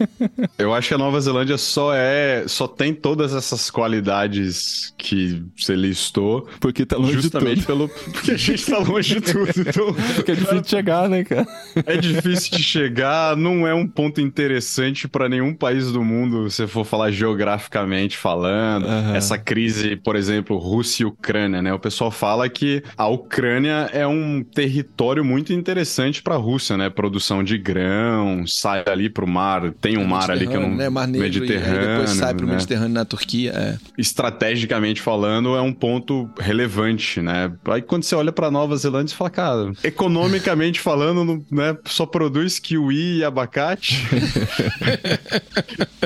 Eu 0.57 0.73
acho 0.73 0.89
que 0.89 0.93
a 0.93 0.97
Nova 0.97 1.19
Zelândia 1.21 1.57
só 1.57 1.93
é. 1.93 2.43
só 2.47 2.67
tem 2.67 2.93
todas 2.93 3.33
essas 3.33 3.69
qualidades 3.69 4.93
que 4.97 5.43
você 5.57 5.75
listou. 5.75 6.47
Porque 6.59 6.85
tá 6.85 6.97
longe 6.97 7.15
de 7.15 7.21
justamente 7.21 7.65
tudo. 7.65 7.67
pelo. 7.67 7.89
Porque 7.89 8.31
a 8.31 8.37
gente 8.37 8.65
tá 8.65 8.77
longe 8.79 9.15
de 9.15 9.21
tudo. 9.21 9.51
Então, 9.57 9.93
Porque 10.15 10.31
é 10.31 10.35
difícil 10.35 10.61
de 10.61 10.69
chegar, 10.69 11.09
né, 11.09 11.23
cara? 11.23 11.47
é 11.85 11.97
difícil 11.97 12.57
de 12.57 12.63
chegar, 12.63 13.35
não 13.37 13.67
é 13.67 13.73
um 13.73 13.87
ponto 13.87 14.19
interessante 14.21 15.07
pra 15.07 15.27
nenhum 15.29 15.53
país 15.53 15.91
do 15.91 16.03
mundo, 16.03 16.49
se 16.49 16.67
for 16.67 16.85
falar 16.85 17.11
geograficamente 17.11 18.17
falando. 18.17 18.85
Aham. 18.85 19.15
essa 19.15 19.37
crise, 19.37 19.95
por 19.95 20.15
exemplo, 20.15 20.57
Rússia 20.57 21.03
e 21.03 21.05
Ucrânia, 21.05 21.61
né? 21.61 21.73
O 21.73 21.79
pessoal 21.79 22.11
fala 22.11 22.49
que 22.53 22.81
a 22.97 23.07
Ucrânia 23.07 23.89
é 23.91 24.05
um 24.07 24.43
território 24.43 25.25
muito 25.25 25.51
interessante 25.51 26.21
para 26.21 26.35
a 26.35 26.37
Rússia, 26.37 26.77
né? 26.77 26.89
Produção 26.89 27.43
de 27.43 27.57
grão, 27.57 28.45
sai 28.47 28.83
ali 28.85 29.09
pro 29.09 29.27
mar, 29.27 29.71
tem 29.81 29.97
um 29.97 30.05
mar 30.05 30.29
ali 30.31 30.47
que 30.47 30.55
é 30.55 30.59
um 30.59 30.75
né? 30.75 30.89
Mar 30.89 31.07
Negro, 31.07 31.21
Mediterrâneo, 31.27 31.83
e 31.83 31.87
depois 31.87 32.09
sai 32.11 32.33
pro 32.33 32.45
né? 32.45 32.53
Mediterrâneo 32.53 32.93
na 32.93 33.05
Turquia. 33.05 33.51
É. 33.55 33.77
estrategicamente 33.97 35.01
falando, 35.01 35.55
é 35.55 35.61
um 35.61 35.73
ponto 35.73 36.29
relevante, 36.39 37.21
né? 37.21 37.51
Aí 37.65 37.81
quando 37.81 38.03
você 38.03 38.15
olha 38.15 38.31
pra 38.31 38.49
Nova 38.51 38.75
Zelândia, 38.77 39.09
você 39.09 39.15
fala, 39.15 39.29
cara, 39.29 39.71
economicamente 39.83 40.79
falando, 40.79 41.23
não- 41.25 41.43
né, 41.51 41.75
só 41.85 42.05
produz 42.05 42.59
kiwi 42.59 43.17
e 43.19 43.23
abacate. 43.23 44.03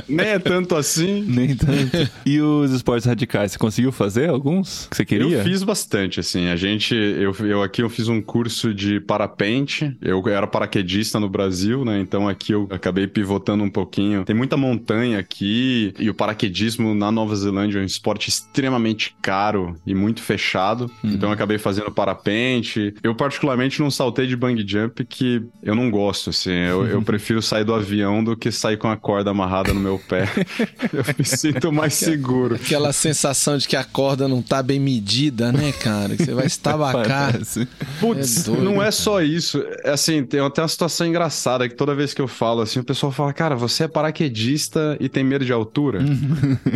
Nem 0.07 0.27
é 0.27 0.39
tanto 0.39 0.75
assim. 0.75 1.23
Nem 1.27 1.55
tanto. 1.55 2.09
E 2.25 2.39
os 2.41 2.71
esportes 2.71 3.05
radicais, 3.05 3.51
você 3.51 3.57
conseguiu 3.57 3.91
fazer 3.91 4.29
alguns 4.29 4.87
que 4.89 4.95
você 4.97 5.05
queria? 5.05 5.37
Eu 5.37 5.43
fiz 5.43 5.63
bastante, 5.63 6.19
assim. 6.19 6.36
A 6.49 6.55
gente, 6.55 6.93
eu, 6.93 7.33
eu 7.45 7.63
aqui 7.63 7.81
eu 7.81 7.89
fiz 7.89 8.07
um 8.07 8.21
curso 8.21 8.73
de 8.73 8.99
parapente. 8.99 9.95
Eu 10.01 10.23
era 10.27 10.45
paraquedista 10.45 11.19
no 11.19 11.29
Brasil, 11.29 11.83
né? 11.83 11.99
Então 11.99 12.27
aqui 12.27 12.51
eu 12.51 12.67
acabei 12.71 13.07
pivotando 13.07 13.63
um 13.63 13.69
pouquinho. 13.69 14.23
Tem 14.23 14.35
muita 14.35 14.57
montanha 14.57 15.19
aqui 15.19 15.93
e 15.99 16.09
o 16.09 16.13
paraquedismo 16.13 16.93
na 16.93 17.11
Nova 17.11 17.35
Zelândia 17.35 17.79
é 17.79 17.81
um 17.81 17.85
esporte 17.85 18.29
extremamente 18.29 19.15
caro 19.21 19.75
e 19.85 19.95
muito 19.95 20.21
fechado. 20.21 20.91
Então 21.03 21.29
eu 21.29 21.33
acabei 21.33 21.57
fazendo 21.57 21.91
parapente. 21.91 22.93
Eu 23.01 23.15
particularmente 23.15 23.79
não 23.79 23.89
saltei 23.89 24.27
de 24.27 24.35
bungee 24.35 24.67
jump 24.67 25.03
que 25.05 25.43
eu 25.63 25.75
não 25.75 25.89
gosto, 25.89 26.29
assim. 26.29 26.51
Eu, 26.51 26.85
eu 26.85 27.01
prefiro 27.03 27.41
sair 27.41 27.63
do 27.63 27.73
avião 27.73 28.23
do 28.23 28.35
que 28.35 28.51
sair 28.51 28.77
com 28.77 28.89
a 28.89 28.97
corda 28.97 29.31
amarrada 29.31 29.73
no 29.73 29.79
meu 29.79 29.99
pé. 29.99 30.27
eu 30.93 31.03
me 31.17 31.25
sinto 31.25 31.71
mais 31.71 31.93
seguro. 31.93 32.55
Aquela 32.55 32.91
sensação 32.91 33.57
de 33.57 33.67
que 33.67 33.75
a 33.75 33.83
corda 33.83 34.27
não 34.27 34.41
tá 34.41 34.61
bem 34.61 34.79
medida, 34.79 35.51
né, 35.51 35.71
cara? 35.71 36.16
Você 36.17 36.33
vai 36.33 36.45
estabacar. 36.45 37.31
Parece. 37.31 37.67
Putz, 37.99 38.41
É 38.47 38.51
doido, 38.51 38.63
não 38.63 38.73
é 38.75 38.77
cara. 38.79 38.91
só 38.91 39.21
isso. 39.21 39.63
É 39.83 39.91
assim, 39.91 40.23
tem 40.23 40.39
até 40.39 40.61
uma 40.61 40.67
situação 40.67 41.07
engraçada 41.07 41.67
que 41.67 41.75
toda 41.75 41.93
vez 41.95 42.13
que 42.13 42.21
eu 42.21 42.27
falo 42.27 42.61
assim, 42.61 42.79
o 42.79 42.83
pessoal 42.83 43.11
fala, 43.11 43.33
cara, 43.33 43.55
você 43.55 43.83
é 43.83 43.87
paraquedista 43.87 44.97
e 44.99 45.07
tem 45.09 45.23
medo 45.23 45.45
de 45.45 45.53
altura. 45.53 45.99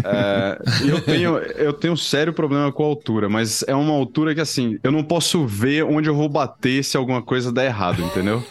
É, 0.04 0.62
e 0.86 0.90
eu 0.90 1.02
tenho, 1.02 1.38
eu 1.38 1.74
tenho 1.74 1.94
um 1.94 1.98
sério 1.98 2.34
problema 2.34 2.72
com 2.72 2.84
a 2.84 2.88
altura, 2.88 3.30
mas 3.30 3.64
é 3.68 3.76
uma 3.76 3.94
altura 3.94 4.34
que 4.36 4.42
assim, 4.42 4.78
eu 4.84 4.92
não 4.92 5.04
posso 5.04 5.46
ver 5.46 5.84
onde 5.84 6.10
eu 6.10 6.16
vou 6.16 6.30
bater 6.30 6.84
se 6.84 6.98
alguma 6.98 7.22
coisa 7.22 7.52
der 7.52 7.66
errado, 7.66 8.02
entendeu? 8.02 8.44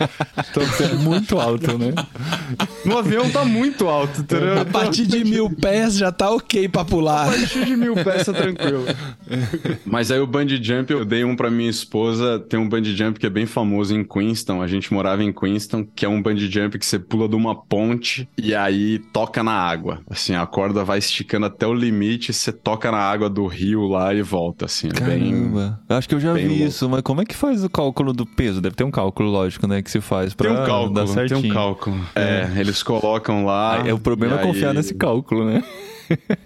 Então 0.51 0.63
é 0.87 0.95
muito 0.95 1.39
alto, 1.39 1.77
né? 1.79 1.93
No 2.85 2.99
avião 2.99 3.29
tá 3.31 3.45
muito 3.45 3.89
alto, 3.89 4.21
entendeu? 4.21 4.61
A 4.61 4.65
partir 4.65 5.07
de 5.07 5.25
mil 5.25 5.51
pés 5.51 5.97
já 5.97 6.11
tá 6.13 6.31
ok 6.31 6.69
pra 6.69 6.85
pular. 6.85 7.29
A 7.29 7.33
partir 7.33 7.65
de 7.65 7.77
mil 7.77 7.95
pés 7.95 8.27
tá 8.27 8.33
tranquilo. 8.33 8.85
Mas 9.85 10.11
aí 10.11 10.19
o 10.21 10.27
bungee 10.27 10.63
jump, 10.63 10.80
eu 10.89 11.05
dei 11.05 11.25
um 11.25 11.37
pra 11.37 11.51
minha 11.51 11.69
esposa. 11.69 12.39
Tem 12.39 12.59
um 12.59 12.69
bungee 12.69 12.97
jump 12.97 13.19
que 13.19 13.27
é 13.27 13.31
bem 13.31 13.47
famoso 13.47 13.95
em 13.95 14.05
Queenston. 14.05 14.63
A 14.63 14.67
gente 14.67 14.93
morava 14.93 15.23
em 15.23 15.33
Queenston, 15.33 15.85
que 15.85 16.05
é 16.05 16.09
um 16.09 16.23
bungee 16.23 16.51
jump 16.51 16.79
que 16.79 16.87
você 16.87 16.99
pula 16.99 17.29
de 17.29 17.35
uma 17.37 17.55
ponte 17.55 18.29
e 18.39 18.55
aí 18.55 18.99
toca 19.13 19.43
na 19.43 19.53
água. 19.53 20.01
Assim, 20.09 20.35
a 20.35 20.47
corda 20.47 20.85
vai 20.85 20.99
esticando 20.99 21.47
até 21.47 21.67
o 21.67 21.75
limite, 21.75 22.33
você 22.33 22.53
toca 22.53 22.91
na 22.91 22.99
água 22.99 23.29
do 23.29 23.47
rio 23.47 23.87
lá 23.89 24.15
e 24.15 24.23
volta, 24.23 24.65
assim. 24.67 24.89
É 24.89 25.01
bem... 25.01 25.31
Caramba. 25.33 25.81
Eu 25.89 25.97
acho 25.97 26.09
que 26.09 26.15
eu 26.15 26.21
já 26.21 26.33
bem 26.33 26.45
vi 26.45 26.55
louco. 26.55 26.65
isso, 26.69 26.89
mas 26.89 27.03
como 27.03 27.21
é 27.21 27.25
que 27.25 27.35
faz 27.37 27.63
o 27.65 27.69
cálculo 27.71 28.13
do 28.13 28.25
peso? 28.25 28.61
Deve 28.61 28.75
ter 28.77 28.85
um 28.85 28.91
cálculo, 28.91 29.31
lógico, 29.31 29.67
né? 29.67 29.83
Que 29.83 29.91
se 29.91 30.01
faz 30.01 30.35
pra 30.35 30.49
Tem 30.53 30.63
um 30.63 30.67
cálculo, 30.67 30.95
dar 30.95 31.05
tem 31.05 31.15
certinho. 31.15 31.51
um 31.51 31.55
cálculo. 31.55 32.01
É, 32.15 32.49
eles 32.57 32.83
colocam 32.83 33.45
lá. 33.45 33.83
Aí, 33.83 33.93
o 33.93 33.99
problema 33.99 34.41
é 34.41 34.43
confiar 34.43 34.71
aí- 34.71 34.77
nesse 34.77 34.95
cálculo, 34.95 35.45
né? 35.45 35.63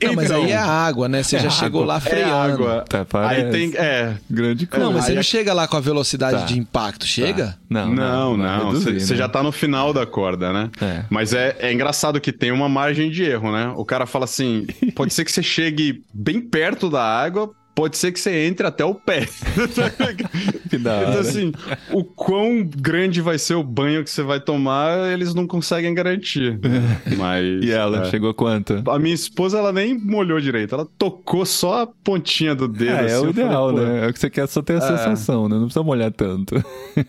Não, 0.03 0.15
mas 0.15 0.27
Então, 0.27 0.43
aí 0.45 0.51
é 0.53 0.57
a 0.57 0.67
água, 0.67 1.09
né? 1.09 1.23
Você 1.23 1.37
É 1.37 1.41
já 1.41 1.51
chegou 1.51 1.83
água. 1.83 1.95
lá 1.95 1.97
É 1.99 2.01
freando. 2.01 2.35
água. 2.69 2.85
Tá, 2.89 3.07
aí 3.29 3.51
tem. 3.51 3.73
É. 3.77 4.15
Grande 4.31 4.67
coisa. 4.67 4.85
Não, 4.85 4.93
mas 4.93 5.03
Aí 5.05 5.09
você 5.09 5.13
não 5.15 5.21
é- 5.21 5.25
chega 5.25 5.53
lá 5.55 5.67
com 5.67 5.77
a 5.77 5.81
velocidade 5.81 6.39
Tá. 6.41 6.45
de 6.45 6.59
impacto. 6.59 7.07
Chega? 7.07 7.57
Não, 7.69 7.93
Não, 7.95 8.37
vai 8.39 8.47
não. 8.47 8.67
reduzir, 8.67 9.01
Você 9.01 9.13
né? 9.15 9.19
já 9.19 9.29
tá 9.29 9.43
no 9.43 9.51
final 9.53 9.93
da 9.93 10.05
corda, 10.07 10.53
né? 10.53 10.71
É. 10.81 11.05
Mas 11.11 11.33
é, 11.33 11.57
é 11.59 11.73
engraçado 11.73 12.21
que 12.21 12.33
tem 12.33 12.53
uma 12.53 12.69
margem 12.69 13.11
de 13.11 13.23
erro, 13.25 13.51
né? 13.53 13.73
O 13.77 13.85
cara 13.85 14.07
fala 14.07 14.25
assim: 14.25 14.67
pode 14.95 15.13
ser 15.15 15.25
que 15.25 15.33
você 15.33 15.43
chegue 15.43 16.03
bem 16.13 16.41
perto 16.41 16.91
da 16.91 17.03
água, 17.03 17.51
pode 17.75 17.97
ser 17.97 18.13
que 18.13 18.21
você 18.21 18.47
entre 18.47 18.67
até 18.67 18.85
o 18.85 18.95
pé. 18.95 19.27
Que 20.69 20.79
da 20.79 20.95
hora. 20.95 21.09
Então, 21.11 21.21
assim, 21.21 21.53
o 21.93 22.03
quão 22.05 22.65
grande 22.65 23.21
vai 23.21 23.39
ser 23.39 23.55
o 23.55 23.63
banho 23.63 24.03
que 24.03 24.11
você 24.11 24.23
vai 24.23 24.41
tomar, 24.41 25.13
eles 25.13 25.35
não 25.35 25.47
conseguem 25.47 25.93
garantir. 25.95 26.59
Mas. 27.17 27.63
E 27.63 27.71
ela, 27.71 28.07
é. 28.07 28.11
chegou 28.11 28.33
quanto? 28.35 28.83
A 28.89 28.99
minha 28.99 29.15
esposa, 29.15 29.59
ela 29.59 29.73
nem 29.73 29.97
molhou 29.99 30.41
direito. 30.41 30.75
Ela 30.75 30.87
tocou 30.99 31.45
só 31.45 31.83
a 31.83 31.87
pontinha 31.87 32.55
do 32.55 32.67
dedo. 32.67 32.91
É, 32.91 33.03
é 33.03 33.05
assim, 33.05 33.15
o 33.15 33.29
eu 33.29 33.35
falei, 33.35 33.47
ideal, 33.47 33.71
"Pô, 33.71 33.81
né? 33.81 34.05
É 34.07 34.09
o 34.09 34.13
que 34.13 34.19
você 34.19 34.31
quer 34.31 34.49
só 34.49 34.63
ter 34.63 34.77
a 34.77 34.81
sensação, 34.81 35.49
né? 35.49 35.57
Não 35.57 35.65
precisa 35.67 35.83
molhar 35.85 36.11
tanto. 36.13 36.55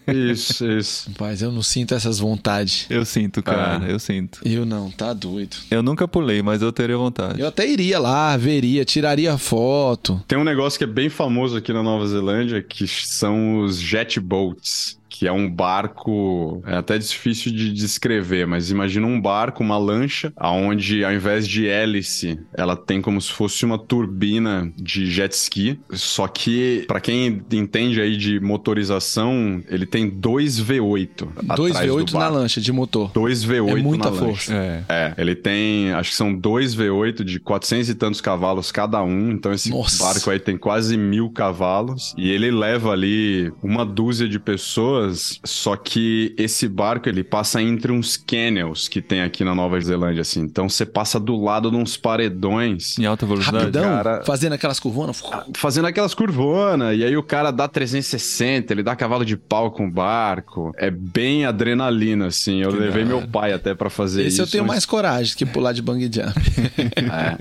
Isso, 0.07 0.65
isso. 0.69 1.09
Rapaz, 1.11 1.41
eu 1.41 1.51
não 1.51 1.61
sinto 1.63 1.93
essas 1.95 2.19
vontades. 2.19 2.85
Eu 2.89 3.05
sinto, 3.05 3.41
cara, 3.41 3.79
Ah. 3.83 3.89
eu 3.89 3.99
sinto. 3.99 4.39
Eu 4.45 4.65
não, 4.65 4.91
tá 4.91 5.13
doido. 5.13 5.55
Eu 5.71 5.81
nunca 5.81 6.07
pulei, 6.07 6.41
mas 6.41 6.61
eu 6.61 6.71
teria 6.71 6.97
vontade. 6.97 7.39
Eu 7.39 7.47
até 7.47 7.67
iria 7.67 7.99
lá, 7.99 8.35
veria, 8.37 8.83
tiraria 8.85 9.37
foto. 9.37 10.21
Tem 10.27 10.37
um 10.37 10.43
negócio 10.43 10.54
que 10.77 10.83
é 10.83 10.87
bem 10.87 11.09
famoso 11.09 11.57
aqui 11.57 11.71
na 11.73 11.83
Nova 11.83 12.05
Zelândia, 12.07 12.61
que 12.61 12.87
são 12.87 13.59
os 13.59 13.79
jet 13.79 14.19
boats. 14.19 14.99
Que 15.17 15.27
é 15.27 15.31
um 15.31 15.49
barco, 15.49 16.61
é 16.65 16.75
até 16.75 16.97
difícil 16.97 17.51
de 17.53 17.71
descrever, 17.71 18.45
mas 18.45 18.69
imagina 18.69 19.07
um 19.07 19.19
barco, 19.19 19.63
uma 19.63 19.77
lancha, 19.77 20.33
aonde 20.35 21.05
ao 21.05 21.13
invés 21.13 21.47
de 21.47 21.67
hélice, 21.67 22.37
ela 22.53 22.75
tem 22.75 23.01
como 23.01 23.21
se 23.21 23.31
fosse 23.31 23.63
uma 23.63 23.77
turbina 23.77 24.69
de 24.75 25.09
jet 25.09 25.31
ski. 25.31 25.79
Só 25.93 26.27
que, 26.27 26.83
pra 26.85 26.99
quem 26.99 27.41
entende 27.51 28.01
aí 28.01 28.17
de 28.17 28.41
motorização, 28.41 29.63
ele 29.69 29.85
tem 29.85 30.09
dois 30.09 30.59
V8. 30.59 31.27
Dois 31.55 31.71
atrás 31.71 31.89
do 31.89 31.97
V8 31.97 32.13
na 32.13 32.27
lancha 32.27 32.59
de 32.59 32.71
motor. 32.73 33.11
Dois 33.13 33.45
V8 33.45 33.69
É 33.69 33.75
muita 33.75 34.11
força. 34.11 34.53
É. 34.53 34.83
É, 34.89 35.13
ele 35.17 35.35
tem, 35.35 35.93
acho 35.93 36.09
que 36.09 36.15
são 36.15 36.33
dois 36.33 36.75
V8 36.75 37.23
de 37.23 37.39
400 37.39 37.89
e 37.89 37.95
tantos 37.95 38.19
cavalos 38.19 38.71
cada 38.71 39.01
um, 39.01 39.31
então 39.31 39.53
esse 39.53 39.69
Nossa. 39.69 40.03
barco 40.03 40.29
aí 40.29 40.39
tem 40.39 40.57
quase 40.57 40.97
mil 40.97 41.29
cavalos 41.29 42.13
e 42.17 42.29
ele 42.29 42.51
leva 42.51 42.91
ali 42.91 43.53
uma 43.61 43.85
dúzia 43.85 44.27
de 44.27 44.39
pessoas, 44.39 45.04
só 45.13 45.75
que 45.75 46.33
esse 46.37 46.67
barco 46.67 47.07
ele 47.09 47.23
passa 47.23 47.61
entre 47.61 47.91
uns 47.91 48.17
canyons 48.17 48.87
que 48.87 49.01
tem 49.01 49.21
aqui 49.21 49.43
na 49.43 49.53
Nova 49.55 49.79
Zelândia, 49.79 50.21
assim, 50.21 50.41
então 50.41 50.67
você 50.69 50.85
passa 50.85 51.19
do 51.19 51.35
lado 51.41 51.69
de 51.69 51.77
uns 51.77 51.97
paredões 51.97 52.97
Em 52.97 53.05
alta 53.05 53.25
velocidade? 53.25 53.57
Rapidão, 53.65 53.83
cara. 53.83 54.23
fazendo 54.25 54.53
aquelas 54.53 54.79
curvonas. 54.79 55.21
fazendo 55.55 55.85
aquelas 55.87 56.13
curvonas, 56.13 56.97
e 56.97 57.03
aí 57.03 57.15
o 57.17 57.23
cara 57.23 57.51
dá 57.51 57.67
360, 57.67 58.73
ele 58.73 58.83
dá 58.83 58.95
cavalo 58.95 59.25
de 59.25 59.37
pau 59.37 59.71
com 59.71 59.87
o 59.87 59.91
barco, 59.91 60.71
é 60.77 60.89
bem 60.89 61.45
adrenalina, 61.45 62.27
assim, 62.27 62.61
eu 62.61 62.69
Que 62.71 62.77
levei 62.77 63.03
da 63.03 63.09
meu 63.09 63.27
pai 63.27 63.53
até 63.53 63.73
pra 63.73 63.89
fazer 63.89 64.21
Esse 64.21 64.35
isso. 64.35 64.41
eu 64.41 64.47
tenho 64.47 64.63
mas- 64.63 64.75
mais 64.75 64.85
coragem 64.85 65.35
que 65.35 65.45
pular 65.45 65.71
de 65.73 65.81
bungee 65.81 66.09
jump. 66.11 66.33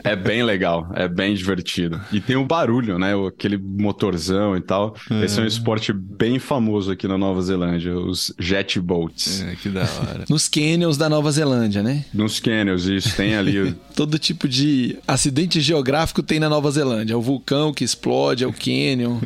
É, 0.05 0.13
é 0.13 0.17
bem 0.17 0.43
legal, 0.43 0.89
é 0.95 1.09
bem 1.09 1.35
divertido. 1.35 2.01
E 2.13 2.21
tem 2.21 2.37
o 2.37 2.45
barulho, 2.45 2.99
né? 2.99 3.15
o- 3.15 3.27
Aquele 3.27 3.57
motorzão 3.59 4.57
e 4.57 4.61
tal. 4.61 4.95
Esse 5.23 5.41
é 5.41 5.43
um 5.43 5.47
esporte 5.47 5.93
bem 5.93 6.39
famoso 6.39 6.93
aqui 6.93 7.07
na 7.09 7.17
Nova 7.19 7.41
Zelândia, 7.43 7.54
os 7.57 8.33
jet 8.39 8.81
boats. 8.81 9.43
É, 9.43 9.57
que 9.57 9.69
da 9.69 9.83
hora. 9.83 10.25
Nos 10.31 10.49
canyons 10.49 10.97
da 10.97 11.09
Nova 11.09 11.31
Zelândia, 11.31 11.83
né? 11.83 12.05
Nos 12.13 12.41
canyons, 12.41 12.85
isso 12.85 13.15
tem 13.17 13.35
ali. 13.37 13.75
Todo 13.95 14.19
tipo 14.19 14.49
de 14.49 14.97
acidente 15.07 15.61
geográfico 15.61 16.23
tem 16.23 16.39
na 16.41 16.49
Nova 16.49 16.71
Zelândia. 16.71 17.15
É 17.15 17.17
o 17.17 17.21
vulcão 17.23 17.73
que 17.73 17.85
explode, 17.85 18.45
é 18.45 18.47
o 18.47 18.53
canyon. 18.53 19.19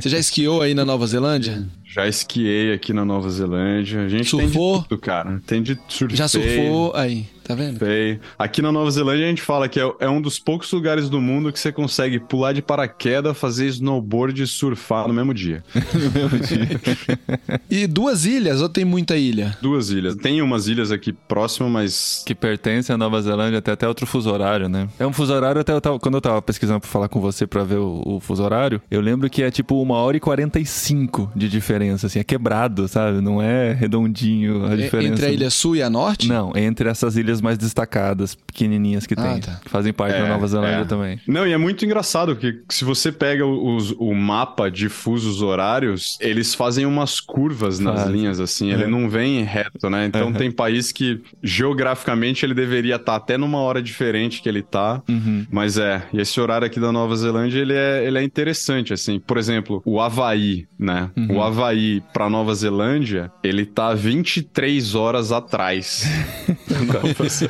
Você 0.00 0.08
já 0.08 0.18
esquiou 0.18 0.62
aí 0.62 0.74
na 0.74 0.84
Nova 0.84 1.06
Zelândia? 1.06 1.66
Já 1.84 2.06
esquiei 2.06 2.72
aqui 2.72 2.92
na 2.92 3.04
Nova 3.04 3.28
Zelândia. 3.30 4.02
A 4.04 4.08
gente 4.08 4.28
Surfou? 4.28 4.74
tem 4.74 4.82
de 4.82 4.88
tudo, 4.88 4.98
cara. 5.00 5.42
Tem 5.46 5.62
de 5.62 5.78
surfei. 5.88 6.16
Já 6.16 6.28
surfou 6.28 6.92
aí, 6.94 7.26
tá 7.50 7.62
vendo? 7.62 7.78
surfei. 7.78 8.18
Aqui 8.38 8.62
na 8.62 8.72
Nova 8.72 8.90
Zelândia 8.90 9.26
a 9.26 9.28
gente 9.28 9.42
fala 9.42 9.68
que 9.68 9.78
é, 9.80 9.92
é 10.00 10.08
um 10.08 10.20
dos 10.20 10.38
poucos 10.38 10.70
lugares 10.72 11.08
do 11.08 11.20
mundo 11.20 11.52
que 11.52 11.58
você 11.58 11.70
consegue 11.72 12.18
pular 12.18 12.52
de 12.52 12.62
paraquedas, 12.62 13.36
fazer 13.36 13.66
snowboard 13.66 14.42
e 14.42 14.46
surfar 14.46 15.06
no 15.08 15.14
mesmo 15.14 15.34
dia. 15.34 15.62
E 17.70 17.86
duas 17.86 18.24
ilhas 18.24 18.60
ou 18.60 18.68
tem 18.68 18.84
muita 18.84 19.16
ilha? 19.16 19.56
Duas 19.62 19.90
ilhas. 19.90 20.16
Tem 20.16 20.42
umas 20.42 20.66
ilhas 20.66 20.90
aqui 20.90 21.12
próximas, 21.12 21.70
mas 21.70 22.22
que 22.26 22.34
pertence 22.34 22.92
à 22.92 22.96
Nova 22.98 23.20
Zelândia, 23.22 23.62
tem 23.62 23.72
até 23.72 23.86
outro 23.86 24.06
fuso 24.06 24.30
horário, 24.30 24.68
né? 24.68 24.88
É 24.98 25.06
um 25.06 25.12
fuso 25.12 25.32
horário, 25.32 25.60
até 25.60 25.72
eu 25.72 25.80
tava- 25.80 25.98
quando 25.98 26.14
eu 26.16 26.20
tava 26.20 26.42
pesquisando 26.42 26.80
pra 26.80 26.88
falar 26.88 27.08
com 27.08 27.20
você 27.20 27.46
pra 27.46 27.62
ver 27.64 27.76
o, 27.78 28.02
o 28.04 28.20
fuso 28.20 28.42
horário, 28.42 28.80
eu 28.90 29.00
lembro 29.00 29.28
que 29.30 29.42
é 29.42 29.50
tipo 29.50 29.80
uma 29.80 29.96
hora 29.96 30.16
e 30.16 30.20
45 30.20 31.30
de 31.34 31.48
diferença, 31.48 32.06
assim, 32.06 32.18
é 32.18 32.24
quebrado, 32.24 32.88
sabe? 32.88 33.20
Não 33.20 33.40
é 33.40 33.72
redondinho 33.72 34.66
a 34.66 34.74
diferença. 34.76 35.12
Entre 35.14 35.26
a 35.26 35.30
ilha 35.32 35.50
sul 35.50 35.76
e 35.76 35.82
a 35.82 35.90
norte? 35.90 36.28
Não, 36.28 36.52
entre 36.56 36.88
essas 36.88 37.16
ilhas 37.16 37.39
ilhas 37.40 37.42
mais 37.42 37.58
destacadas, 37.58 38.34
pequenininhas 38.34 39.06
que 39.06 39.14
Ah, 39.16 39.22
tem, 39.22 39.40
tá. 39.40 39.60
que 39.64 39.68
fazem 39.68 39.92
parte 39.92 40.14
É, 40.16 40.22
da 40.22 40.28
Nova 40.28 40.46
Zelândia 40.46 40.82
é. 40.82 40.84
também. 40.84 41.20
Não, 41.26 41.46
e 41.46 41.52
é 41.52 41.56
muito 41.56 41.84
engraçado, 41.84 42.34
porque 42.36 42.60
se 42.68 42.84
você 42.84 43.10
pega 43.10 43.44
os- 43.46 43.92
o 43.98 44.14
mapa 44.14 44.70
de 44.70 44.88
fusos 44.88 45.42
horários, 45.42 46.16
eles 46.20 46.54
fazem 46.54 46.86
umas 46.86 47.18
curvas 47.20 47.78
nas 47.80 48.06
linhas, 48.06 48.38
assim, 48.40 48.70
ele 48.72 48.84
É. 48.84 48.86
não 48.86 49.08
vem 49.08 49.42
reto, 49.42 49.88
né? 49.90 50.06
Então 50.06 50.28
Aham. 50.28 50.32
tem 50.34 50.50
país 50.50 50.92
que, 50.92 51.20
geograficamente, 51.42 52.44
ele 52.44 52.54
deveria 52.54 52.96
estar 52.96 53.16
até 53.16 53.36
numa 53.38 53.58
hora 53.58 53.82
diferente 53.82 54.42
que 54.42 54.48
ele 54.48 54.62
tá. 54.62 55.02
Uhum. 55.08 55.46
Mas 55.50 55.78
é, 55.78 56.02
e 56.12 56.20
esse 56.20 56.40
horário 56.40 56.66
aqui 56.66 56.78
da 56.78 56.92
Nova 56.92 57.16
Zelândia, 57.16 57.58
ele 57.60 57.72
é, 57.74 58.04
ele 58.06 58.18
é 58.18 58.22
interessante, 58.22 58.92
assim. 58.92 59.18
Por 59.18 59.38
exemplo, 59.38 59.82
o 59.84 60.00
Havaí, 60.00 60.66
né? 60.78 61.10
Uhum. 61.16 61.36
O 61.38 61.42
Havaí 61.42 62.02
pra 62.12 62.28
Nova 62.28 62.54
Zelândia, 62.54 63.30
ele 63.42 63.64
tá 63.64 63.94
23 63.94 64.94
horas 64.94 65.32
atrás. 65.32 66.04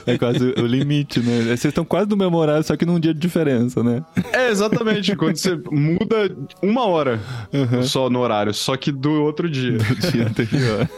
É 0.07 0.19
quase 0.19 0.55
o 0.59 0.67
limite, 0.67 1.21
né? 1.21 1.43
Vocês 1.45 1.65
estão 1.67 1.85
quase 1.85 2.09
no 2.09 2.17
mesmo 2.17 2.37
horário, 2.37 2.63
só 2.65 2.77
que 2.77 2.85
num 2.87 2.99
dia 3.01 3.13
de 3.15 3.21
diferença, 3.21 3.83
né? 3.83 4.03
É, 4.33 4.51
exatamente. 4.51 5.15
quando 5.17 5.37
você 5.37 5.59
muda 5.71 6.31
uma 6.63 6.85
hora 6.87 7.21
Uhum. 7.53 7.83
só 7.83 8.09
no 8.11 8.21
horário, 8.21 8.53
só 8.55 8.77
que 8.77 8.91
do 8.93 9.11
outro 9.23 9.49
dia. 9.49 9.79
O 9.79 10.11
dia 10.13 10.27
anterior. 10.27 10.89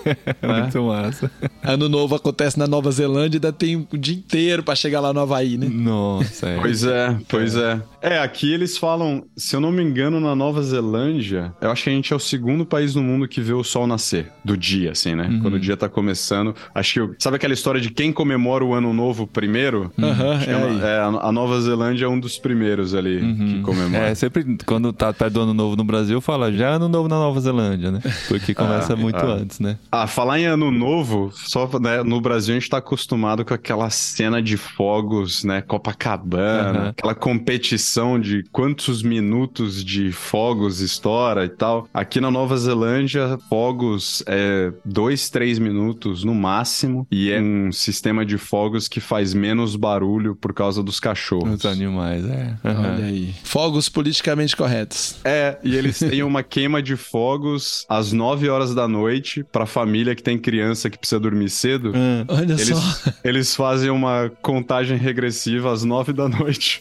É 0.41 0.47
muito 0.47 0.83
massa. 0.83 1.31
Ano 1.63 1.89
novo 1.89 2.15
acontece 2.15 2.59
na 2.59 2.67
Nova 2.67 2.91
Zelândia 2.91 3.37
e 3.37 3.39
ainda 3.39 3.53
tem 3.53 3.77
o 3.93 3.99
dia 3.99 4.15
inteiro 4.17 4.63
pra 4.63 4.75
chegar 4.75 5.01
lá 5.01 5.13
no 5.13 5.21
Havaí, 5.21 5.57
né? 5.57 5.69
Nossa, 5.71 6.49
é. 6.49 6.57
Pois 6.61 6.85
é, 6.85 7.17
pois 7.29 7.57
é. 7.57 7.63
É, 7.73 7.81
aqui 8.03 8.53
eles 8.53 8.77
falam, 8.77 9.25
se 9.37 9.55
eu 9.55 9.61
não 9.61 9.71
me 9.71 9.83
engano, 9.83 10.19
na 10.21 10.35
Nova 10.35 10.63
Zelândia, 10.63 11.55
eu 11.61 11.71
acho 11.71 11.85
que 11.85 11.91
a 11.91 11.93
gente 11.93 12.13
é 12.13 12.17
o 12.17 12.19
segundo 12.19 12.65
país 12.67 12.95
no 12.95 13.03
mundo 13.03 13.29
que 13.29 13.41
vê 13.41 13.53
o 13.53 13.63
sol 13.63 13.87
nascer, 13.87 14.31
do 14.45 14.57
dia, 14.57 14.93
assim, 14.93 15.15
né? 15.15 15.29
Uhum. 15.29 15.41
Quando 15.41 15.55
o 15.55 15.61
dia 15.61 15.77
tá 15.77 15.89
começando. 15.89 16.55
Acho 16.75 16.93
que, 16.95 17.01
eu- 17.01 17.15
sabe 17.19 17.37
aquela 17.37 17.55
história 17.55 17.81
de 17.81 17.91
quem 17.91 18.13
comemora 18.13 18.65
o 18.65 18.75
ano 18.75 18.93
novo 18.93 19.27
primeiro? 19.27 19.93
Aham, 19.99 20.33
Acho 20.37 20.45
que 20.47 20.51
é 20.51 20.55
é, 20.55 20.99
a- 21.01 21.33
Nova 21.33 21.61
Zelândia 21.61 22.07
é 22.07 22.09
um 22.09 22.19
dos 22.19 22.39
primeiros 22.39 22.95
ali 22.95 23.21
que 23.21 23.61
comemora. 23.63 24.09
É, 24.09 24.15
sempre 24.15 24.57
quando 24.67 24.93
tá 24.93 25.13
perto 25.13 25.35
do 25.35 25.41
ano 25.43 25.55
novo 25.55 25.77
no 25.77 25.85
Brasil, 25.85 26.21
fala 26.21 26.53
já 26.53 26.71
ano 26.71 26.89
novo 26.89 27.09
na 27.09 27.17
Nova 27.17 27.41
Zelândia, 27.41 27.91
né? 27.91 28.01
Porque 28.29 28.53
começa 28.55 28.93
Ah, 28.95 28.97
muito 28.97 29.17
ah. 29.17 29.35
antes, 29.35 29.61
né? 29.61 29.79
Ah, 29.91 30.07
falar 30.07 30.39
em 30.41 30.45
ano 30.47 30.71
novo, 30.71 31.31
só 31.33 31.69
né, 31.81 32.03
no 32.03 32.21
Brasil 32.21 32.55
a 32.55 32.59
gente 32.59 32.69
tá 32.69 32.79
acostumado 32.79 33.45
com 33.45 33.55
aquela 33.55 33.89
cena 33.91 34.43
de 34.43 34.57
fogos, 34.57 35.45
né? 35.45 35.63
Copacabana, 35.63 36.89
aquela 36.91 37.15
competição 37.15 37.92
de 38.21 38.43
quantos 38.51 39.03
minutos 39.03 39.85
de 39.85 40.13
fogos 40.13 40.81
estoura 40.81 41.45
e 41.45 41.49
tal. 41.49 41.87
Aqui 41.93 42.21
na 42.23 42.31
Nova 42.31 42.57
Zelândia, 42.57 43.39
fogos 43.51 44.23
é 44.27 44.73
dois, 44.83 45.29
três 45.29 45.59
minutos 45.59 46.25
no 46.25 46.35
máximo, 46.35 47.07
e 47.11 47.31
é 47.31 47.39
um 47.39 47.71
sistema 47.71 48.25
de 48.25 48.39
fogos 48.39 48.89
que 48.89 48.99
faz 48.99 49.35
menos 49.35 49.77
barulho 49.77 50.35
por 50.35 50.55
causa 50.55 50.83
dos 50.83 50.99
cachorros. 50.99 51.61
Os 51.61 51.67
animais, 51.67 52.25
é. 52.25 52.55
Aham. 52.65 52.95
Olha 52.95 53.05
aí. 53.05 53.35
Fogos 53.45 53.91
politicamente 53.91 54.57
corretos. 54.57 55.17
É, 55.23 55.59
e 55.63 55.77
eles 55.77 55.99
têm 55.99 56.23
uma 56.23 56.43
queima 56.43 56.83
de 56.83 56.97
fogos 56.97 57.85
às 57.89 58.11
9 58.11 58.49
horas 58.49 58.75
da 58.75 58.89
noite 58.89 59.45
pra 59.53 59.67
família 59.67 60.15
que 60.15 60.23
tem 60.23 60.39
criança 60.39 60.89
que 60.89 60.97
precisa 60.99 61.21
dormir 61.21 61.51
cedo. 61.51 61.93
Ah. 61.95 62.25
Olha 62.29 62.55
Eles, 62.55 62.69
só. 62.69 63.11
eles 63.23 63.55
fazem 63.55 63.91
uma 63.91 64.33
contagem 64.41 64.97
regressiva 64.97 65.71
às 65.71 65.85
9 65.85 66.13
da 66.15 66.29
noite. 66.29 66.81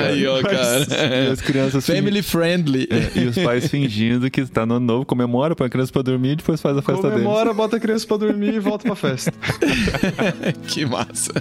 Aí, 0.00 0.26
ó, 0.26 0.38
E 0.40 0.42
cara. 0.42 1.32
as 1.32 1.40
crianças 1.40 1.86
Family 1.86 2.22
friendly. 2.22 2.88
É, 2.90 3.18
e 3.18 3.24
os 3.26 3.36
pais 3.38 3.66
fingindo 3.68 4.30
que 4.30 4.44
tá 4.46 4.64
no 4.66 4.74
ano 4.74 4.86
novo, 4.86 5.04
comemora, 5.06 5.54
põe 5.54 5.66
a 5.66 5.70
criança 5.70 5.92
pra 5.92 6.02
dormir 6.02 6.32
e 6.32 6.36
depois 6.36 6.60
faz 6.60 6.76
a 6.76 6.82
festa 6.82 7.02
deles. 7.08 7.24
Comemora, 7.24 7.52
bota 7.54 7.76
a 7.76 7.80
criança 7.80 8.06
pra 8.06 8.16
dormir 8.16 8.54
e 8.54 8.58
volta 8.58 8.84
pra 8.84 8.96
festa. 8.96 9.32
que 10.66 10.84
massa. 10.86 11.32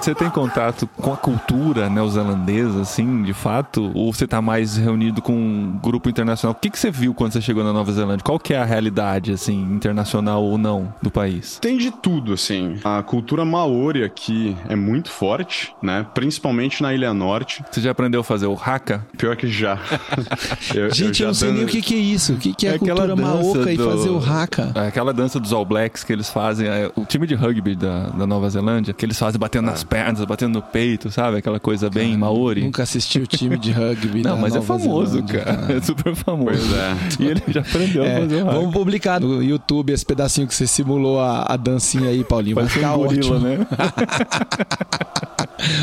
Você 0.00 0.14
tem 0.14 0.30
contato 0.30 0.86
com 0.96 1.12
a 1.12 1.16
cultura 1.16 1.90
neozelandesa, 1.90 2.80
assim, 2.80 3.22
de 3.22 3.34
fato? 3.34 3.90
Ou 3.94 4.12
você 4.12 4.26
tá 4.26 4.40
mais 4.40 4.76
reunido 4.76 5.20
com 5.20 5.32
um 5.34 5.78
grupo 5.82 6.08
internacional? 6.08 6.52
O 6.56 6.60
que, 6.60 6.70
que 6.70 6.78
você 6.78 6.90
viu 6.90 7.12
quando 7.12 7.32
você 7.32 7.40
chegou 7.42 7.62
na 7.62 7.70
Nova 7.72 7.92
Zelândia? 7.92 8.24
Qual 8.24 8.38
que 8.38 8.54
é 8.54 8.58
a 8.58 8.64
realidade, 8.64 9.30
assim, 9.30 9.60
internacional 9.60 10.42
ou 10.42 10.56
não, 10.56 10.92
do 11.02 11.10
país? 11.10 11.58
Tem 11.60 11.76
de 11.76 11.90
tudo, 11.90 12.32
assim. 12.32 12.76
A 12.82 13.02
cultura 13.02 13.44
maori 13.44 14.02
aqui 14.02 14.56
é 14.70 14.74
muito 14.74 15.10
forte, 15.10 15.74
né? 15.82 16.06
Principalmente 16.14 16.82
na 16.82 16.94
Ilha 16.94 17.12
Norte. 17.12 17.62
Você 17.70 17.82
já 17.82 17.90
aprendeu 17.90 18.22
a 18.22 18.24
fazer 18.24 18.46
o 18.46 18.54
haka? 18.54 19.04
Pior 19.18 19.36
que 19.36 19.48
já. 19.48 19.78
Eu- 20.74 20.90
Gente, 20.94 21.08
eu, 21.08 21.14
já 21.14 21.26
não 21.26 21.34
sei 21.34 21.48
dando- 21.48 21.56
nem 21.58 21.66
o 21.66 21.68
que, 21.68 21.82
que 21.82 21.94
é 21.94 21.98
isso. 21.98 22.32
O 22.32 22.36
que, 22.36 22.54
que 22.54 22.66
é, 22.66 22.70
É 22.72 22.74
a 22.76 22.78
cultura 22.78 23.14
maoca 23.16 23.70
e 23.72 23.76
do- 23.76 23.90
fazer 23.90 24.08
o 24.08 24.18
haka? 24.18 24.72
É 24.74 24.86
aquela 24.88 25.12
dança 25.12 25.38
dos 25.38 25.52
All 25.52 25.64
Blacks 25.64 26.02
que 26.04 26.12
eles 26.12 26.30
fazem, 26.30 26.66
é, 26.68 26.90
o 26.96 27.04
time 27.04 27.26
de 27.26 27.34
rugby 27.34 27.74
da, 27.76 28.06
da 28.08 28.26
Nova 28.26 28.48
Zelândia, 28.48 28.94
que 28.94 29.04
eles 29.04 29.18
fazem 29.18 29.38
batendo 29.38 29.66
nas 29.66 29.84
pernas, 29.90 30.24
batendo 30.24 30.54
no 30.54 30.62
peito, 30.62 31.10
sabe? 31.10 31.38
Aquela 31.38 31.58
coisa 31.60 31.90
bem 31.90 32.16
maori. 32.16 32.62
Nunca 32.62 32.84
assisti 32.84 33.18
o 33.18 33.26
time 33.26 33.58
de 33.58 33.72
rugby 33.72 34.22
Não, 34.22 34.36
da 34.36 34.40
mas 34.40 34.54
é 34.54 34.58
Nova 34.60 34.78
famoso, 34.78 35.10
Zelândia, 35.12 35.40
cara. 35.44 35.66
É 35.76 35.80
super 35.82 36.14
famoso. 36.14 36.44
Pois 36.58 36.72
é. 36.72 36.96
E 37.18 37.26
ele 37.26 37.42
já 37.48 37.60
aprendeu 37.60 38.02
a 38.02 38.06
É, 38.06 38.20
fazer 38.20 38.36
o 38.42 38.46
haka. 38.48 38.58
vamos 38.58 38.72
publicar 38.72 39.20
no 39.20 39.42
YouTube 39.42 39.92
esse 39.92 40.06
pedacinho 40.06 40.46
que 40.46 40.54
você 40.54 40.66
simulou 40.66 41.20
a, 41.20 41.44
a 41.48 41.56
dancinha 41.56 42.08
aí, 42.10 42.22
Paulinho. 42.24 42.54
Vai 42.54 42.66
ficar 42.68 42.94
um 42.94 42.98
gorila, 42.98 43.36
ótimo. 43.36 43.38
né? 43.40 43.66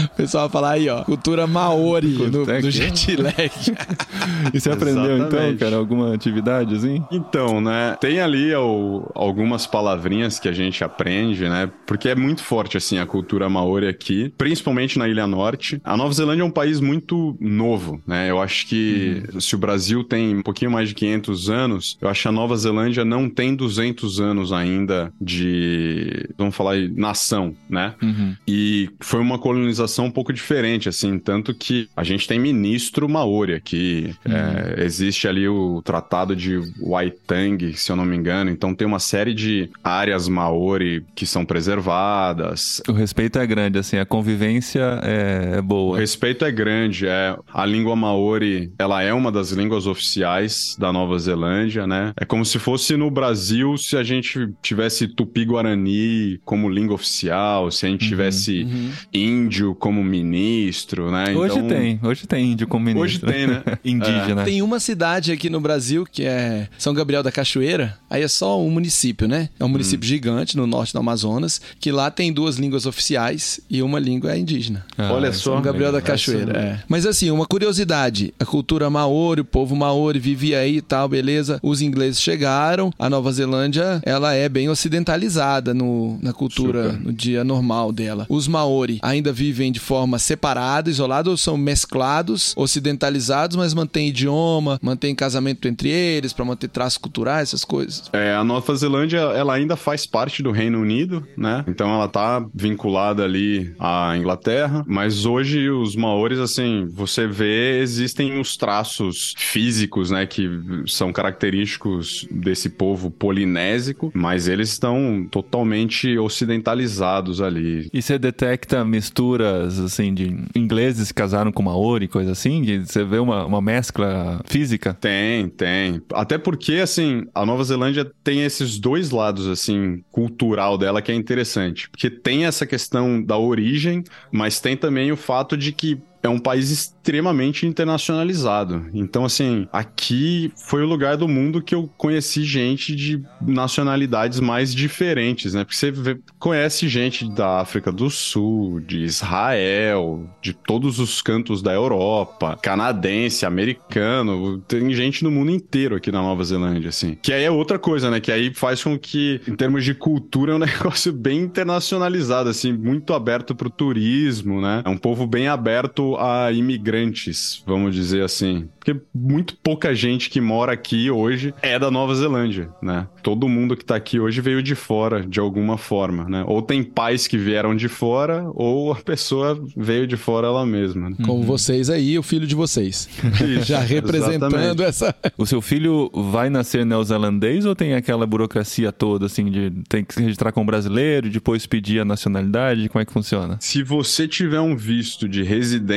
O 0.05 0.09
pessoal 0.17 0.49
vai 0.49 0.51
falar 0.51 0.71
aí, 0.71 0.89
ó. 0.89 1.03
Cultura 1.03 1.45
maori 1.45 2.07
no, 2.31 2.45
que- 2.45 2.71
jet 2.71 3.15
lag. 3.15 3.35
E 4.53 4.59
você 4.59 4.71
aprendeu 4.71 5.17
então, 5.17 5.55
cara, 5.57 5.75
alguma 5.75 6.13
atividade 6.15 6.75
assim? 6.75 7.03
Então, 7.11 7.61
né, 7.61 7.95
tem 7.99 8.19
ali 8.19 8.53
o- 8.55 9.09
algumas 9.13 9.67
palavrinhas 9.67 10.39
que 10.39 10.49
a 10.49 10.51
gente 10.51 10.83
aprende, 10.83 11.47
né, 11.47 11.69
porque 11.85 12.09
é 12.09 12.15
muito 12.15 12.43
forte, 12.43 12.75
assim, 12.77 12.97
a 12.97 13.05
cultura 13.05 13.47
maori 13.49 13.87
aqui, 13.97 14.31
principalmente 14.37 14.97
na 14.99 15.07
Ilha 15.07 15.25
Norte. 15.27 15.81
A 15.83 15.97
Nova 15.97 16.13
Zelândia 16.13 16.43
é 16.43 16.45
um 16.45 16.51
país 16.51 16.79
muito 16.79 17.35
novo, 17.39 17.99
né, 18.05 18.29
eu 18.29 18.39
acho 18.41 18.67
que 18.67 19.23
se 19.39 19.55
o 19.55 19.57
Brasil 19.57 20.03
tem 20.03 20.37
um 20.37 20.41
pouquinho 20.41 20.71
mais 20.71 20.89
de 20.89 20.95
500 20.95 21.49
anos, 21.49 21.97
eu 22.01 22.07
acho 22.07 22.21
que 22.21 22.27
a 22.27 22.31
Nova 22.31 22.55
Zelândia 22.55 23.03
não 23.03 23.29
tem 23.29 23.55
200 23.55 24.19
anos 24.19 24.53
ainda 24.53 25.11
de, 25.19 26.29
vamos 26.37 26.55
falar 26.55 26.73
aí, 26.73 26.87
nação, 26.95 27.55
né, 27.69 27.95
Uhum. 28.01 28.35
e 28.47 28.89
foi 28.99 29.19
uma 29.19 29.39
colonização 29.39 30.05
um 30.05 30.11
pouco 30.11 30.31
diferente, 30.31 30.87
assim, 30.87 31.17
tanto 31.17 31.53
que 31.53 31.89
a 31.95 32.03
gente 32.03 32.27
tem 32.27 32.39
ministro 32.39 33.09
maori 33.09 33.53
aqui, 33.53 34.13
é, 34.25 34.83
existe 34.83 35.27
ali 35.27 35.47
o 35.47 35.81
tratado 35.83 36.35
de 36.35 36.59
Waitangi, 36.79 37.73
se 37.73 37.91
eu 37.91 37.95
não 37.95 38.05
me 38.05 38.15
engano, 38.15 38.51
então 38.51 38.75
tem 38.75 38.85
uma 38.85 38.99
série 38.99 39.33
de 39.33 39.69
áreas 39.83 40.27
maori 40.27 41.03
que 41.15 41.25
são 41.25 41.43
preservadas. 41.45 42.81
O 42.87 42.91
respeito 42.91 43.39
é 43.39 43.47
grande, 43.47 43.79
assim, 43.79 43.86
a 43.95 44.05
convivência 44.05 44.99
é, 45.03 45.53
é 45.55 45.59
O 45.59 45.63
boa. 45.63 45.99
respeito 45.99 46.43
é 46.43 46.51
grande, 46.51 47.07
é 47.07 47.37
a 47.53 47.65
língua 47.65 47.95
maori, 47.95 48.71
ela 48.79 49.01
é 49.01 49.13
uma 49.13 49.31
das 49.31 49.51
línguas 49.51 49.87
oficiais 49.87 50.75
da 50.79 50.91
Nova 50.91 51.17
Zelândia, 51.19 51.85
né? 51.87 52.11
É 52.19 52.25
como 52.25 52.43
se 52.43 52.59
fosse 52.59 52.97
no 52.97 53.09
Brasil 53.11 53.77
se 53.77 53.95
a 53.95 54.03
gente 54.03 54.49
tivesse 54.61 55.07
tupi-guarani 55.07 56.39
como 56.43 56.69
língua 56.69 56.95
oficial, 56.95 57.71
se 57.71 57.85
a 57.85 57.89
gente 57.89 58.07
tivesse 58.07 58.67
índio 59.13 59.75
como 59.75 60.03
ministro, 60.03 61.11
né? 61.11 61.35
Hoje 61.35 61.55
Então, 61.57 61.67
tem, 61.67 61.99
hoje 62.03 62.27
tem 62.27 62.51
índio 62.53 62.67
como 62.67 62.85
ministro. 62.85 63.27
Hoje 63.27 63.37
tem, 63.37 63.47
né? 63.47 63.63
Indígena. 63.83 64.43
Tem 64.43 64.61
uma 64.61 64.79
cidade 64.79 65.31
aqui 65.31 65.49
no 65.49 65.59
Brasil 65.59 66.05
que 66.09 66.23
é 66.23 66.67
São 66.77 66.93
Gabriel 66.93 67.23
da 67.23 67.31
Cachoeira. 67.31 67.97
Aí 68.09 68.23
é 68.23 68.27
só 68.27 68.61
um 68.61 68.69
município, 68.69 69.27
né? 69.27 69.49
É 69.59 69.63
um 69.65 69.69
município 69.69 69.97
Hum. 70.05 70.09
gigante 70.09 70.55
no 70.57 70.67
norte 70.67 70.93
do 70.93 70.99
Amazonas, 70.99 71.59
que 71.79 71.91
lá 71.91 72.09
tem 72.11 72.31
duas 72.31 72.57
línguas 72.57 72.85
oficiais 72.85 73.59
e 73.69 73.76
uma 73.81 73.99
língua 73.99 74.31
é 74.33 74.37
indígena. 74.37 74.85
Ah, 74.97 75.11
Olha 75.13 75.29
isso 75.29 75.39
só. 75.41 75.53
São 75.53 75.61
Gabriel 75.61 75.91
da 75.91 75.97
Essa- 75.99 76.07
Cachoeira, 76.07 76.57
é. 76.59 76.79
Mas 76.87 77.05
assim, 77.05 77.29
uma 77.31 77.45
curiosidade: 77.45 78.33
a 78.39 78.45
cultura 78.45 78.89
maori, 78.89 79.41
o 79.41 79.45
povo 79.45 79.75
maori 79.75 80.19
vivia 80.19 80.59
aí 80.59 80.77
e 80.77 80.81
tal, 80.81 81.07
beleza. 81.07 81.59
Os 81.63 81.81
ingleses 81.81 82.21
chegaram, 82.21 82.91
a 82.97 83.09
Nova 83.09 83.31
Zelândia, 83.31 84.01
ela 84.05 84.33
é 84.33 84.47
bem 84.49 84.69
ocidentalizada 84.69 85.73
no, 85.73 86.17
na 86.21 86.33
cultura, 86.33 86.91
Super. 86.91 86.99
no 87.05 87.13
dia 87.13 87.43
normal 87.43 87.91
dela. 87.91 88.25
Os 88.29 88.47
maori 88.47 88.99
ainda 89.01 89.31
vivem 89.31 89.71
de 89.71 89.79
forma 89.79 90.19
separada, 90.19 90.89
isolada, 90.89 91.29
ou 91.29 91.37
são 91.37 91.57
mesclados, 91.57 92.53
ocidentalizados, 92.57 93.55
mas 93.57 93.73
mantêm 93.73 94.09
idioma, 94.09 94.79
mantêm 94.81 95.13
casamento 95.15 95.67
entre 95.67 95.89
eles 95.89 96.33
para 96.33 96.45
manter 96.45 96.67
traços 96.69 96.97
culturais, 96.97 97.49
essas 97.49 97.63
coisas? 97.63 98.03
É, 98.13 98.33
a 98.33 98.43
Nova 98.43 98.75
Zelândia, 98.75 99.17
ela 99.19 99.53
ainda 99.53 99.75
faz 99.75 100.05
parte 100.05 100.41
do 100.41 100.51
Reino 100.51 100.79
Unido, 100.81 101.25
né? 101.37 101.63
Então 101.67 101.89
ela 101.93 102.07
tá 102.07 102.45
vinculada 102.53 103.23
ali 103.23 103.66
à 103.79 104.15
Inglaterra, 104.17 104.83
mas 104.87 105.25
hoje 105.25 105.69
os 105.69 105.95
maores, 105.95 106.39
assim, 106.39 106.87
você 106.91 107.27
vê, 107.27 107.79
existem 107.79 108.39
os 108.39 108.57
traços 108.57 109.33
físicos, 109.37 110.11
né, 110.11 110.25
que 110.25 110.49
são 110.85 111.11
característicos 111.11 112.27
desse 112.29 112.69
povo 112.69 113.11
polinésico, 113.11 114.11
mas 114.13 114.47
eles 114.47 114.69
estão 114.69 115.27
totalmente 115.29 116.17
ocidentalizados 116.17 117.41
ali. 117.41 117.89
E 117.93 118.01
você 118.01 118.17
detecta 118.17 118.83
misturas, 118.85 119.79
assim, 119.79 120.13
de 120.13 120.35
ingleses 120.55 121.11
que 121.11 121.15
casaram 121.15 121.51
com 121.51 121.63
maori, 121.63 122.07
coisa 122.07 122.31
assim? 122.31 122.63
Que 122.63 122.79
Você 122.79 123.03
vê 123.03 123.19
uma, 123.19 123.45
uma 123.45 123.61
mescla 123.61 124.41
física? 124.45 124.93
Tem, 124.93 125.49
tem. 125.49 126.01
Até 126.13 126.37
porque, 126.37 126.75
assim, 126.75 127.25
a 127.33 127.45
Nova 127.45 127.63
Zelândia 127.63 128.09
tem 128.23 128.43
esses 128.43 128.79
dois 128.79 129.11
lados, 129.11 129.47
assim, 129.47 130.03
cultural 130.11 130.77
dela 130.77 131.01
que 131.01 131.11
é 131.11 131.15
interessante. 131.15 131.89
Porque 131.89 132.09
tem 132.09 132.45
essa 132.45 132.65
questão 132.65 133.21
da 133.21 133.37
origem, 133.57 134.03
mas 134.31 134.59
tem 134.59 134.77
também 134.77 135.11
o 135.11 135.17
fato 135.17 135.57
de 135.57 135.71
que 135.71 135.99
é 136.27 136.29
um 136.29 136.39
país 136.39 136.69
extremamente 136.69 137.65
internacionalizado. 137.65 138.85
Então, 138.93 139.25
assim, 139.25 139.67
aqui 139.71 140.51
foi 140.55 140.83
o 140.83 140.87
lugar 140.87 141.17
do 141.17 141.27
mundo 141.27 141.61
que 141.61 141.73
eu 141.73 141.89
conheci 141.97 142.43
gente 142.43 142.95
de 142.95 143.21
nacionalidades 143.41 144.39
mais 144.39 144.73
diferentes, 144.73 145.53
né? 145.53 145.63
Porque 145.63 145.75
você 145.77 145.91
vê- 145.91 146.19
conhece 146.37 146.87
gente 146.87 147.29
da 147.29 147.61
África 147.61 147.91
do 147.91 148.09
Sul, 148.09 148.79
de 148.81 149.03
Israel, 149.03 150.27
de 150.41 150.53
todos 150.53 150.99
os 150.99 151.21
cantos 151.21 151.61
da 151.61 151.73
Europa, 151.73 152.57
canadense, 152.61 153.45
americano, 153.45 154.59
tem 154.67 154.93
gente 154.93 155.23
no 155.23 155.31
mundo 155.31 155.51
inteiro 155.51 155.95
aqui 155.95 156.11
na 156.11 156.21
Nova 156.21 156.43
Zelândia, 156.43 156.89
assim. 156.89 157.17
Que 157.21 157.31
aí 157.31 157.43
é 157.43 157.51
outra 157.51 157.79
coisa, 157.79 158.11
né? 158.11 158.19
Que 158.19 158.31
aí 158.31 158.53
faz 158.53 158.83
com 158.83 158.97
que, 158.97 159.39
em 159.47 159.55
termos 159.55 159.83
de 159.85 159.93
cultura, 159.93 160.51
é 160.51 160.55
um 160.55 160.59
negócio 160.59 161.13
bem 161.13 161.39
internacionalizado, 161.39 162.49
assim, 162.49 162.73
muito 162.73 163.13
aberto 163.13 163.55
pro 163.55 163.69
turismo, 163.69 164.59
né? 164.61 164.81
É 164.85 164.89
um 164.89 164.97
povo 164.97 165.25
bem 165.25 165.47
aberto 165.47 166.16
a 166.19 166.51
imigrantes, 166.51 167.61
vamos 167.65 167.93
dizer 167.95 168.23
assim. 168.23 168.67
Porque 168.79 169.01
muito 169.13 169.55
pouca 169.57 169.93
gente 169.93 170.29
que 170.29 170.39
mora 170.39 170.71
aqui 170.71 171.11
hoje 171.11 171.53
é 171.61 171.77
da 171.77 171.91
Nova 171.91 172.15
Zelândia, 172.15 172.69
né? 172.81 173.07
Todo 173.21 173.47
mundo 173.49 173.75
que 173.75 173.83
tá 173.83 173.95
aqui 173.95 174.19
hoje 174.19 174.39
veio 174.39 174.63
de 174.63 174.75
fora, 174.75 175.25
de 175.25 175.39
alguma 175.39 175.77
forma, 175.77 176.23
né? 176.29 176.43
Ou 176.47 176.61
tem 176.61 176.83
pais 176.83 177.27
que 177.27 177.37
vieram 177.37 177.75
de 177.75 177.89
fora, 177.89 178.49
ou 178.53 178.93
a 178.93 178.95
pessoa 178.95 179.61
veio 179.75 180.07
de 180.07 180.15
fora 180.15 180.47
ela 180.47 180.65
mesma. 180.65 181.09
né? 181.09 181.17
Como 181.25 181.43
vocês 181.43 181.89
aí, 181.89 182.17
o 182.17 182.23
filho 182.23 182.47
de 182.47 182.55
vocês. 182.55 183.09
Isso, 183.45 183.63
Já 183.67 183.79
representando 183.79 184.55
exatamente. 184.55 184.83
essa. 184.83 185.15
O 185.37 185.45
seu 185.45 185.61
filho 185.61 186.09
vai 186.13 186.49
nascer 186.49 186.85
neozelandês 186.85 187.65
ou 187.65 187.75
tem 187.75 187.93
aquela 187.93 188.25
burocracia 188.25 188.91
toda, 188.91 189.25
assim, 189.25 189.51
de 189.51 189.71
tem 189.89 190.03
que 190.05 190.13
se 190.13 190.21
registrar 190.21 190.51
como 190.53 190.65
brasileiro, 190.65 191.29
depois 191.29 191.65
pedir 191.65 191.99
a 191.99 192.05
nacionalidade? 192.05 192.87
Como 192.89 193.01
é 193.01 193.05
que 193.05 193.11
funciona? 193.11 193.57
Se 193.59 193.83
você 193.83 194.27
tiver 194.27 194.61
um 194.61 194.75
visto 194.77 195.27
de 195.27 195.43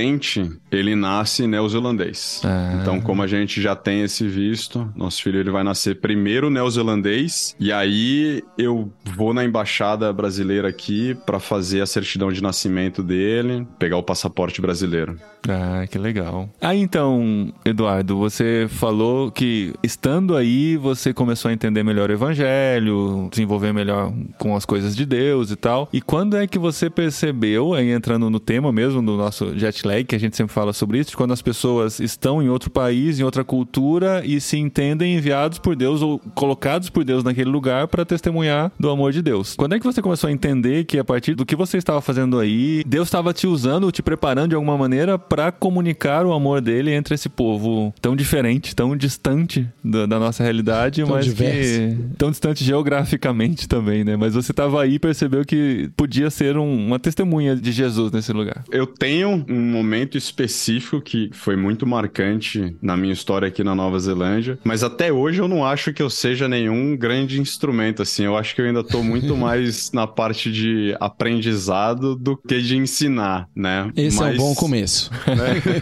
residente, 0.01 0.51
ele 0.71 0.95
nasce 0.95 1.47
neozelandês. 1.47 2.41
Ah. 2.45 2.79
Então, 2.81 3.01
como 3.01 3.23
a 3.23 3.27
gente 3.27 3.61
já 3.61 3.77
tem 3.77 4.03
esse 4.03 4.27
visto, 4.27 4.91
nosso 4.97 5.23
filho 5.23 5.39
ele 5.39 5.51
vai 5.51 5.63
nascer 5.63 6.01
primeiro 6.01 6.49
neozelandês 6.49 7.55
e 7.61 7.73
aí 7.73 8.43
eu 8.57 8.91
vou 9.15 9.35
na 9.35 9.45
embaixada 9.45 10.13
brasileira 10.13 10.69
aqui 10.69 11.15
pra 11.27 11.39
fazer 11.39 11.83
a 11.83 11.87
certidão 11.87 12.33
de 12.33 12.43
nascimento 12.43 13.03
dele, 13.03 13.67
pegar 13.79 13.97
o 13.97 14.03
passaporte 14.03 14.61
brasileiro. 14.61 15.17
Ah, 15.49 15.87
que 15.87 15.99
legal. 15.99 16.51
Aí 16.61 16.81
então, 16.81 17.53
Eduardo, 17.65 18.17
você 18.17 18.67
falou 18.69 19.31
que 19.31 19.73
estando 19.83 20.37
aí 20.37 20.77
você 20.77 21.15
começou 21.15 21.49
a 21.49 21.53
entender 21.53 21.83
melhor 21.83 22.11
o 22.11 22.13
evangelho, 22.13 23.29
desenvolver 23.31 23.73
melhor 23.73 24.13
com 24.39 24.55
as 24.55 24.65
coisas 24.65 24.95
de 24.95 25.07
Deus 25.07 25.51
e 25.51 25.57
tal. 25.57 25.89
E 25.93 26.01
quando 26.01 26.37
é 26.37 26.47
que 26.47 26.59
você 26.59 26.91
percebeu, 26.91 27.75
aí 27.75 27.91
entrando 27.91 28.29
no 28.29 28.39
tema 28.39 28.73
mesmo 28.73 29.03
do 29.03 29.17
nosso 29.17 29.59
jet 29.59 29.87
lag, 29.90 30.05
que 30.05 30.14
a 30.14 30.18
gente 30.20 30.37
sempre 30.37 30.53
fala 30.53 30.72
sobre 30.72 30.98
isso, 30.98 31.11
de 31.11 31.16
quando 31.16 31.33
as 31.33 31.42
pessoas 31.42 32.00
estão 32.00 32.42
em 32.42 32.48
outro 32.48 32.70
país, 32.70 33.18
em 33.18 33.22
outra 33.22 33.44
cultura 33.44 34.22
e 34.24 34.40
se 34.40 34.57
entendem 34.59 35.14
enviados 35.16 35.59
por 35.59 35.74
Deus 35.76 36.03
ou 36.03 36.18
colocados 36.35 36.88
por 36.90 37.05
Deus 37.05 37.24
naquele 37.24 37.50
lugar 37.50 37.88
para 37.88 38.05
testemunhar 38.05 38.72
do 38.79 38.88
amor 38.90 39.12
de 39.12 39.22
Deus. 39.22 39.55
Quando 39.57 39.74
é 39.74 39.79
que 39.79 39.85
você 39.87 40.00
começou 40.03 40.29
a 40.29 40.33
entender 40.33 40.85
que 40.85 40.98
a 40.98 41.05
partir 41.05 41.35
do 41.35 41.44
que 41.46 41.57
você 41.57 41.76
estava 41.76 42.00
fazendo 42.00 42.38
aí, 42.38 42.83
Deus 42.87 43.09
estava 43.09 43.33
te 43.33 43.46
usando, 43.46 43.90
te 43.92 44.03
preparando 44.03 44.50
de 44.50 44.55
alguma 44.55 44.76
maneira 44.79 45.18
para 45.18 45.50
comunicar 45.53 46.24
o 46.26 46.33
amor 46.33 46.61
dele 46.61 46.92
entre 46.92 47.14
esse 47.14 47.29
povo 47.29 47.92
tão 48.00 48.14
diferente, 48.16 48.74
tão 48.74 48.96
distante 48.96 49.66
da, 49.85 50.07
da 50.07 50.18
nossa 50.18 50.42
realidade, 50.42 51.00
Tão 51.03 51.11
mas 51.11 51.24
diverso. 51.24 51.81
que 51.81 52.16
tão 52.16 52.31
distante 52.31 52.64
geograficamente 52.64 53.68
também, 53.68 54.05
né? 54.05 54.16
Mas 54.16 54.35
você 54.35 54.53
estava 54.53 54.83
aí 54.83 54.94
e 54.94 54.98
percebeu 54.98 55.44
que 55.44 55.90
podia 55.96 56.31
ser 56.31 56.57
um- 56.57 56.87
uma 56.87 56.98
testemunha 56.98 57.57
de 57.57 57.72
Jesus 57.72 58.12
nesse 58.12 58.33
lugar. 58.33 58.64
Eu 58.70 58.87
tenho 58.87 59.44
um 59.48 59.80
momento 59.81 60.19
específico 60.19 61.01
que 61.01 61.31
foi 61.33 61.57
muito 61.57 61.87
marcante 61.87 62.77
na 62.83 62.97
minha 62.97 63.12
história 63.14 63.49
aqui 63.49 63.64
na 63.64 63.75
Nova 63.75 63.99
Zelândia, 63.99 64.59
mas 64.62 64.83
até 64.83 65.11
hoje 65.11 65.40
eu 65.40 65.49
não 65.49 65.64
acho 65.64 65.93
que 65.93 66.03
eu 66.03 66.11
seja 66.11 66.47
nenhum 66.49 66.95
grande 66.97 67.40
instrumento, 67.40 68.03
assim. 68.03 68.25
Eu 68.25 68.37
acho 68.37 68.55
que 68.55 68.61
eu 68.61 68.66
ainda 68.66 68.85
tô 68.85 69.03
muito 69.03 69.35
mais 69.37 69.90
na 69.93 70.07
parte 70.07 70.53
de 70.53 70.95
aprendizado 71.01 72.14
do 72.14 72.37
que 72.37 72.61
de 72.61 72.77
ensinar, 72.77 73.49
né? 73.57 73.90
Esse 73.97 74.19
é 74.19 74.21
um 74.21 74.25
Mas- 74.27 74.37
bom 74.37 74.55
começo. 74.55 75.11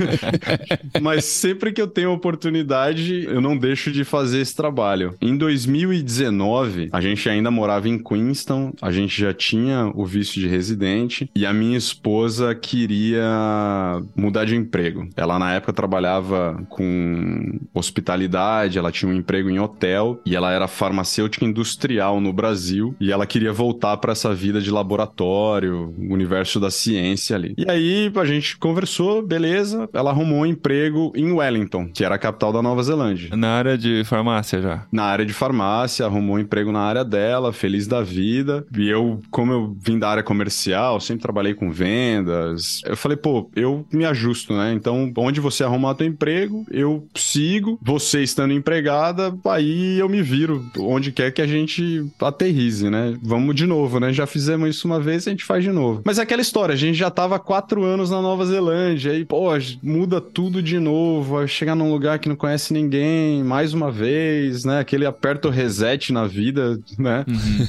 Mas 1.03 1.25
sempre 1.25 1.73
que 1.73 1.81
eu 1.83 1.89
tenho 1.89 2.13
oportunidade, 2.13 3.25
eu 3.25 3.41
não 3.41 3.57
deixo 3.57 3.91
de 3.91 4.05
fazer 4.05 4.41
esse 4.41 4.55
trabalho. 4.55 5.15
Em 5.21 5.37
2019, 5.37 6.89
a 6.93 7.01
gente 7.01 7.29
ainda 7.29 7.51
morava 7.51 7.89
em 7.89 7.99
Queenstown, 7.99 8.73
a 8.81 8.93
gente 8.93 9.21
já 9.21 9.33
tinha 9.35 9.91
o 9.95 10.05
visto 10.07 10.35
de 10.39 10.47
residente 10.47 11.29
e 11.35 11.45
a 11.45 11.53
minha 11.53 11.77
esposa 11.77 12.55
queria 12.55 13.88
mudar 14.17 14.45
de 14.45 14.57
emprego. 14.57 15.09
Ela 15.17 15.39
na 15.39 15.55
época 15.55 15.73
trabalhava 15.73 16.63
com 16.69 17.61
hospitalidade, 17.75 18.79
ela 18.79 18.93
tinha 18.93 19.11
um 19.11 19.15
emprego 19.15 19.51
em 19.51 19.59
hotel 19.59 20.21
e 20.25 20.35
ela 20.35 20.53
era 20.53 20.69
farmacêutica 20.69 21.45
industrial 21.45 22.21
no 22.21 22.33
Brasil 22.33 22.95
e 23.01 23.13
ela 23.13 23.27
queria 23.27 23.53
voltar 23.53 23.97
para 23.97 24.13
essa 24.13 24.35
vida 24.35 24.61
de 24.61 24.71
laboratório, 24.71 25.95
universo 25.99 26.61
da 26.61 26.71
ciência 26.71 27.37
ali. 27.37 27.55
E 27.57 27.71
aí 27.71 28.13
a 28.15 28.25
gente 28.25 28.57
conversou, 28.57 29.23
beleza, 29.23 29.89
ela 29.93 30.11
arrumou 30.11 30.41
um 30.41 30.47
emprego 30.47 31.13
em 31.15 31.33
Wellington, 31.33 31.89
que 31.93 32.05
era 32.05 32.15
a 32.15 32.19
capital 32.19 32.53
da 32.53 32.63
Nova 32.63 32.83
Zelândia. 32.83 33.37
Na 33.37 33.51
área 33.51 33.79
de 33.79 34.03
farmácia 34.05 34.61
já. 34.61 34.87
Na 34.93 35.05
área 35.05 35.25
de 35.25 35.33
farmácia, 35.33 36.05
arrumou 36.05 36.37
um 36.37 36.39
emprego 36.39 36.73
na 36.73 36.81
área 36.81 37.05
dela, 37.05 37.53
feliz 37.53 37.87
da 37.87 38.03
vida. 38.03 38.67
E 38.77 38.89
eu, 38.89 39.21
como 39.31 39.53
eu 39.53 39.77
vim 39.79 39.99
da 39.99 40.09
área 40.09 40.23
comercial, 40.23 41.01
sempre 41.01 41.23
trabalhei 41.23 41.55
com 41.55 41.71
vendas. 41.71 42.81
Eu 42.85 42.97
falei, 42.97 43.17
pô, 43.17 43.51
eu 43.55 43.78
me 43.93 44.05
ajusto, 44.05 44.53
né? 44.57 44.73
Então, 44.73 45.13
onde 45.17 45.41
você 45.41 45.65
arrumar 45.65 45.95
teu 45.95 46.07
emprego, 46.07 46.67
eu 46.71 47.07
sigo. 47.15 47.79
Você 47.83 48.23
estando 48.23 48.53
empregada, 48.53 49.37
aí 49.47 49.99
eu 49.99 50.09
me 50.09 50.23
viro 50.23 50.65
onde 50.79 51.13
quer 51.13 51.31
que 51.33 51.43
a 51.43 51.47
gente 51.47 52.07
aterrize, 52.21 52.89
né? 52.89 53.17
Vamos 53.23 53.55
de 53.55 53.67
novo, 53.67 54.01
né? 54.01 54.13
Já 54.13 54.27
fizemos 54.27 54.69
isso 54.69 54.87
uma 54.87 55.01
vez, 55.01 55.27
a 55.27 55.31
gente 55.31 55.45
faz 55.45 55.63
de 55.63 55.71
novo. 55.71 56.03
Mas 56.05 56.19
é 56.19 56.23
aquela 56.23 56.43
história, 56.43 56.73
a 56.73 56.77
gente 56.77 56.97
já 56.97 57.11
tava 57.11 57.39
quatro 57.39 57.85
anos 57.85 58.11
na 58.11 58.21
Nova 58.21 58.45
Zelândia, 58.47 59.13
aí, 59.13 59.25
pô, 59.25 59.49
muda 59.83 60.21
tudo 60.21 60.63
de 60.63 60.79
novo, 60.79 61.47
chegar 61.47 61.75
num 61.75 61.91
lugar 61.91 62.19
que 62.19 62.29
não 62.29 62.37
conhece 62.37 62.73
ninguém, 62.73 63.43
mais 63.43 63.73
uma 63.75 63.91
vez, 63.91 64.65
né? 64.65 64.81
Aquele 64.81 65.07
aperta 65.07 65.49
o 65.49 65.51
reset 65.51 66.13
na 66.13 66.27
vida, 66.27 66.79
né? 66.99 67.25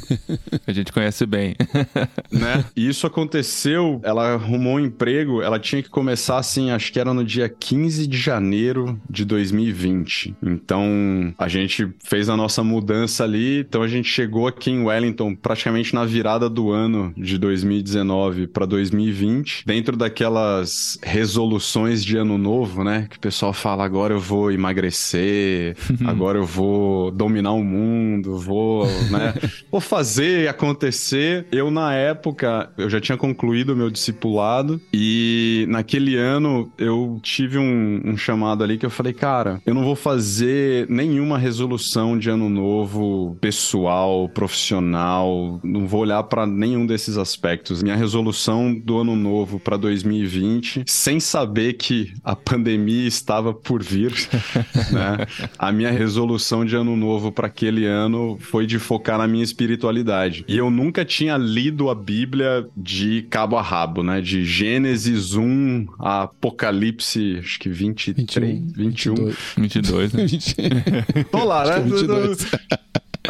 A 0.66 0.72
gente 0.72 0.92
conhece 0.92 1.26
bem. 1.26 1.56
né? 2.32 2.66
E 2.76 2.88
isso 2.88 3.08
aconteceu, 3.08 4.00
ela 4.04 4.34
arrumou 4.34 4.76
um 4.76 4.80
emprego, 4.80 5.42
ela 5.42 5.60
tinha 5.60 5.82
que 5.82 5.90
começar 6.00 6.38
assim, 6.38 6.72
acho 6.72 6.94
que 6.94 7.00
era 7.00 7.14
no 7.14 7.26
dia 7.26 7.50
15 7.50 8.08
de 8.08 8.18
janeiro 8.18 8.98
de 9.10 9.26
2020. 9.26 10.34
Então, 10.42 11.34
a 11.38 11.50
gente 11.50 11.90
fez 12.02 12.30
a 12.30 12.38
nossa 12.38 12.64
mudança 12.64 13.26
ali, 13.26 13.60
então 13.60 13.84
a 13.84 13.88
gente 13.90 14.08
chegou 14.08 14.48
aqui 14.48 14.72
em 14.72 14.84
Wellington 14.84 15.36
praticamente 15.36 15.94
na 15.94 16.06
virada 16.06 16.50
do 16.50 16.72
ano 16.72 17.14
de 17.18 17.38
2019 17.38 18.48
para 18.48 18.66
2020, 18.66 19.66
dentro 19.66 19.98
daquelas 19.98 20.98
resoluções 21.04 22.02
de 22.06 22.16
ano 22.16 22.38
novo, 22.38 22.82
né? 22.82 23.06
Que 23.10 23.18
o 23.18 23.20
pessoal 23.20 23.52
fala, 23.52 23.84
agora 23.84 24.14
eu 24.14 24.22
vou 24.22 24.54
emagrecer, 24.54 25.76
agora 26.08 26.38
eu 26.38 26.46
vou 26.46 27.12
dominar 27.12 27.52
o 27.52 27.64
mundo, 27.64 28.38
vou, 28.38 28.86
né? 29.12 29.34
Vou 29.70 29.82
fazer 29.82 30.48
acontecer. 30.48 31.46
Eu, 31.52 31.70
na 31.70 31.94
época, 31.94 32.72
eu 32.78 32.90
já 32.90 33.02
tinha 33.02 33.18
concluído 33.18 33.72
o 33.72 33.76
meu 33.76 33.90
discipulado 33.90 34.80
e 34.94 35.66
naquele 35.90 36.16
ano 36.16 36.72
eu 36.78 37.20
tive 37.24 37.58
um, 37.58 38.02
um 38.06 38.16
chamado 38.16 38.64
ali 38.64 38.78
que 38.78 38.86
eu 38.86 38.92
falei, 38.92 39.12
cara, 39.12 39.60
eu 39.66 39.74
não 39.74 39.84
vou 39.84 39.96
fazer 39.96 40.88
nenhuma 40.88 41.36
resolução 41.36 42.18
de 42.18 42.30
ano 42.30 42.48
novo 42.48 43.36
pessoal, 43.42 44.30
profissional, 44.30 45.60
não 45.64 45.88
vou 45.88 46.02
olhar 46.02 46.22
para 46.24 46.46
nenhum 46.46 46.86
desses 46.86 47.18
aspectos. 47.18 47.82
Minha 47.82 47.96
resolução 47.96 48.72
do 48.72 49.00
ano 49.00 49.16
novo 49.16 49.60
para 49.60 49.78
2020, 49.78 50.84
sem 50.86 51.20
saber 51.20 51.74
que 51.74 52.14
a 52.24 52.36
pandemia 52.36 53.08
estava 53.08 53.52
por 53.52 53.82
vir, 53.82 54.14
né? 54.94 55.26
A 55.58 55.72
minha 55.72 55.90
resolução 55.90 56.64
de 56.64 56.76
ano 56.76 56.96
novo 56.96 57.32
para 57.32 57.48
aquele 57.48 57.86
ano 57.86 58.38
foi 58.40 58.68
de 58.68 58.78
focar 58.78 59.18
na 59.18 59.28
minha 59.28 59.44
espiritualidade. 59.44 60.46
E 60.48 60.56
eu 60.56 60.70
nunca 60.70 61.04
tinha 61.04 61.36
lido 61.36 61.90
a 61.90 61.96
Bíblia 61.96 62.68
de 62.78 63.24
cabo 63.24 63.58
a 63.58 63.62
rabo, 63.62 64.04
né? 64.04 64.22
De 64.22 64.46
Gênesis 64.46 65.34
1 65.34 65.79
a 66.00 66.24
Apocalipse, 66.24 67.38
acho 67.40 67.60
que 67.60 67.70
23, 67.70 68.72
21. 68.74 69.16
22, 69.58 70.14
né? 70.14 70.26
Tô 71.32 71.44
lá, 71.44 71.66
né? 71.66 71.72
Acho 71.72 71.84
que 71.84 71.88
é 71.88 71.98
22. 71.98 72.52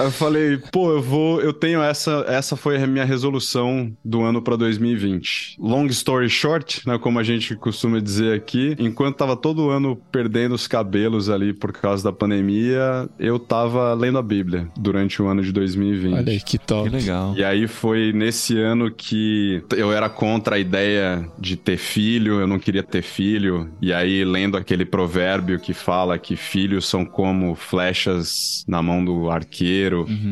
Eu 0.04 0.12
falei, 0.12 0.58
pô, 0.72 0.92
eu 0.92 1.02
vou, 1.02 1.42
eu 1.42 1.54
tenho 1.54 1.82
essa, 1.82 2.26
essa 2.28 2.56
foi 2.56 2.82
a 2.82 2.88
minha 2.88 3.06
resolução 3.06 3.92
do 4.04 4.22
ano 4.22 4.42
pra 4.42 4.56
2020. 4.56 5.58
Long 5.60 5.86
story 5.88 6.30
short, 6.30 6.88
né, 6.88 6.98
como 6.98 7.20
a 7.20 7.24
gente 7.24 7.56
costuma 7.56 8.00
dizer 8.00 8.36
aqui, 8.36 8.76
enquanto 8.80 9.18
tava 9.18 9.36
todo 9.36 9.70
ano 9.70 10.00
perdendo 10.12 10.56
os 10.56 10.68
cabelos 10.68 11.30
ali 11.30 11.54
por 11.54 11.72
causa 11.72 12.04
da 12.04 12.12
pandemia, 12.12 13.10
eu 13.20 13.40
tava 13.40 13.94
lendo 13.94 14.18
a 14.18 14.22
Bíblia 14.22 14.68
durante 14.78 15.22
o 15.22 15.28
ano 15.28 15.42
de 15.42 15.52
2020. 15.52 16.14
Olha 16.14 16.32
aí, 16.32 16.40
que 16.40 16.58
top. 16.58 16.90
Que 16.90 16.96
legal. 16.96 17.34
E 17.36 17.44
aí 17.44 17.68
foi 17.68 18.14
nesse 18.14 18.58
ano 18.58 18.92
que 18.92 19.64
eu 19.76 19.92
era 19.92 20.10
contra 20.10 20.56
a 20.56 20.60
ideia 20.60 21.28
de 21.38 21.56
ter 21.56 21.78
filho, 21.78 22.40
eu 22.40 22.48
não 22.48 22.60
queria 22.60 22.84
ter 22.84 23.02
filho. 23.02 23.70
E 23.82 23.94
aí, 23.94 24.24
lendo 24.24 24.58
aquele 24.58 24.86
provérbio 24.86 25.60
que 25.60 25.74
fala 25.74 26.18
que 26.18 26.36
filhos 26.36 26.88
são 26.88 27.06
como 27.06 27.56
flechas 27.56 28.64
na 28.68 28.82
mão 28.82 29.04
do 29.04 29.30
arqueiro, 29.30 29.89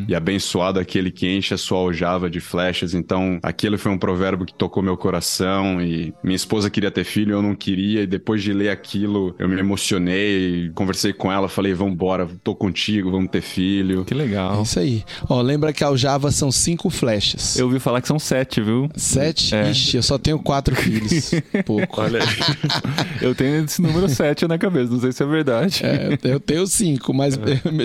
e 0.07 0.15
abençoado 0.15 0.79
aquele 0.79 1.11
que 1.11 1.27
enche 1.27 1.53
a 1.53 1.57
sua 1.57 1.79
aljava 1.79 2.29
de 2.29 2.39
flechas. 2.39 2.93
Então, 2.93 3.39
aquele 3.43 3.77
foi 3.77 3.91
um 3.91 3.97
provérbio 3.97 4.45
que 4.45 4.53
tocou 4.53 4.81
meu 4.83 4.97
coração. 4.97 5.81
E 5.81 6.13
minha 6.23 6.35
esposa 6.35 6.69
queria 6.69 6.91
ter 6.91 7.03
filho, 7.03 7.33
eu 7.33 7.41
não 7.41 7.55
queria. 7.55 8.01
E 8.03 8.07
depois 8.07 8.41
de 8.43 8.53
ler 8.53 8.69
aquilo, 8.69 9.35
eu 9.39 9.47
me 9.47 9.57
emocionei, 9.59 10.71
conversei 10.75 11.13
com 11.13 11.31
ela, 11.31 11.47
falei: 11.49 11.73
vambora, 11.73 12.27
tô 12.43 12.55
contigo, 12.55 13.11
vamos 13.11 13.29
ter 13.31 13.41
filho. 13.41 14.05
Que 14.05 14.13
É 14.13 14.17
legal. 14.17 14.61
isso 14.63 14.79
aí. 14.79 15.03
Ó, 15.29 15.41
lembra 15.41 15.71
que 15.73 15.83
a 15.83 15.87
aljava 15.87 16.31
são 16.31 16.51
cinco 16.51 16.89
flechas. 16.89 17.57
Eu 17.57 17.65
ouvi 17.65 17.79
falar 17.79 18.01
que 18.01 18.07
são 18.07 18.19
sete, 18.19 18.61
viu? 18.61 18.89
Sete? 18.95 19.55
É. 19.55 19.71
Ixi, 19.71 19.97
eu 19.97 20.03
só 20.03 20.17
tenho 20.17 20.39
quatro 20.39 20.75
filhos. 20.75 21.31
Pouco. 21.65 22.01
Olha 22.01 22.19
aí. 22.21 22.27
Eu 23.21 23.33
tenho 23.33 23.63
esse 23.65 23.81
número 23.81 24.07
sete 24.09 24.47
na 24.47 24.57
cabeça, 24.57 24.91
não 24.91 24.99
sei 24.99 25.11
se 25.11 25.23
é 25.23 25.25
verdade. 25.25 25.81
É, 25.83 26.17
eu 26.23 26.39
tenho 26.39 26.65
cinco, 26.67 27.13
mas 27.13 27.37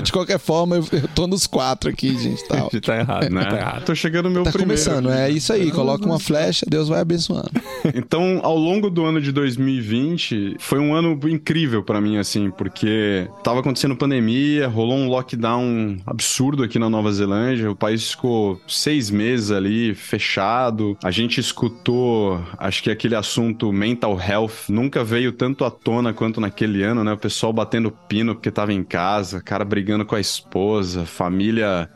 de 0.02 0.12
qualquer 0.12 0.38
forma 0.38 0.76
eu, 0.76 0.86
eu 0.92 1.08
tô 1.08 1.26
nos 1.26 1.46
quatro 1.46 1.61
aqui, 1.70 2.16
gente. 2.18 2.46
Tal. 2.48 2.68
tá 2.80 2.96
errado, 2.98 3.30
Né? 3.30 3.44
tá 3.44 3.56
errado. 3.56 3.84
Tô 3.84 3.94
chegando 3.94 4.24
no 4.28 4.34
meu 4.34 4.42
Tá 4.44 4.50
primeiro. 4.52 4.82
começando, 4.82 5.10
é 5.10 5.30
isso 5.30 5.52
aí. 5.52 5.70
Coloca 5.70 6.04
uma 6.04 6.18
flecha, 6.18 6.66
Deus 6.68 6.88
vai 6.88 7.00
abençoando. 7.00 7.50
Então, 7.94 8.38
ao 8.44 8.56
longo 8.56 8.88
do 8.88 9.04
ano 9.04 9.20
de 9.20 9.32
2020, 9.32 10.54
foi 10.60 10.78
um 10.78 10.94
ano 10.94 11.18
incrível 11.28 11.82
pra 11.82 12.00
mim, 12.00 12.16
assim, 12.16 12.48
porque 12.50 13.28
tava 13.42 13.58
acontecendo 13.60 13.96
pandemia, 13.96 14.68
rolou 14.68 14.96
um 14.96 15.08
lockdown 15.08 15.96
absurdo 16.06 16.62
aqui 16.62 16.78
na 16.78 16.88
Nova 16.88 17.10
Zelândia, 17.12 17.70
o 17.70 17.74
país 17.76 18.12
ficou 18.12 18.60
seis 18.68 19.10
meses 19.10 19.50
ali 19.50 19.94
fechado. 19.94 20.96
A 21.02 21.10
gente 21.10 21.40
escutou, 21.40 22.40
acho 22.58 22.82
que 22.84 22.90
aquele 22.90 23.16
assunto 23.16 23.72
mental 23.72 24.18
health 24.20 24.68
nunca 24.68 25.02
veio 25.02 25.32
tanto 25.32 25.64
à 25.64 25.70
tona 25.70 26.12
quanto 26.12 26.40
naquele 26.40 26.82
ano, 26.84 27.02
né? 27.02 27.12
O 27.12 27.18
pessoal 27.18 27.52
batendo 27.52 27.90
pino 28.08 28.34
porque 28.34 28.50
tava 28.50 28.72
em 28.72 28.84
casa, 28.84 29.40
cara 29.40 29.64
brigando 29.64 30.04
com 30.04 30.14
a 30.14 30.20
esposa, 30.20 31.04
família, 31.04 31.41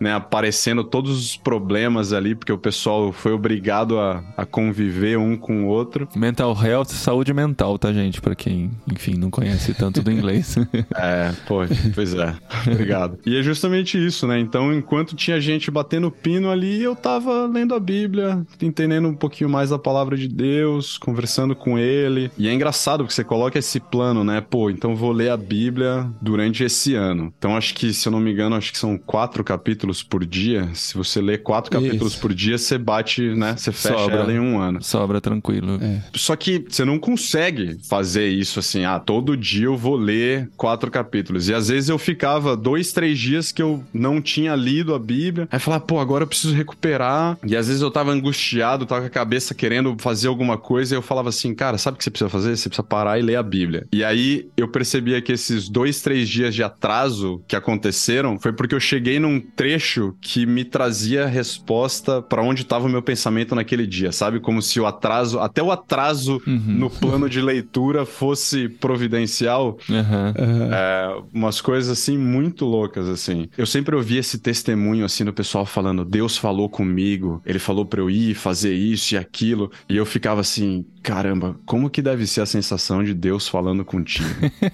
né, 0.01 0.13
aparecendo 0.13 0.83
todos 0.83 1.19
os 1.19 1.37
problemas 1.37 2.13
ali, 2.13 2.35
porque 2.35 2.53
o 2.53 2.59
pessoal 2.59 3.13
foi 3.13 3.33
obrigado 3.33 3.99
a, 3.99 4.25
a 4.37 4.47
conviver 4.47 5.19
um 5.19 5.37
com 5.37 5.65
o 5.65 5.67
outro. 5.67 6.09
Mental 6.17 6.57
health, 6.65 6.87
saúde 6.87 7.33
mental, 7.33 7.79
tá, 7.79 7.93
gente? 7.93 8.21
Pra 8.21 8.35
quem, 8.35 8.71
enfim, 8.91 9.15
não 9.15 9.31
conhece 9.31 9.75
tanto 9.75 10.03
do 10.03 10.11
inglês. 10.11 10.57
É, 10.95 11.33
pô, 11.47 11.57
pois 11.95 12.15
é. 12.15 12.35
Obrigado. 12.67 13.19
E 13.27 13.37
é 13.37 13.43
justamente 13.43 14.05
isso, 14.05 14.27
né? 14.27 14.39
Então, 14.39 14.73
enquanto 14.73 15.15
tinha 15.15 15.41
gente 15.41 15.71
batendo 15.71 16.11
pino 16.11 16.51
ali, 16.51 16.83
eu 16.83 16.97
tava 16.97 17.47
lendo 17.47 17.75
a 17.75 17.81
Bíblia, 17.81 18.45
entendendo 18.61 19.09
um 19.09 19.15
pouquinho 19.15 19.51
mais 19.51 19.71
da 19.71 19.79
palavra 19.79 20.17
de 20.17 20.29
Deus, 20.29 20.97
conversando 20.97 21.55
com 21.55 21.79
ele. 21.79 22.31
E 22.39 22.49
é 22.49 22.53
engraçado 22.53 23.05
porque 23.05 23.15
você 23.15 23.25
coloca 23.25 23.59
esse 23.59 23.79
plano, 23.79 24.25
né? 24.25 24.41
Pô, 24.41 24.71
então 24.71 24.97
vou 24.97 25.13
ler 25.13 25.31
a 25.31 25.37
Bíblia 25.37 26.11
durante 26.21 26.65
esse 26.65 26.95
ano. 26.95 27.33
Então, 27.39 27.57
acho 27.57 27.75
que, 27.75 27.93
se 27.93 28.09
eu 28.09 28.13
não 28.13 28.21
me 28.21 28.33
engano, 28.33 28.57
acho 28.57 28.73
que 28.73 28.79
são 28.79 28.97
quatro 28.97 29.36
capítulos 29.45 30.03
por 30.03 30.25
dia. 30.25 30.69
Se 30.75 30.97
você 30.97 31.21
lê 31.21 31.39
quatro 31.39 31.71
capítulos 31.71 32.13
Isso. 32.13 32.21
por 32.21 32.35
dia, 32.35 32.59
você 32.59 32.79
bate, 32.79 33.23
né? 33.35 33.55
Você 33.57 33.73
fecha 33.73 33.99
Sobra. 33.99 34.17
ela 34.17 34.33
em 34.33 34.39
um 34.39 34.59
ano. 34.59 34.83
Sobra 34.83 35.21
tranquilo. 35.21 35.79
É. 35.83 36.03
Só 36.15 36.37
que 36.37 36.65
você 36.69 36.85
não 36.85 36.99
consegue 36.99 37.79
fazer 37.89 38.29
isso 38.29 38.59
assim, 38.59 38.85
ah, 38.85 38.99
todo 38.99 39.37
dia 39.37 39.67
eu 39.67 39.77
vou 39.77 39.97
ler 39.97 40.51
quatro 40.57 40.91
capítulos. 40.91 41.49
E 41.49 41.55
às 41.55 41.69
vezes 41.69 41.89
eu 41.89 41.99
ficava 41.99 42.57
dois, 42.57 42.93
três 42.93 43.19
dias 43.19 43.53
que 43.53 43.63
eu 43.63 43.83
não 43.93 44.21
tinha 44.21 44.55
lido 44.55 44.95
a 44.95 44.99
Bíblia. 44.99 45.49
Aí 45.51 45.59
falava, 45.59 45.85
pô, 45.85 45.99
agora 45.99 46.25
eu 46.25 46.29
preciso 46.29 46.55
recuperar. 46.55 47.39
E 47.47 47.57
às 47.57 47.69
vezes 47.69 47.83
eu 47.83 47.91
tava 47.91 48.13
angustiado, 48.13 48.87
tava 48.87 49.03
com 49.03 49.07
a 49.07 49.11
cabeça 49.11 49.55
querendo 49.55 49.97
fazer 49.99 50.29
alguma 50.29 50.57
coisa. 50.57 50.95
E 50.95 50.97
eu 50.97 51.03
falava 51.03 51.29
assim, 51.29 51.55
cara, 51.55 51.79
sabe 51.79 51.97
o 51.97 51.99
que 51.99 52.05
você 52.05 52.11
precisa 52.11 52.31
fazer? 52.31 52.57
Você 52.57 52.69
precisa 52.69 52.87
parar 52.87 53.19
e 53.19 53.23
ler 53.23 53.37
a 53.37 53.43
Bíblia. 53.43 53.87
E 53.93 54.05
aí 54.05 54.49
eu 54.57 54.69
percebia 54.69 55.21
que 55.23 55.33
esses 55.33 55.69
dois, 55.69 56.01
três 56.01 56.29
dias 56.29 56.55
de 56.55 56.63
atraso 56.63 57.43
que 57.47 57.57
aconteceram 57.57 58.39
foi 58.39 58.53
porque 58.53 58.75
eu 58.75 58.81
cheguei 58.81 59.19
num 59.27 59.41
trecho 59.41 60.15
que 60.21 60.47
me 60.47 60.65
trazia 60.65 61.27
resposta 61.27 62.23
pra 62.23 62.43
onde 62.43 62.65
tava 62.65 62.87
o 62.87 62.89
meu 62.89 63.03
pensamento 63.03 63.55
naquele 63.55 63.87
dia, 63.87 64.13
sabe? 64.13 64.41
Como 64.41 64.63
se 64.63 64.81
o 64.81 64.87
atraso, 64.87 65.41
até 65.41 65.63
o 65.63 65.71
atraso 65.71 66.41
no 66.47 66.89
plano 66.89 67.29
de 67.29 67.41
leitura 67.41 68.07
fosse 68.07 68.69
providencial. 68.69 69.79
Aham. 69.91 70.35
É, 70.73 71.23
umas 71.33 71.61
coisas 71.61 71.91
assim 71.91 72.17
muito 72.17 72.65
loucas 72.65 73.09
assim. 73.09 73.49
Eu 73.57 73.67
sempre 73.67 73.95
ouvi 73.97 74.17
esse 74.17 74.39
testemunho 74.39 75.05
assim 75.05 75.25
do 75.25 75.33
pessoal 75.33 75.67
falando: 75.67 76.05
Deus 76.05 76.37
falou 76.37 76.69
comigo, 76.69 77.43
ele 77.45 77.59
falou 77.59 77.85
pra 77.85 78.01
eu 78.01 78.09
ir 78.09 78.35
fazer 78.35 78.75
isso 78.75 79.15
e 79.15 79.19
aquilo, 79.19 79.71
e 79.89 79.97
eu 79.97 80.07
ficava 80.07 80.41
assim: 80.41 80.85
caramba, 81.07 81.57
como 81.65 81.89
que 81.89 82.03
deve 82.03 82.27
ser 82.27 82.41
a 82.41 82.47
sensação 82.47 83.05
de 83.05 83.15
Deus 83.15 83.47
falando 83.47 83.85
contigo? 83.85 84.29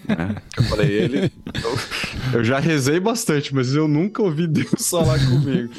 né? 0.09 0.37
Eu 0.57 0.63
falei: 0.65 0.91
ele, 0.91 1.33
eu, 1.63 1.79
eu 2.39 2.45
já 2.45 2.59
rezei 2.59 2.99
bastante, 2.99 3.55
mas 3.55 3.75
eu 3.75 3.87
nunca 3.87 4.23
ouvi 4.23 4.47
Deus 4.47 4.71
falar 4.89 5.19
comigo. 5.19 5.71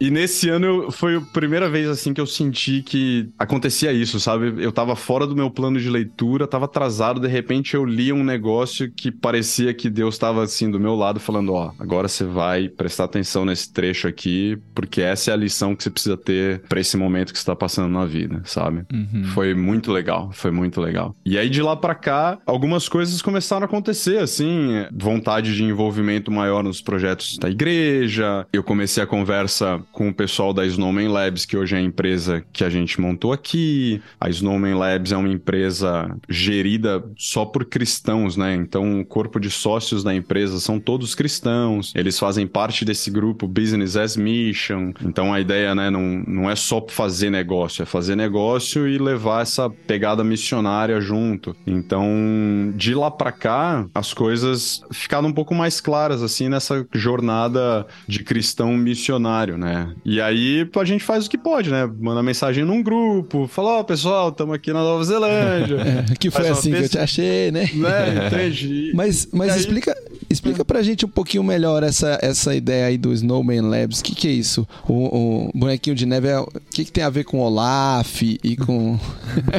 E 0.00 0.10
nesse 0.10 0.48
ano 0.48 0.66
eu- 0.66 0.90
foi 0.90 1.16
a 1.16 1.20
primeira 1.20 1.68
vez 1.68 1.86
assim 1.88 2.14
que 2.14 2.20
eu 2.20 2.26
senti 2.26 2.82
que 2.82 3.28
acontecia 3.38 3.92
isso, 3.92 4.18
sabe? 4.18 4.54
Eu 4.58 4.72
tava 4.72 4.96
fora 4.96 5.26
do 5.26 5.36
meu 5.36 5.50
plano 5.50 5.78
de 5.78 5.90
leitura, 5.90 6.46
tava 6.46 6.64
atrasado, 6.64 7.20
de 7.20 7.28
repente 7.28 7.74
eu 7.74 7.84
li 7.84 8.10
um 8.12 8.24
negócio 8.24 8.90
que 8.90 9.10
parecia 9.12 9.74
que 9.74 9.90
Deus 9.90 10.16
tava 10.16 10.42
assim 10.42 10.70
do 10.70 10.80
meu 10.80 10.94
lado 10.94 11.20
falando, 11.20 11.52
ó, 11.52 11.72
agora 11.78 12.08
você 12.08 12.24
vai 12.24 12.68
prestar 12.68 13.04
atenção 13.04 13.44
nesse 13.44 13.72
trecho 13.72 14.08
aqui, 14.08 14.56
porque 14.74 15.02
essa 15.02 15.30
é 15.30 15.34
a 15.34 15.36
lição 15.36 15.76
que 15.76 15.82
você 15.82 15.90
precisa 15.90 16.16
ter 16.16 16.62
pra 16.68 16.80
esse 16.80 16.96
momento 16.96 17.32
que 17.32 17.38
você 17.38 17.44
tá 17.44 17.54
passando 17.54 17.92
na 17.92 18.06
vida, 18.06 18.40
sabe? 18.44 18.84
Uhum. 18.92 19.24
Foi 19.34 19.54
muito 19.54 19.92
legal, 19.92 20.30
foi 20.32 20.50
muito 20.50 20.80
legal. 20.80 21.14
E 21.26 21.36
aí 21.36 21.50
de 21.50 21.60
lá 21.60 21.76
pra 21.76 21.94
cá, 21.94 22.38
algumas 22.46 22.88
coisas 22.88 23.20
começaram 23.20 23.64
a 23.64 23.66
acontecer, 23.66 24.18
assim, 24.18 24.70
vontade 24.92 25.54
de 25.54 25.62
envolvimento 25.62 26.30
maior 26.30 26.62
nos 26.64 26.80
projetos 26.80 27.36
da 27.38 27.50
igreja. 27.50 28.46
Eu 28.52 28.62
comecei 28.62 29.02
a 29.02 29.06
conversa 29.06 29.78
com 30.00 30.08
o 30.08 30.14
pessoal 30.14 30.54
da 30.54 30.64
Snowman 30.64 31.08
Labs, 31.08 31.44
que 31.44 31.54
hoje 31.54 31.76
é 31.76 31.78
a 31.78 31.82
empresa 31.82 32.42
que 32.54 32.64
a 32.64 32.70
gente 32.70 32.98
montou 32.98 33.34
aqui. 33.34 34.00
A 34.18 34.30
Snowman 34.30 34.72
Labs 34.72 35.12
é 35.12 35.16
uma 35.18 35.28
empresa 35.28 36.16
gerida 36.26 37.04
só 37.18 37.44
por 37.44 37.66
cristãos, 37.66 38.34
né? 38.34 38.54
Então 38.54 39.02
o 39.02 39.04
corpo 39.04 39.38
de 39.38 39.50
sócios 39.50 40.02
da 40.02 40.14
empresa 40.14 40.58
são 40.58 40.80
todos 40.80 41.14
cristãos. 41.14 41.92
Eles 41.94 42.18
fazem 42.18 42.46
parte 42.46 42.82
desse 42.82 43.10
grupo 43.10 43.46
Business 43.46 43.94
as 43.94 44.16
Mission. 44.16 44.94
Então 45.04 45.34
a 45.34 45.38
ideia, 45.38 45.74
né, 45.74 45.90
não, 45.90 46.24
não 46.26 46.50
é 46.50 46.56
só 46.56 46.82
fazer 46.88 47.28
negócio, 47.28 47.82
é 47.82 47.84
fazer 47.84 48.16
negócio 48.16 48.88
e 48.88 48.96
levar 48.96 49.42
essa 49.42 49.68
pegada 49.68 50.24
missionária 50.24 50.98
junto. 50.98 51.54
Então, 51.66 52.72
de 52.74 52.94
lá 52.94 53.10
pra 53.10 53.32
cá, 53.32 53.86
as 53.94 54.14
coisas 54.14 54.80
ficaram 54.90 55.28
um 55.28 55.32
pouco 55.34 55.54
mais 55.54 55.78
claras, 55.78 56.22
assim, 56.22 56.48
nessa 56.48 56.86
jornada 56.90 57.86
de 58.08 58.24
cristão 58.24 58.74
missionário, 58.78 59.58
né? 59.58 59.89
E 60.04 60.20
aí 60.20 60.68
a 60.74 60.84
gente 60.84 61.04
faz 61.04 61.26
o 61.26 61.30
que 61.30 61.38
pode, 61.38 61.70
né? 61.70 61.90
Manda 61.98 62.22
mensagem 62.22 62.64
num 62.64 62.82
grupo, 62.82 63.46
fala, 63.46 63.78
ó, 63.78 63.82
pessoal, 63.82 64.30
estamos 64.30 64.54
aqui 64.54 64.72
na 64.72 64.80
Nova 64.80 65.04
Zelândia. 65.04 65.78
É, 65.90 66.14
que 66.14 66.30
foi 66.30 66.48
assim 66.48 66.70
que 66.70 66.78
eu 66.78 66.88
te 66.88 66.98
achei, 66.98 67.50
né? 67.50 67.68
né? 67.74 68.26
Entende? 68.28 68.92
Mas, 68.94 69.28
mas 69.32 69.52
aí- 69.52 69.60
explica, 69.60 69.96
Explica 70.30 70.64
pra 70.64 70.80
gente 70.80 71.04
um 71.04 71.08
pouquinho 71.08 71.42
melhor 71.42 71.82
essa, 71.82 72.16
essa 72.22 72.54
ideia 72.54 72.86
aí 72.86 72.96
do 72.96 73.12
Snowman 73.12 73.62
Labs. 73.62 73.98
O 73.98 74.04
que, 74.04 74.14
que 74.14 74.28
é 74.28 74.30
isso? 74.30 74.66
O, 74.86 75.48
o 75.48 75.50
bonequinho 75.52 75.96
de 75.96 76.06
neve, 76.06 76.28
é, 76.28 76.38
o 76.38 76.46
que, 76.70 76.84
que 76.84 76.92
tem 76.92 77.02
a 77.02 77.10
ver 77.10 77.24
com 77.24 77.40
Olaf 77.40 78.22
e 78.22 78.56
com. 78.56 78.96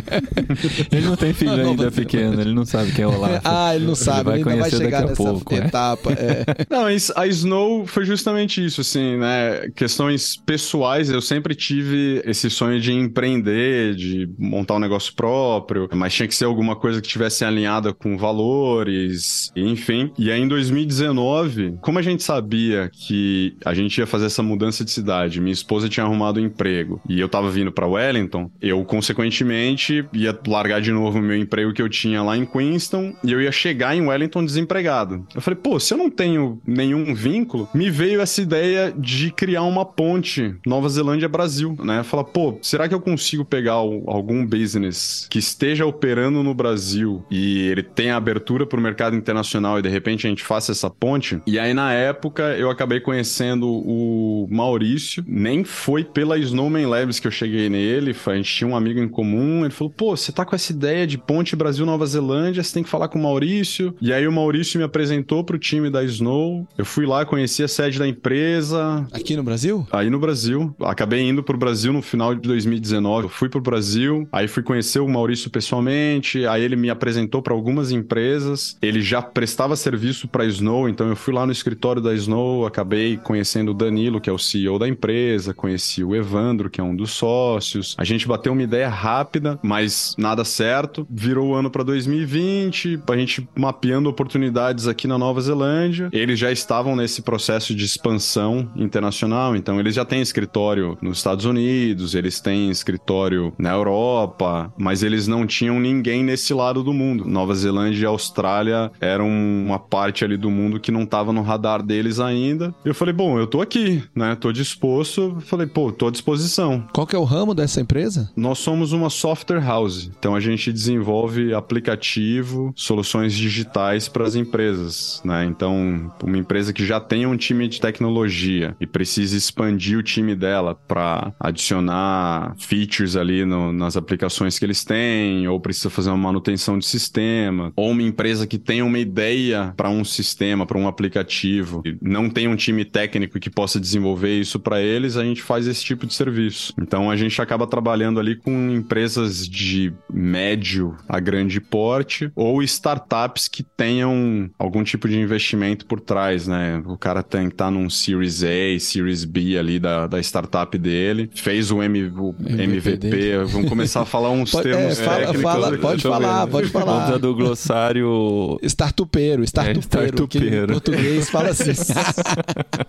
ele 0.89 1.05
não 1.05 1.17
tem 1.17 1.33
filho 1.33 1.51
ainda 1.51 1.91
pequeno, 1.91 2.39
ele 2.39 2.53
não 2.53 2.63
sabe 2.63 2.93
quem 2.93 3.03
é 3.03 3.07
Olaf. 3.07 3.41
ah, 3.43 3.75
ele 3.75 3.85
não 3.85 3.95
sabe, 3.95 4.31
ele, 4.31 4.43
vai 4.45 4.53
ainda 4.53 4.69
vai 4.69 4.71
chegar 4.71 5.01
nessa 5.01 5.15
pouco, 5.15 5.53
é. 5.53 5.57
etapa. 5.57 6.13
É. 6.13 6.45
Não, 6.69 6.85
a 6.85 7.27
Snow 7.27 7.85
foi 7.85 8.05
justamente 8.05 8.65
isso, 8.65 8.79
assim, 8.79 9.17
né? 9.17 9.69
Questões 10.11 10.35
pessoais, 10.35 11.09
eu 11.09 11.21
sempre 11.21 11.55
tive 11.55 12.21
esse 12.25 12.49
sonho 12.49 12.81
de 12.81 12.91
empreender, 12.91 13.95
de 13.95 14.29
montar 14.37 14.75
um 14.75 14.79
negócio 14.79 15.13
próprio, 15.15 15.87
mas 15.93 16.13
tinha 16.13 16.27
que 16.27 16.35
ser 16.35 16.45
alguma 16.45 16.75
coisa 16.75 17.01
que 17.01 17.07
tivesse 17.07 17.45
alinhada 17.45 17.93
com 17.93 18.17
valores, 18.17 19.51
enfim. 19.55 20.11
E 20.17 20.29
aí 20.29 20.41
em 20.41 20.47
2019, 20.47 21.77
como 21.81 21.97
a 21.97 22.01
gente 22.01 22.23
sabia 22.23 22.89
que 22.93 23.55
a 23.63 23.73
gente 23.73 23.97
ia 23.97 24.05
fazer 24.05 24.25
essa 24.25 24.43
mudança 24.43 24.83
de 24.83 24.91
cidade, 24.91 25.39
minha 25.39 25.53
esposa 25.53 25.87
tinha 25.87 26.05
arrumado 26.05 26.39
um 26.39 26.45
emprego 26.45 26.99
e 27.07 27.19
eu 27.19 27.29
tava 27.29 27.49
vindo 27.49 27.71
para 27.71 27.87
Wellington, 27.87 28.51
eu 28.61 28.83
consequentemente 28.83 30.05
ia 30.13 30.37
largar 30.45 30.81
de 30.81 30.91
novo 30.91 31.19
o 31.19 31.21
meu 31.21 31.37
emprego 31.37 31.73
que 31.73 31.81
eu 31.81 31.89
tinha 31.89 32.21
lá 32.21 32.37
em 32.37 32.45
Queenston 32.45 33.13
e 33.23 33.31
eu 33.31 33.41
ia 33.41 33.51
chegar 33.51 33.95
em 33.95 34.01
Wellington 34.01 34.43
desempregado. 34.43 35.25
Eu 35.33 35.41
falei, 35.41 35.59
pô, 35.61 35.79
se 35.79 35.93
eu 35.93 35.97
não 35.97 36.09
tenho 36.09 36.61
nenhum 36.65 37.13
vínculo, 37.13 37.69
me 37.73 37.89
veio 37.89 38.19
essa 38.19 38.41
ideia 38.41 38.93
de 38.97 39.31
criar 39.31 39.63
uma 39.63 39.85
ponte 40.01 40.55
Nova 40.65 40.89
Zelândia-Brasil, 40.89 41.77
né? 41.83 42.01
Falar, 42.01 42.23
pô, 42.23 42.57
será 42.59 42.89
que 42.89 42.95
eu 42.95 42.99
consigo 42.99 43.45
pegar 43.45 43.73
algum 43.73 44.43
business 44.43 45.27
que 45.29 45.37
esteja 45.37 45.85
operando 45.85 46.41
no 46.41 46.55
Brasil 46.55 47.23
e 47.29 47.67
ele 47.67 47.83
tenha 47.83 48.15
abertura 48.15 48.65
para 48.65 48.79
o 48.79 48.81
mercado 48.81 49.15
internacional 49.15 49.77
e 49.77 49.83
de 49.83 49.89
repente 49.89 50.25
a 50.25 50.29
gente 50.31 50.43
faça 50.43 50.71
essa 50.71 50.89
ponte? 50.89 51.39
E 51.45 51.59
aí, 51.59 51.71
na 51.71 51.93
época, 51.93 52.57
eu 52.57 52.71
acabei 52.71 52.99
conhecendo 52.99 53.67
o 53.69 54.47
Maurício, 54.49 55.23
nem 55.27 55.63
foi 55.63 56.03
pela 56.03 56.35
Snowman 56.39 56.87
Labs 56.87 57.19
que 57.19 57.27
eu 57.27 57.31
cheguei 57.31 57.69
nele, 57.69 58.15
a 58.25 58.35
gente 58.35 58.55
tinha 58.55 58.67
um 58.67 58.75
amigo 58.75 58.99
em 58.99 59.07
comum, 59.07 59.63
ele 59.63 59.73
falou, 59.73 59.93
pô, 59.95 60.17
você 60.17 60.31
tá 60.31 60.43
com 60.43 60.55
essa 60.55 60.71
ideia 60.71 61.05
de 61.05 61.19
ponte 61.19 61.55
Brasil-Nova 61.55 62.07
Zelândia, 62.07 62.63
você 62.63 62.73
tem 62.73 62.81
que 62.81 62.89
falar 62.89 63.07
com 63.07 63.19
o 63.19 63.21
Maurício. 63.21 63.93
E 64.01 64.11
aí 64.11 64.27
o 64.27 64.31
Maurício 64.31 64.79
me 64.79 64.83
apresentou 64.83 65.43
pro 65.43 65.59
time 65.59 65.91
da 65.91 66.03
Snow, 66.03 66.67
eu 66.75 66.85
fui 66.85 67.05
lá, 67.05 67.23
conheci 67.23 67.61
a 67.61 67.67
sede 67.67 67.99
da 67.99 68.07
empresa. 68.07 69.05
Aqui 69.11 69.35
no 69.35 69.43
Brasil? 69.43 69.85
Aí 69.91 70.09
no 70.09 70.19
Brasil. 70.19 70.73
Acabei 70.81 71.21
indo 71.21 71.43
pro 71.43 71.57
Brasil 71.57 71.91
no 71.91 72.01
final 72.01 72.33
de 72.33 72.41
2019. 72.41 73.25
Eu 73.25 73.29
fui 73.29 73.49
pro 73.49 73.61
Brasil, 73.61 74.27
aí 74.31 74.47
fui 74.47 74.63
conhecer 74.63 74.99
o 74.99 75.07
Maurício 75.07 75.49
pessoalmente, 75.49 76.45
aí 76.45 76.63
ele 76.63 76.75
me 76.75 76.89
apresentou 76.89 77.41
para 77.41 77.53
algumas 77.53 77.91
empresas. 77.91 78.77
Ele 78.81 79.01
já 79.01 79.21
prestava 79.21 79.75
serviço 79.75 80.27
para 80.27 80.45
Snow, 80.45 80.87
então 80.87 81.07
eu 81.07 81.15
fui 81.15 81.33
lá 81.33 81.45
no 81.45 81.51
escritório 81.51 82.01
da 82.01 82.13
Snow, 82.13 82.65
acabei 82.65 83.17
conhecendo 83.17 83.71
o 83.71 83.73
Danilo, 83.73 84.21
que 84.21 84.29
é 84.29 84.33
o 84.33 84.37
CEO 84.37 84.79
da 84.79 84.87
empresa, 84.87 85.53
conheci 85.53 86.03
o 86.03 86.15
Evandro, 86.15 86.69
que 86.69 86.79
é 86.79 86.83
um 86.83 86.95
dos 86.95 87.11
sócios. 87.11 87.95
A 87.97 88.03
gente 88.03 88.27
bateu 88.27 88.53
uma 88.53 88.63
ideia 88.63 88.89
rápida, 88.89 89.59
mas 89.61 90.15
nada 90.17 90.45
certo. 90.45 91.05
Virou 91.09 91.49
o 91.49 91.53
ano 91.53 91.69
para 91.69 91.83
2020, 91.83 93.01
a 93.07 93.17
gente 93.17 93.47
mapeando 93.57 94.09
oportunidades 94.09 94.87
aqui 94.87 95.07
na 95.07 95.17
Nova 95.17 95.41
Zelândia. 95.41 96.09
Eles 96.13 96.39
já 96.39 96.51
estavam 96.51 96.95
nesse 96.95 97.21
processo 97.21 97.75
de 97.75 97.83
expansão 97.83 98.71
internacional, 98.75 99.55
então 99.55 99.80
eles 99.81 99.95
já 99.95 100.05
têm 100.05 100.21
escritório 100.21 100.97
nos 101.01 101.17
Estados 101.17 101.45
Unidos, 101.45 102.15
eles 102.15 102.39
têm 102.39 102.69
escritório 102.69 103.53
na 103.57 103.71
Europa, 103.71 104.73
mas 104.77 105.03
eles 105.03 105.27
não 105.27 105.45
tinham 105.45 105.79
ninguém 105.79 106.23
nesse 106.23 106.53
lado 106.53 106.83
do 106.83 106.93
mundo. 106.93 107.25
Nova 107.25 107.53
Zelândia 107.53 108.03
e 108.03 108.05
Austrália 108.05 108.91
eram 108.99 109.27
uma 109.27 109.79
parte 109.79 110.23
ali 110.23 110.37
do 110.37 110.49
mundo 110.49 110.79
que 110.79 110.91
não 110.91 111.03
estava 111.03 111.33
no 111.33 111.41
radar 111.41 111.83
deles 111.83 112.19
ainda. 112.19 112.73
Eu 112.85 112.95
falei, 112.95 113.13
bom, 113.13 113.39
eu 113.39 113.47
tô 113.47 113.61
aqui, 113.61 114.03
né? 114.15 114.35
Tô 114.35 114.51
disposto. 114.51 115.37
Falei, 115.41 115.67
pô, 115.67 115.91
tô 115.91 116.07
à 116.07 116.11
disposição. 116.11 116.85
Qual 116.93 117.07
que 117.07 117.15
é 117.15 117.19
o 117.19 117.23
ramo 117.23 117.53
dessa 117.53 117.81
empresa? 117.81 118.31
Nós 118.35 118.59
somos 118.59 118.91
uma 118.91 119.09
software 119.09 119.63
house. 119.63 120.09
Então 120.17 120.35
a 120.35 120.39
gente 120.39 120.71
desenvolve 120.71 121.53
aplicativo, 121.53 122.71
soluções 122.75 123.33
digitais 123.33 124.07
para 124.07 124.25
as 124.25 124.35
empresas, 124.35 125.21
né? 125.25 125.45
Então, 125.45 126.11
uma 126.23 126.37
empresa 126.37 126.71
que 126.71 126.85
já 126.85 126.99
tem 126.99 127.25
um 127.25 127.35
time 127.35 127.67
de 127.67 127.81
tecnologia 127.81 128.75
e 128.79 128.85
precisa 128.85 129.35
expandir 129.35 129.70
o 129.95 130.03
time 130.03 130.35
dela 130.35 130.75
para 130.75 131.33
adicionar 131.39 132.55
features 132.57 133.15
ali 133.15 133.45
no, 133.45 133.71
nas 133.71 133.97
aplicações 133.97 134.57
que 134.57 134.65
eles 134.65 134.83
têm, 134.83 135.47
ou 135.47 135.59
precisa 135.59 135.89
fazer 135.89 136.09
uma 136.09 136.17
manutenção 136.17 136.77
de 136.77 136.85
sistema, 136.85 137.71
ou 137.75 137.91
uma 137.91 138.03
empresa 138.03 138.47
que 138.47 138.57
tem 138.57 138.81
uma 138.81 138.99
ideia 138.99 139.73
para 139.75 139.89
um 139.89 140.03
sistema, 140.03 140.65
para 140.65 140.77
um 140.77 140.87
aplicativo, 140.87 141.81
e 141.85 141.97
não 142.01 142.29
tem 142.29 142.47
um 142.47 142.55
time 142.55 142.85
técnico 142.85 143.39
que 143.39 143.49
possa 143.49 143.79
desenvolver 143.79 144.39
isso 144.39 144.59
para 144.59 144.81
eles, 144.81 145.17
a 145.17 145.23
gente 145.23 145.41
faz 145.41 145.67
esse 145.67 145.83
tipo 145.83 146.05
de 146.05 146.13
serviço. 146.13 146.73
Então 146.79 147.09
a 147.09 147.15
gente 147.15 147.41
acaba 147.41 147.67
trabalhando 147.67 148.19
ali 148.19 148.35
com 148.35 148.71
empresas 148.71 149.47
de 149.47 149.93
médio 150.11 150.95
a 151.07 151.19
grande 151.19 151.59
porte 151.59 152.31
ou 152.35 152.61
startups 152.63 153.47
que 153.47 153.63
tenham 153.63 154.49
algum 154.57 154.83
tipo 154.83 155.07
de 155.07 155.19
investimento 155.19 155.85
por 155.85 155.99
trás, 155.99 156.47
né? 156.47 156.81
O 156.85 156.97
cara 156.97 157.23
tem 157.23 157.47
que 157.47 157.55
estar 157.55 157.65
tá 157.65 157.71
num 157.71 157.89
Series 157.89 158.43
A, 158.43 158.79
Series 158.79 159.25
B 159.25 159.57
ali 159.61 159.79
da, 159.79 160.07
da 160.07 160.19
startup 160.19 160.77
dele, 160.77 161.29
fez 161.33 161.71
o, 161.71 161.81
M, 161.81 162.11
o 162.17 162.35
MVP, 162.39 162.89
MVP 162.89 163.37
vamos 163.45 163.69
começar 163.69 164.01
a 164.01 164.05
falar 164.05 164.29
uns 164.31 164.51
pode, 164.51 164.63
termos 164.63 164.99
é, 164.99 165.03
fala, 165.03 165.33
fala, 165.35 165.77
Pode 165.77 166.01
falar, 166.01 166.47
pode 166.47 166.67
falar. 166.69 167.05
Vamos 167.05 167.21
do 167.21 167.35
glossário... 167.35 168.59
Startupeiro, 168.63 169.43
startupeiro. 169.43 169.77
É, 169.77 170.09
startupeiro. 170.09 170.63
em 170.63 170.67
português 170.67 171.29
fala 171.29 171.49
assim. 171.49 171.71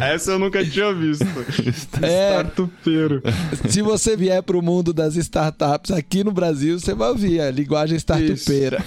Essa 0.00 0.32
eu 0.32 0.38
nunca 0.38 0.64
tinha 0.64 0.92
visto. 0.92 1.26
É, 2.00 2.30
startupeiro. 2.30 3.22
Se 3.68 3.82
você 3.82 4.16
vier 4.16 4.42
para 4.42 4.56
o 4.56 4.62
mundo 4.62 4.92
das 4.92 5.16
startups 5.16 5.90
aqui 5.90 6.22
no 6.22 6.30
Brasil, 6.30 6.78
você 6.78 6.94
vai 6.94 7.08
ouvir 7.08 7.40
a 7.40 7.50
linguagem 7.50 7.96
startupeira. 7.96 8.82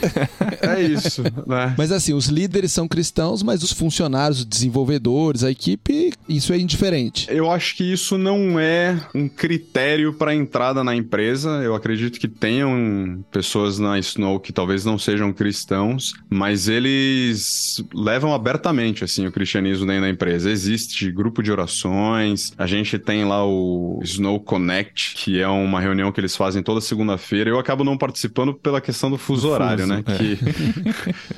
É 0.61 0.81
isso, 0.81 1.23
né? 1.45 1.75
Mas 1.77 1.91
assim, 1.91 2.13
os 2.13 2.27
líderes 2.27 2.71
são 2.71 2.87
cristãos, 2.87 3.43
mas 3.43 3.63
os 3.63 3.71
funcionários, 3.71 4.39
os 4.39 4.45
desenvolvedores, 4.45 5.43
a 5.43 5.51
equipe, 5.51 6.13
isso 6.27 6.53
é 6.53 6.57
indiferente. 6.57 7.27
Eu 7.29 7.51
acho 7.51 7.75
que 7.75 7.83
isso 7.83 8.17
não 8.17 8.59
é 8.59 8.99
um 9.13 9.27
critério 9.27 10.13
para 10.13 10.33
entrada 10.33 10.83
na 10.83 10.95
empresa. 10.95 11.49
Eu 11.63 11.75
acredito 11.75 12.19
que 12.19 12.27
tenham 12.27 13.23
pessoas 13.31 13.79
na 13.79 13.99
Snow 13.99 14.39
que 14.39 14.53
talvez 14.53 14.85
não 14.85 14.97
sejam 14.97 15.33
cristãos, 15.33 16.13
mas 16.29 16.67
eles 16.67 17.83
levam 17.93 18.33
abertamente 18.33 19.03
assim 19.03 19.25
o 19.27 19.31
cristianismo 19.31 19.85
dentro 19.85 20.01
da 20.03 20.09
empresa. 20.09 20.49
Existe 20.49 20.80
grupo 21.13 21.41
de 21.41 21.51
orações, 21.51 22.53
a 22.57 22.67
gente 22.67 22.97
tem 22.97 23.25
lá 23.25 23.45
o 23.45 23.99
Snow 24.03 24.39
Connect, 24.39 25.15
que 25.15 25.39
é 25.39 25.47
uma 25.47 25.79
reunião 25.79 26.11
que 26.11 26.19
eles 26.19 26.36
fazem 26.36 26.61
toda 26.63 26.82
segunda-feira. 26.82 27.49
Eu 27.49 27.59
acabo 27.59 27.84
não 27.84 27.97
participando 27.97 28.53
pela 28.53 28.82
questão 28.82 29.09
do 29.09 29.17
fuso, 29.17 29.41
fuso 29.41 29.53
horário, 29.53 29.88
né? 29.88 30.03
É. 30.05 30.17
Que 30.17 30.39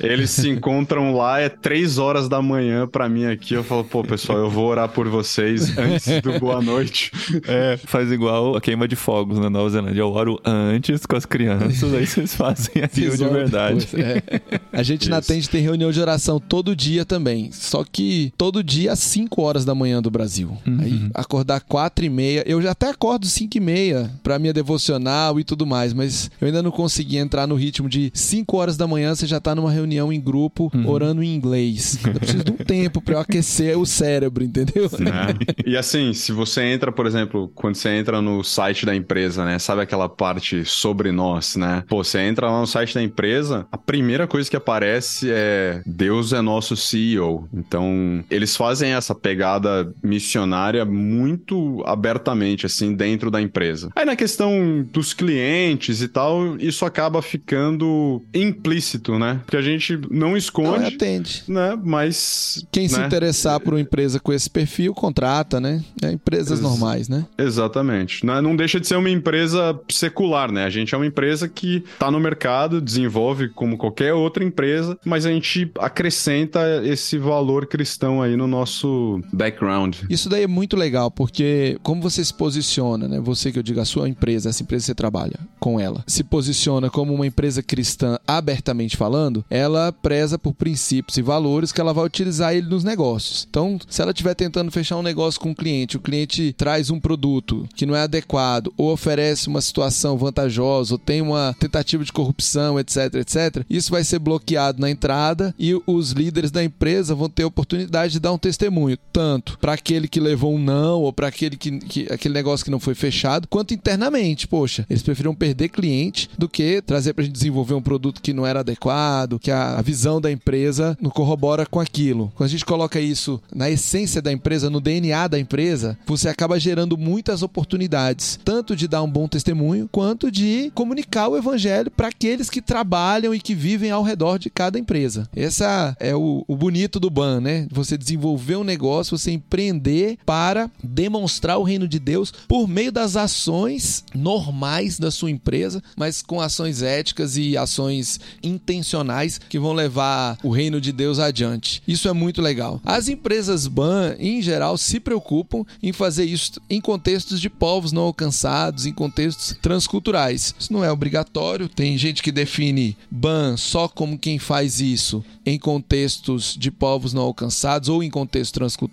eles 0.00 0.30
se 0.30 0.48
encontram 0.48 1.14
lá, 1.14 1.40
é 1.40 1.48
três 1.48 1.98
horas 1.98 2.28
da 2.28 2.40
manhã 2.40 2.86
para 2.86 3.08
mim 3.08 3.26
aqui. 3.26 3.54
Eu 3.54 3.64
falo, 3.64 3.84
pô, 3.84 4.02
pessoal, 4.02 4.38
eu 4.38 4.50
vou 4.50 4.66
orar 4.66 4.88
por 4.88 5.08
vocês 5.08 5.76
antes 5.76 6.20
do 6.22 6.38
boa 6.38 6.60
noite. 6.60 7.10
É, 7.46 7.76
faz 7.76 8.10
igual 8.10 8.56
a 8.56 8.60
queima 8.60 8.88
de 8.88 8.96
fogos 8.96 9.38
na 9.38 9.50
Nova 9.50 9.68
Zelândia. 9.68 10.00
Eu 10.00 10.10
oro 10.10 10.40
antes 10.44 11.04
com 11.04 11.16
as 11.16 11.26
crianças, 11.26 11.82
aí 11.92 12.06
vocês 12.06 12.34
fazem 12.34 12.82
aquilo 12.82 13.16
de 13.16 13.24
verdade. 13.28 13.88
é. 13.94 14.40
A 14.72 14.82
gente 14.82 15.02
Isso. 15.02 15.10
na 15.10 15.20
Tende 15.20 15.48
tem 15.48 15.60
reunião 15.60 15.90
de 15.90 16.00
oração 16.00 16.40
todo 16.40 16.74
dia 16.74 17.04
também. 17.04 17.50
Só 17.52 17.84
que 17.84 18.32
todo 18.36 18.62
dia 18.62 18.92
às 18.92 18.98
5 19.00 19.33
horas 19.42 19.64
da 19.64 19.74
manhã 19.74 20.00
do 20.00 20.10
Brasil. 20.10 20.56
Uhum. 20.66 20.78
Aí 20.80 21.10
acordar 21.14 21.60
4 21.60 22.04
e 22.04 22.08
meia. 22.08 22.44
Eu 22.46 22.60
já 22.60 22.72
até 22.72 22.90
acordo 22.90 23.26
5 23.26 23.56
e 23.56 23.60
meia 23.60 24.10
pra 24.22 24.38
minha 24.38 24.52
devocional 24.52 25.38
e 25.38 25.44
tudo 25.44 25.66
mais, 25.66 25.92
mas 25.92 26.30
eu 26.40 26.46
ainda 26.46 26.62
não 26.62 26.70
consegui 26.70 27.16
entrar 27.16 27.46
no 27.46 27.54
ritmo 27.54 27.88
de 27.88 28.10
5 28.14 28.56
horas 28.56 28.76
da 28.76 28.86
manhã 28.86 29.14
você 29.14 29.26
já 29.26 29.40
tá 29.40 29.54
numa 29.54 29.70
reunião 29.70 30.12
em 30.12 30.20
grupo 30.20 30.70
uhum. 30.74 30.88
orando 30.88 31.22
em 31.22 31.34
inglês. 31.34 31.98
Eu 32.04 32.14
preciso 32.14 32.44
de 32.44 32.52
um 32.52 32.56
tempo 32.56 33.00
pra 33.00 33.14
eu 33.14 33.20
aquecer 33.20 33.78
o 33.78 33.86
cérebro, 33.86 34.44
entendeu? 34.44 34.84
É. 34.84 35.70
E 35.70 35.76
assim, 35.76 36.12
se 36.12 36.32
você 36.32 36.62
entra, 36.62 36.92
por 36.92 37.06
exemplo, 37.06 37.50
quando 37.54 37.74
você 37.76 37.90
entra 37.90 38.20
no 38.20 38.42
site 38.42 38.84
da 38.86 38.94
empresa, 38.94 39.44
né? 39.44 39.58
Sabe 39.58 39.82
aquela 39.82 40.08
parte 40.08 40.64
sobre 40.64 41.12
nós, 41.12 41.56
né? 41.56 41.84
Pô, 41.88 42.02
você 42.02 42.20
entra 42.20 42.50
lá 42.50 42.60
no 42.60 42.66
site 42.66 42.94
da 42.94 43.02
empresa, 43.02 43.66
a 43.70 43.78
primeira 43.78 44.26
coisa 44.26 44.48
que 44.48 44.56
aparece 44.56 45.30
é 45.30 45.82
Deus 45.86 46.32
é 46.32 46.40
nosso 46.40 46.76
CEO. 46.76 47.48
Então, 47.52 48.24
eles 48.30 48.56
fazem 48.56 48.92
essa 48.92 49.14
pegada 49.24 49.90
missionária 50.02 50.84
muito 50.84 51.82
abertamente, 51.86 52.66
assim, 52.66 52.94
dentro 52.94 53.30
da 53.30 53.40
empresa. 53.40 53.88
Aí 53.96 54.04
na 54.04 54.14
questão 54.14 54.86
dos 54.92 55.14
clientes 55.14 56.02
e 56.02 56.08
tal, 56.08 56.58
isso 56.58 56.84
acaba 56.84 57.22
ficando 57.22 58.22
implícito, 58.34 59.18
né? 59.18 59.40
Porque 59.42 59.56
a 59.56 59.62
gente 59.62 59.98
não 60.10 60.36
esconde. 60.36 60.80
Não, 60.80 60.88
atende. 60.88 61.42
Né? 61.48 61.78
Mas. 61.82 62.66
Quem 62.70 62.82
né? 62.82 62.88
se 62.90 63.00
interessar 63.00 63.58
por 63.60 63.72
uma 63.72 63.80
empresa 63.80 64.20
com 64.20 64.30
esse 64.30 64.50
perfil, 64.50 64.92
contrata, 64.92 65.58
né? 65.58 65.82
É 66.02 66.12
empresas 66.12 66.58
Ex 66.58 66.60
normais, 66.60 67.08
né? 67.08 67.24
Exatamente. 67.38 68.26
Não, 68.26 68.42
não 68.42 68.54
deixa 68.54 68.78
de 68.78 68.86
ser 68.86 68.96
uma 68.96 69.08
empresa 69.08 69.80
secular, 69.88 70.52
né? 70.52 70.64
A 70.64 70.70
gente 70.70 70.94
é 70.94 70.98
uma 70.98 71.06
empresa 71.06 71.48
que 71.48 71.82
tá 71.98 72.10
no 72.10 72.20
mercado, 72.20 72.78
desenvolve 72.78 73.48
como 73.48 73.78
qualquer 73.78 74.12
outra 74.12 74.44
empresa, 74.44 74.98
mas 75.02 75.24
a 75.24 75.30
gente 75.30 75.70
acrescenta 75.78 76.82
esse 76.84 77.16
valor 77.16 77.66
cristão 77.66 78.20
aí 78.20 78.36
no 78.36 78.46
nosso 78.46 79.13
background. 79.32 79.96
Isso 80.08 80.28
daí 80.28 80.42
é 80.44 80.46
muito 80.46 80.76
legal, 80.76 81.10
porque 81.10 81.78
como 81.82 82.02
você 82.02 82.24
se 82.24 82.32
posiciona, 82.32 83.08
né? 83.08 83.20
Você 83.20 83.52
que 83.52 83.58
eu 83.58 83.62
digo, 83.62 83.80
a 83.80 83.84
sua 83.84 84.08
empresa, 84.08 84.48
essa 84.50 84.62
empresa 84.62 84.82
que 84.82 84.86
você 84.86 84.94
trabalha 84.94 85.38
com 85.58 85.78
ela, 85.78 86.04
se 86.06 86.22
posiciona 86.22 86.90
como 86.90 87.14
uma 87.14 87.26
empresa 87.26 87.62
cristã 87.62 88.18
abertamente 88.26 88.96
falando, 88.96 89.44
ela 89.50 89.92
preza 89.92 90.38
por 90.38 90.54
princípios 90.54 91.16
e 91.16 91.22
valores 91.22 91.72
que 91.72 91.80
ela 91.80 91.92
vai 91.92 92.04
utilizar 92.04 92.54
ele 92.54 92.68
nos 92.68 92.84
negócios. 92.84 93.46
Então, 93.48 93.78
se 93.88 94.02
ela 94.02 94.10
estiver 94.10 94.34
tentando 94.34 94.70
fechar 94.70 94.96
um 94.96 95.02
negócio 95.02 95.40
com 95.40 95.50
um 95.50 95.54
cliente, 95.54 95.96
o 95.96 96.00
cliente 96.00 96.52
traz 96.56 96.90
um 96.90 97.00
produto 97.00 97.68
que 97.74 97.86
não 97.86 97.94
é 97.94 98.02
adequado 98.02 98.72
ou 98.76 98.92
oferece 98.92 99.48
uma 99.48 99.60
situação 99.60 100.16
vantajosa 100.16 100.94
ou 100.94 100.98
tem 100.98 101.20
uma 101.20 101.54
tentativa 101.58 102.04
de 102.04 102.12
corrupção, 102.12 102.78
etc, 102.78 103.14
etc, 103.14 103.64
isso 103.68 103.90
vai 103.90 104.04
ser 104.04 104.18
bloqueado 104.18 104.80
na 104.80 104.90
entrada 104.90 105.54
e 105.58 105.74
os 105.86 106.12
líderes 106.12 106.50
da 106.50 106.62
empresa 106.62 107.14
vão 107.14 107.28
ter 107.28 107.42
a 107.42 107.46
oportunidade 107.46 108.14
de 108.14 108.20
dar 108.20 108.32
um 108.32 108.38
testemunho, 108.38 108.98
tanto 109.12 109.58
para 109.58 109.72
aquele 109.72 110.08
que 110.08 110.20
levou 110.20 110.54
um 110.54 110.58
não 110.58 111.02
ou 111.02 111.12
para 111.12 111.28
aquele 111.28 111.56
que, 111.56 111.78
que 111.78 112.06
aquele 112.10 112.34
negócio 112.34 112.64
que 112.64 112.70
não 112.70 112.80
foi 112.80 112.94
fechado, 112.94 113.48
quanto 113.48 113.74
internamente. 113.74 114.48
Poxa, 114.48 114.84
eles 114.88 115.02
preferiram 115.02 115.34
perder 115.34 115.68
cliente 115.68 116.28
do 116.36 116.48
que 116.48 116.82
trazer 116.82 117.12
para 117.12 117.22
a 117.22 117.24
gente 117.24 117.34
desenvolver 117.34 117.74
um 117.74 117.82
produto 117.82 118.20
que 118.20 118.32
não 118.32 118.46
era 118.46 118.60
adequado, 118.60 119.38
que 119.38 119.50
a, 119.50 119.78
a 119.78 119.82
visão 119.82 120.20
da 120.20 120.30
empresa 120.30 120.96
não 121.00 121.10
corrobora 121.10 121.66
com 121.66 121.80
aquilo. 121.80 122.32
Quando 122.34 122.48
a 122.48 122.50
gente 122.50 122.64
coloca 122.64 123.00
isso 123.00 123.40
na 123.54 123.70
essência 123.70 124.20
da 124.20 124.32
empresa, 124.32 124.70
no 124.70 124.80
DNA 124.80 125.28
da 125.28 125.38
empresa, 125.38 125.98
você 126.06 126.28
acaba 126.28 126.58
gerando 126.58 126.96
muitas 126.96 127.42
oportunidades, 127.42 128.38
tanto 128.44 128.74
de 128.74 128.88
dar 128.88 129.02
um 129.02 129.10
bom 129.10 129.28
testemunho, 129.28 129.88
quanto 129.90 130.30
de 130.30 130.70
comunicar 130.74 131.28
o 131.28 131.36
evangelho 131.36 131.90
para 131.90 132.08
aqueles 132.08 132.50
que 132.50 132.60
trabalham 132.60 133.34
e 133.34 133.40
que 133.40 133.54
vivem 133.54 133.90
ao 133.90 134.02
redor 134.02 134.38
de 134.38 134.50
cada 134.50 134.78
empresa. 134.78 135.28
Essa 135.34 135.96
é 136.00 136.14
o, 136.14 136.44
o 136.46 136.56
bonito 136.56 136.98
do 136.98 137.10
BAN, 137.10 137.40
né? 137.40 137.66
Você 137.70 137.96
desenvolver 137.96 138.56
um 138.56 138.64
negócio, 138.64 138.93
você 139.02 139.32
empreender 139.32 140.18
para 140.24 140.70
demonstrar 140.82 141.58
o 141.58 141.62
reino 141.62 141.88
de 141.88 141.98
Deus 141.98 142.32
por 142.46 142.68
meio 142.68 142.92
das 142.92 143.16
ações 143.16 144.04
normais 144.14 144.98
da 144.98 145.10
sua 145.10 145.30
empresa, 145.30 145.82
mas 145.96 146.22
com 146.22 146.40
ações 146.40 146.82
éticas 146.82 147.36
e 147.36 147.56
ações 147.56 148.20
intencionais 148.42 149.40
que 149.48 149.58
vão 149.58 149.72
levar 149.72 150.38
o 150.42 150.50
reino 150.50 150.80
de 150.80 150.92
Deus 150.92 151.18
adiante. 151.18 151.82
Isso 151.86 152.08
é 152.08 152.12
muito 152.12 152.40
legal. 152.40 152.80
As 152.84 153.08
empresas 153.08 153.66
BAN, 153.66 154.16
em 154.18 154.40
geral, 154.42 154.76
se 154.76 155.00
preocupam 155.00 155.64
em 155.82 155.92
fazer 155.92 156.24
isso 156.24 156.60
em 156.68 156.80
contextos 156.80 157.40
de 157.40 157.48
povos 157.48 157.92
não 157.92 158.02
alcançados, 158.02 158.86
em 158.86 158.92
contextos 158.92 159.56
transculturais. 159.60 160.54
Isso 160.58 160.72
não 160.72 160.84
é 160.84 160.90
obrigatório, 160.90 161.68
tem 161.68 161.96
gente 161.96 162.22
que 162.22 162.32
define 162.32 162.96
BAN 163.10 163.56
só 163.56 163.88
como 163.88 164.18
quem 164.18 164.38
faz 164.38 164.80
isso 164.80 165.24
em 165.46 165.58
contextos 165.58 166.56
de 166.58 166.70
povos 166.70 167.12
não 167.12 167.22
alcançados 167.22 167.88
ou 167.88 168.02
em 168.02 168.10
contextos 168.10 168.52
transculturais, 168.52 168.83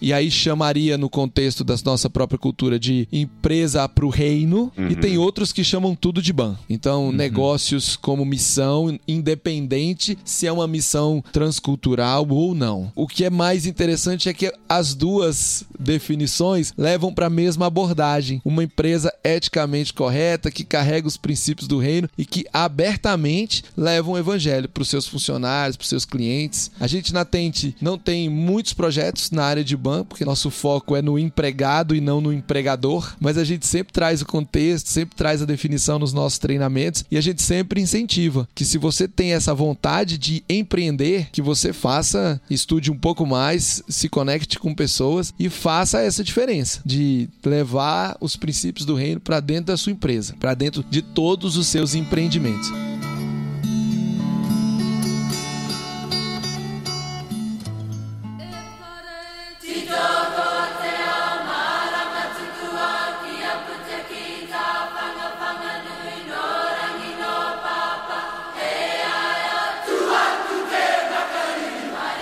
e 0.00 0.12
aí 0.12 0.30
chamaria 0.30 0.98
no 0.98 1.08
contexto 1.08 1.64
da 1.64 1.76
nossa 1.84 2.08
própria 2.10 2.38
cultura 2.38 2.78
de 2.78 3.08
empresa 3.12 3.88
para 3.88 4.06
o 4.06 4.10
reino, 4.10 4.72
uhum. 4.76 4.88
e 4.88 4.96
tem 4.96 5.18
outros 5.18 5.52
que 5.52 5.64
chamam 5.64 5.94
tudo 5.94 6.22
de 6.22 6.32
ban. 6.32 6.56
Então, 6.68 7.06
uhum. 7.06 7.12
negócios 7.12 7.96
como 7.96 8.24
missão, 8.24 8.98
independente 9.06 10.18
se 10.24 10.46
é 10.46 10.52
uma 10.52 10.66
missão 10.66 11.22
transcultural 11.32 12.26
ou 12.28 12.54
não. 12.54 12.92
O 12.94 13.06
que 13.06 13.24
é 13.24 13.30
mais 13.30 13.66
interessante 13.66 14.28
é 14.28 14.34
que 14.34 14.52
as 14.68 14.94
duas 14.94 15.64
definições 15.78 16.72
levam 16.76 17.12
para 17.12 17.26
a 17.26 17.30
mesma 17.30 17.66
abordagem. 17.66 18.40
Uma 18.44 18.64
empresa 18.64 19.12
eticamente 19.24 19.92
correta, 19.92 20.50
que 20.50 20.64
carrega 20.64 21.08
os 21.08 21.16
princípios 21.16 21.68
do 21.68 21.78
reino 21.78 22.08
e 22.16 22.24
que 22.24 22.44
abertamente 22.52 23.64
leva 23.76 24.10
o 24.10 24.18
evangelho 24.18 24.68
para 24.68 24.82
os 24.82 24.88
seus 24.88 25.06
funcionários, 25.06 25.76
para 25.76 25.86
seus 25.86 26.04
clientes. 26.04 26.70
A 26.78 26.86
gente 26.86 27.12
na 27.12 27.24
Tente 27.24 27.76
não 27.80 27.98
tem 27.98 28.28
muitos 28.28 28.72
projetos 28.72 29.15
na 29.30 29.44
área 29.44 29.64
de 29.64 29.76
ban, 29.76 30.04
porque 30.04 30.24
nosso 30.24 30.50
foco 30.50 30.96
é 30.96 31.02
no 31.02 31.18
empregado 31.18 31.94
e 31.94 32.00
não 32.00 32.20
no 32.20 32.32
empregador, 32.32 33.14
mas 33.20 33.38
a 33.38 33.44
gente 33.44 33.66
sempre 33.66 33.92
traz 33.92 34.22
o 34.22 34.26
contexto, 34.26 34.88
sempre 34.88 35.16
traz 35.16 35.42
a 35.42 35.46
definição 35.46 35.98
nos 35.98 36.12
nossos 36.12 36.38
treinamentos 36.38 37.04
e 37.10 37.16
a 37.16 37.20
gente 37.20 37.42
sempre 37.42 37.80
incentiva 37.80 38.48
que 38.54 38.64
se 38.64 38.78
você 38.78 39.06
tem 39.08 39.32
essa 39.32 39.54
vontade 39.54 40.18
de 40.18 40.44
empreender, 40.48 41.28
que 41.32 41.42
você 41.42 41.72
faça, 41.72 42.40
estude 42.48 42.90
um 42.90 42.98
pouco 42.98 43.26
mais, 43.26 43.82
se 43.88 44.08
conecte 44.08 44.58
com 44.58 44.74
pessoas 44.74 45.32
e 45.38 45.48
faça 45.48 46.00
essa 46.00 46.24
diferença 46.24 46.80
de 46.84 47.28
levar 47.44 48.16
os 48.20 48.36
princípios 48.36 48.86
do 48.86 48.94
reino 48.94 49.20
para 49.20 49.40
dentro 49.40 49.66
da 49.66 49.76
sua 49.76 49.92
empresa, 49.92 50.34
para 50.38 50.54
dentro 50.54 50.84
de 50.88 51.02
todos 51.02 51.56
os 51.56 51.66
seus 51.66 51.94
empreendimentos. 51.94 52.95